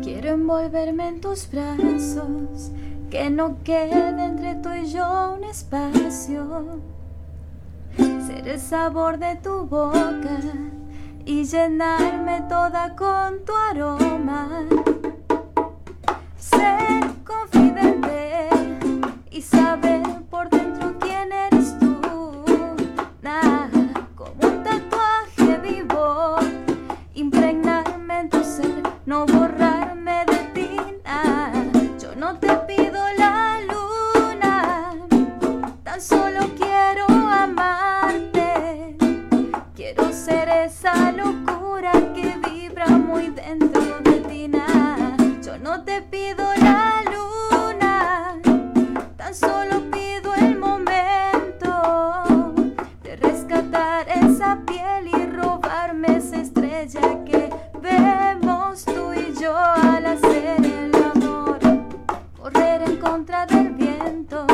[0.02, 2.70] Quiero envolverme en tus brazos,
[3.11, 6.81] que no quede entre tú y yo un espacio.
[7.97, 10.39] Ser el sabor de tu boca
[11.24, 14.66] y llenarme toda con tu aroma.
[16.51, 18.49] Ser confidente
[19.31, 20.64] y saber por dentro
[63.05, 64.47] contra del viento,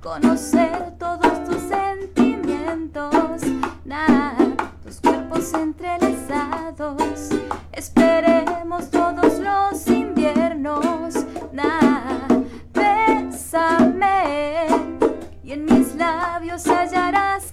[0.00, 3.42] conocer todos tus sentimientos,
[3.84, 4.34] nah,
[4.84, 7.30] tus cuerpos entrelazados.
[7.72, 12.28] Esperemos todos los inviernos, nah,
[12.72, 14.68] bésame
[15.42, 17.52] y en mis labios hallarás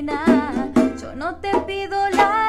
[0.00, 2.47] Yo no te pido la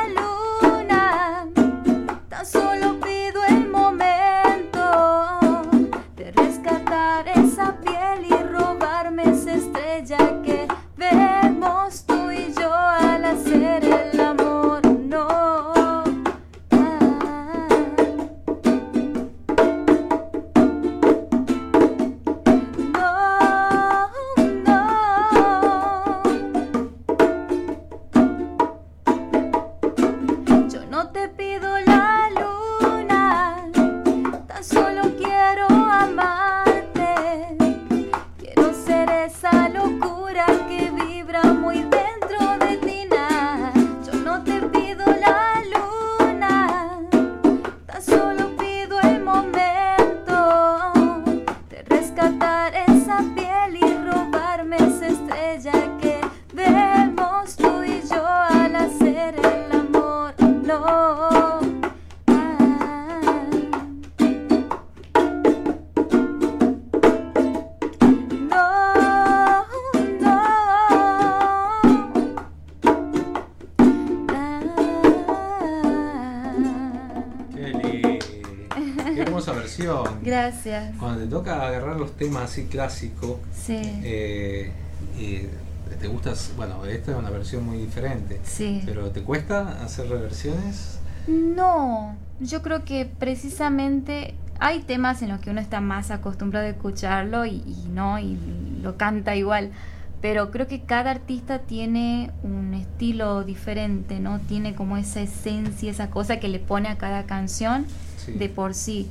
[80.65, 80.95] Gracias.
[80.98, 83.80] Cuando te toca agarrar los temas así clásicos, Sí.
[84.03, 84.72] eh,
[85.18, 85.44] y
[85.99, 88.81] te gustas, bueno, esta es una versión muy diferente, Sí.
[88.86, 90.99] pero ¿te cuesta hacer reversiones?
[91.27, 96.69] No, yo creo que precisamente hay temas en los que uno está más acostumbrado a
[96.69, 98.38] escucharlo y, y no, y
[98.81, 99.72] lo canta igual.
[100.22, 104.40] Pero creo que cada artista tiene un estilo diferente, ¿no?
[104.40, 107.86] Tiene como esa esencia, esa cosa que le pone a cada canción
[108.18, 108.34] Sí.
[108.34, 109.07] de por sí.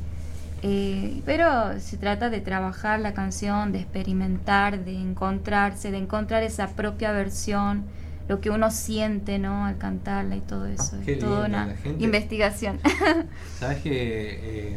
[0.62, 6.68] Eh, pero se trata de trabajar la canción, de experimentar, de encontrarse, de encontrar esa
[6.68, 7.84] propia versión,
[8.28, 9.64] lo que uno siente, ¿no?
[9.64, 10.96] Al cantarla y todo eso.
[11.04, 12.80] Qué es toda una gente- investigación.
[13.58, 13.90] Sabes que
[14.72, 14.76] eh,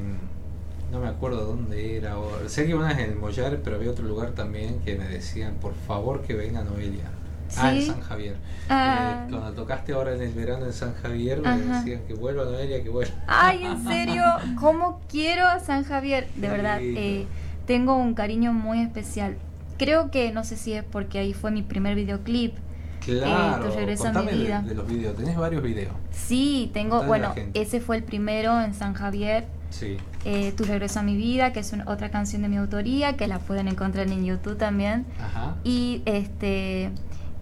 [0.91, 3.91] no me acuerdo dónde era, o, sé que una vez en el Mollar, pero había
[3.91, 7.09] otro lugar también que me decían, por favor que venga Noelia.
[7.57, 7.87] Ah, en ¿Sí?
[7.87, 8.35] San Javier.
[8.69, 9.23] Ah.
[9.27, 11.79] Eh, cuando tocaste ahora en el verano en San Javier, me Ajá.
[11.79, 13.13] decían que vuelva Noelia, que vuelva.
[13.27, 14.23] Ay, en serio,
[14.59, 16.27] ¿cómo quiero a San Javier?
[16.35, 17.25] De verdad, eh,
[17.65, 19.35] tengo un cariño muy especial.
[19.77, 22.55] Creo que, no sé si es porque ahí fue mi primer videoclip.
[23.03, 24.61] Claro, Eh, tu regreso a mi de- vida.
[24.61, 25.93] De, los videos, tenés varios videos.
[26.11, 29.45] Sí, tengo, bueno, ese fue el primero en San Javier.
[29.71, 29.95] Sí.
[30.25, 33.25] eh, tu regreso a mi vida, que es una- otra canción de mi autoría, que
[33.27, 35.05] la pueden encontrar en YouTube también.
[35.17, 35.55] Ajá.
[35.63, 36.91] Y este,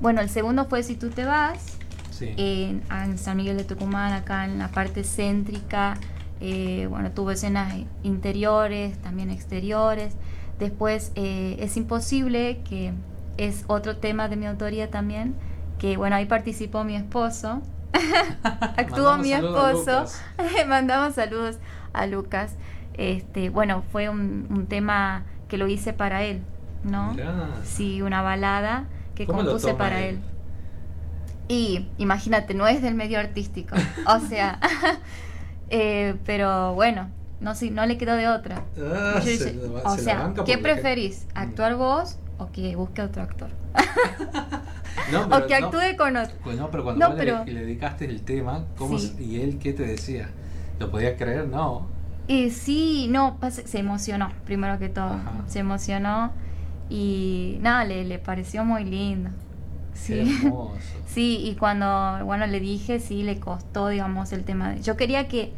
[0.01, 1.75] bueno, el segundo fue Si tú te vas,
[2.11, 2.33] Sí.
[2.35, 5.95] en, en San Miguel de Tucumán, acá en la parte céntrica.
[6.41, 7.73] eh, bueno, tuvo escenas
[8.03, 10.13] interiores, también exteriores.
[10.57, 12.91] Después eh, es imposible, que
[13.37, 15.33] es otro tema de mi autoría también,
[15.79, 17.61] que bueno, ahí participó mi esposo.
[18.43, 20.05] Actuó Mandamos mi esposo.
[20.67, 21.57] Mandamos saludos
[21.93, 22.55] a Lucas.
[22.95, 26.41] Este, bueno, fue un, un tema que lo hice para él,
[26.83, 27.13] ¿no?
[27.13, 27.49] Mirá.
[27.63, 28.85] Sí, una balada
[29.15, 30.15] que ¿Cómo lo compuse para él?
[30.15, 30.21] él.
[31.47, 33.75] Y imagínate, no es del medio artístico.
[34.07, 34.59] O sea,
[35.69, 37.09] eh, pero bueno,
[37.39, 38.63] no, sé, no le quedó de otra.
[38.77, 41.25] Ah, Yo se o se sea, ¿qué preferís?
[41.33, 43.49] ¿Actuar vos o que busque otro actor?
[45.11, 46.35] No, o que no- actúe con otro.
[46.43, 49.13] Pues no, pero cuando No, vos le- pero- le, dedicaste el tema, ¿cómo Sí.
[49.17, 50.29] se- ¿y él qué te decía?
[50.77, 51.47] ¿Lo podía creer?
[51.47, 51.87] No.
[52.27, 55.05] Y sí, no, pasa- se emocionó, primero que todo.
[55.13, 55.31] Ajá.
[55.47, 56.31] Se emocionó
[56.89, 59.29] y nada, le, le pareció muy lindo.
[59.93, 60.39] Sí.
[60.43, 60.73] Hermoso.
[61.09, 64.81] Sí, y cuando, bueno, le dije, sí, le costó, digamos, el tema de...
[64.83, 65.51] Yo quería que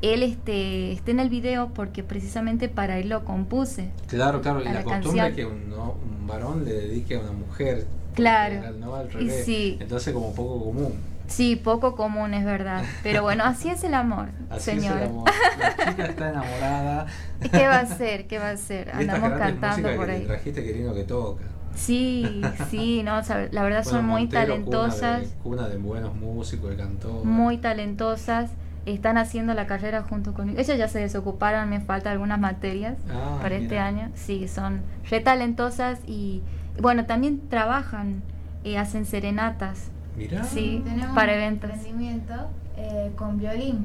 [0.00, 3.90] él este, esté en el video porque precisamente para él lo compuse.
[4.08, 7.20] Claro, claro, y la, la costumbre es que un, no- un varón le dedique a
[7.20, 7.86] una mujer.
[8.14, 8.62] Claro.
[8.80, 9.76] No al Y sí.
[9.78, 10.94] Entonces como poco común.
[11.26, 12.82] Sí, poco común, es verdad.
[13.02, 14.96] Pero bueno, así es el amor, Así señor.
[14.98, 15.30] es el amor.
[15.58, 17.06] La chica está enamorada.
[17.42, 18.26] ¿Y ¿Qué va a hacer?
[18.26, 20.20] ¿Qué va a estas Andamos cantando por que ahí.
[20.20, 21.42] te trajiste queriendo que toca.
[21.74, 22.40] Sí,
[22.70, 23.20] sí, no,
[23.50, 25.22] la verdad son muy Montero, talentosas.
[25.42, 27.24] Cuna de, cuna de buenos músicos, de cantores.
[27.24, 28.50] muy talentosas.
[28.86, 30.60] Están haciendo la carrera junto conmigo.
[30.60, 33.86] Ellas ya se desocuparon, me faltan algunas materias Ah, para este mira.
[33.86, 34.10] año.
[34.14, 36.42] Sí, son re talentosas y
[36.80, 38.22] bueno, también trabajan,
[38.62, 39.88] eh, hacen serenatas.
[40.16, 40.44] Mirá.
[40.44, 41.70] Sí, Tenemos para un eventos.
[41.70, 42.34] emprendimiento
[42.76, 43.84] eh, con violín.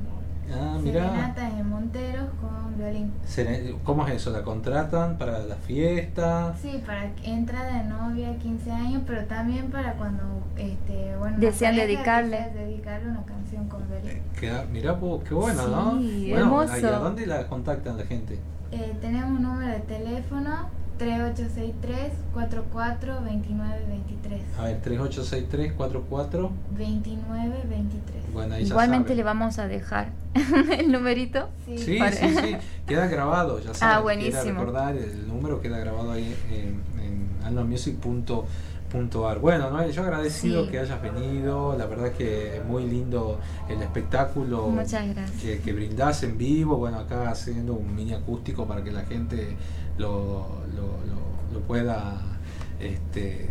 [0.51, 1.10] Ah, mirá.
[1.10, 3.11] Serenatas en Monteros con violín.
[3.84, 4.31] ¿Cómo es eso?
[4.31, 6.56] ¿La contratan para la fiesta?
[6.60, 10.23] Sí, para que- entrada de novia, 15 años, pero también para cuando
[10.57, 12.49] este, bueno, Desean dedicarle.
[12.56, 14.22] dedicarle una canción con violín.
[14.39, 15.99] Queda- mirá, vos, qué bueno, ¿no?
[15.99, 16.80] Sí, Bueno, hermoso.
[16.80, 18.39] ¿y a dónde la contactan la gente?
[18.72, 20.68] Eh, tenemos un número de teléfono
[21.00, 24.42] 3863 44 29 23.
[24.60, 28.34] A ver, 3863 44 29 23.
[28.34, 30.10] Bueno, ahí Igualmente le vamos a dejar
[30.78, 31.50] el numerito.
[31.78, 32.56] Sí, para- sí, sí,
[32.86, 33.96] queda grabado, ya saben.
[33.98, 34.60] Ah, buenísimo.
[34.60, 39.40] recordar, el número queda grabado ahí en, en almamusic.ar.
[39.40, 40.72] Bueno, Noel, yo agradecido Sí.
[40.72, 43.40] que hayas venido, la verdad que es muy lindo
[43.70, 45.42] el espectáculo Muchas gracias.
[45.42, 49.56] que, que brindás en vivo, bueno, acá haciendo un mini acústico para que la gente
[50.00, 52.16] lo, lo, lo- lo pueda,
[52.80, 53.50] este,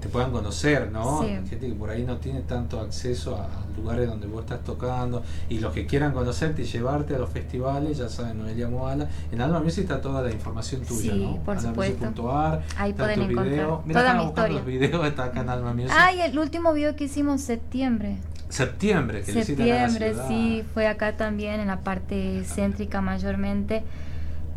[0.00, 1.22] te puedan conocer, ¿no?
[1.22, 1.28] Sí.
[1.48, 5.58] Gente que por ahí no tiene tanto acceso a lugares donde vos estás tocando y
[5.60, 9.60] los que quieran conocerte y llevarte a los festivales, ya saben, Noelia Moala, en Alma
[9.60, 11.36] Music está toda la información tuya, Sí, ¿no?
[11.42, 12.04] por supuesto.
[12.06, 13.82] almamusic.ar, Ahí pueden encontrar video.
[13.86, 14.56] Mira, toda mi historia.
[14.56, 15.92] los videos, está acá en Alma Music.
[15.94, 18.16] Ah, y el último video que hicimos septiembre.
[18.48, 20.28] Septiembre, que en la Septiembre, ciudad.
[20.28, 23.82] sí, fue acá también en la parte céntrica mayormente,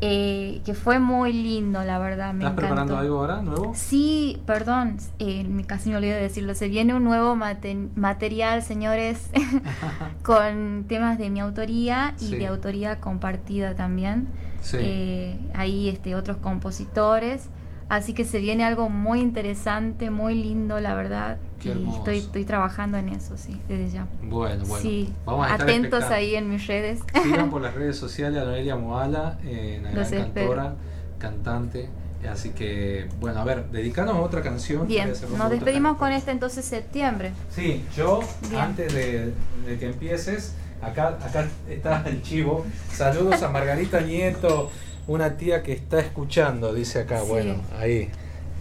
[0.02, 3.74] eh, que fue muy lindo, la verdad, me ¿Estás preparando algo ahora, nuevo?
[3.76, 6.56] Sí, perdón, eh, casi me olvidé de decirlo.
[6.56, 9.30] Se viene un nuevo mate- material, señores,
[10.24, 12.36] con temas de mi autoría y Sí.
[12.38, 14.28] de autoría compartida también.
[14.62, 14.78] Sí.
[14.80, 17.50] Eh, ahí este, otros compositores.
[17.90, 21.38] Así que se viene algo muy interesante, muy lindo, la verdad.
[21.60, 24.08] Qué y estoy, estoy trabajando en eso, sí, desde ya.
[24.22, 24.82] Bueno, bueno.
[24.82, 27.00] Sí, Vamos a estar atentos ahí en mis redes.
[27.24, 30.76] Sigan por las redes sociales a Noelia Moala, eh, una gran cantora,
[31.18, 31.90] cantante.
[32.30, 34.88] Así que, bueno, a ver, dedicanos a otra canción.
[34.88, 37.32] Bien, nos despedimos con este entonces septiembre.
[37.50, 38.62] Sí, yo, Bien.
[38.62, 39.34] antes de,
[39.66, 42.66] de que empieces, acá, acá está el chivo.
[42.92, 44.70] Saludos a Margarita Nieto,
[45.10, 47.22] una tía que está escuchando, dice acá.
[47.22, 47.28] Sí.
[47.30, 48.10] Bueno, ahí.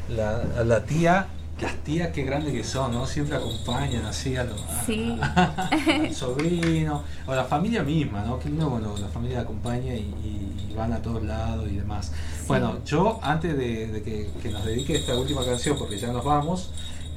[0.09, 1.27] La, la tía,
[1.61, 3.07] las tías qué grandes que son, ¿no?
[3.07, 4.61] Siempre acompañan así a los.
[4.63, 5.19] a- Sí.
[5.21, 8.39] al sobrino, o la familia misma, ¿no?
[8.39, 12.13] Qué lindo cuando la familia acompaña y, y- y van a todos lados y demás.
[12.47, 16.25] Bueno, yo antes de, de que, que nos dedique esta última canción, porque ya nos
[16.25, 16.71] vamos,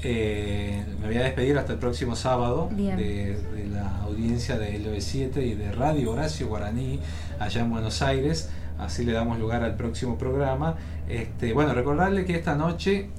[0.03, 5.37] eh, me voy a despedir hasta el próximo sábado de, de la audiencia de LB7
[5.45, 6.99] y de Radio Horacio Guaraní
[7.39, 8.49] allá en Buenos Aires.
[8.81, 10.75] Así le damos lugar al próximo programa.
[11.07, 13.09] Este, bueno, recordarle que esta noche,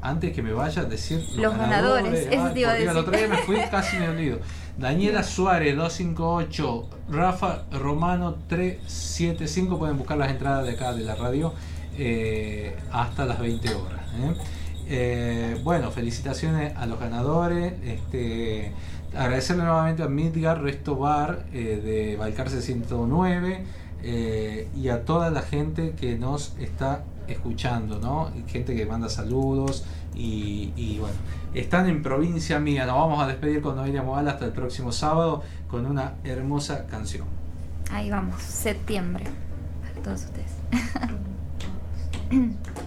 [0.00, 3.28] antes que me vaya, decir Los ganadores, eso Ay, te iba a el otro día
[3.28, 4.40] me fui casi me olvido.
[4.76, 11.54] Daniela Suárez 258, Rafa Romano 375, pueden buscar las entradas de acá de la radio
[11.96, 14.00] eh, hasta las 20 horas.
[14.16, 14.34] ¿eh?
[14.88, 17.74] Eh, bueno, felicitaciones a los ganadores.
[17.84, 18.72] Este,
[19.16, 25.94] agradecerle nuevamente a Midgar Resto Bar de Balcarce 109 eh, y a toda la gente
[25.98, 28.30] que nos está escuchando, ¿no?
[28.48, 29.84] Gente que manda saludos
[30.14, 31.14] y, y bueno,
[31.54, 32.84] están en provincia mía.
[32.86, 37.26] Nos vamos a despedir con Noelia Moala hasta el próximo sábado con una hermosa canción.
[37.90, 39.24] Ahí vamos, septiembre.
[39.82, 40.50] Para todos ustedes.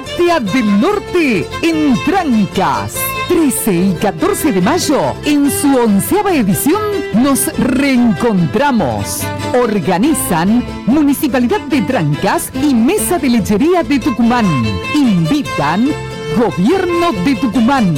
[0.00, 2.94] Láctea del Norte en Trancas.
[3.28, 6.80] 13 y 14 de mayo, en su onceava edición,
[7.14, 9.20] nos reencontramos.
[9.62, 14.46] Organizan Municipalidad de Trancas y Mesa de Lechería de Tucumán.
[14.94, 15.90] Invitan
[16.38, 17.94] Gobierno de Tucumán.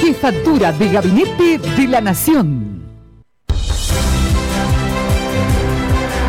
[0.00, 2.82] Jefatura de Gabinete de la Nación.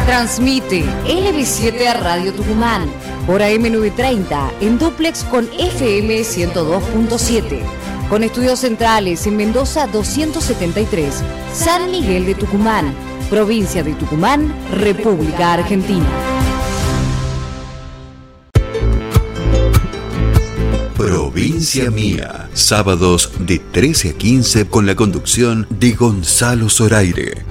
[0.06, 7.62] Transmite LB7 a Radio Tucumán por AM930 en duplex con FM 102.7.
[8.10, 11.24] Con estudios centrales en Mendoza 273,
[11.54, 12.94] San Miguel de Tucumán,
[13.30, 16.06] provincia de Tucumán, República Argentina.
[21.36, 22.50] Provincia Mía.
[22.54, 27.45] Sábados de 13 a 15 con la conducción de Gonzalo Zoraire.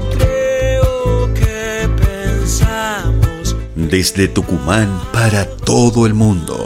[3.95, 6.64] Desde Tucumán para todo el mundo.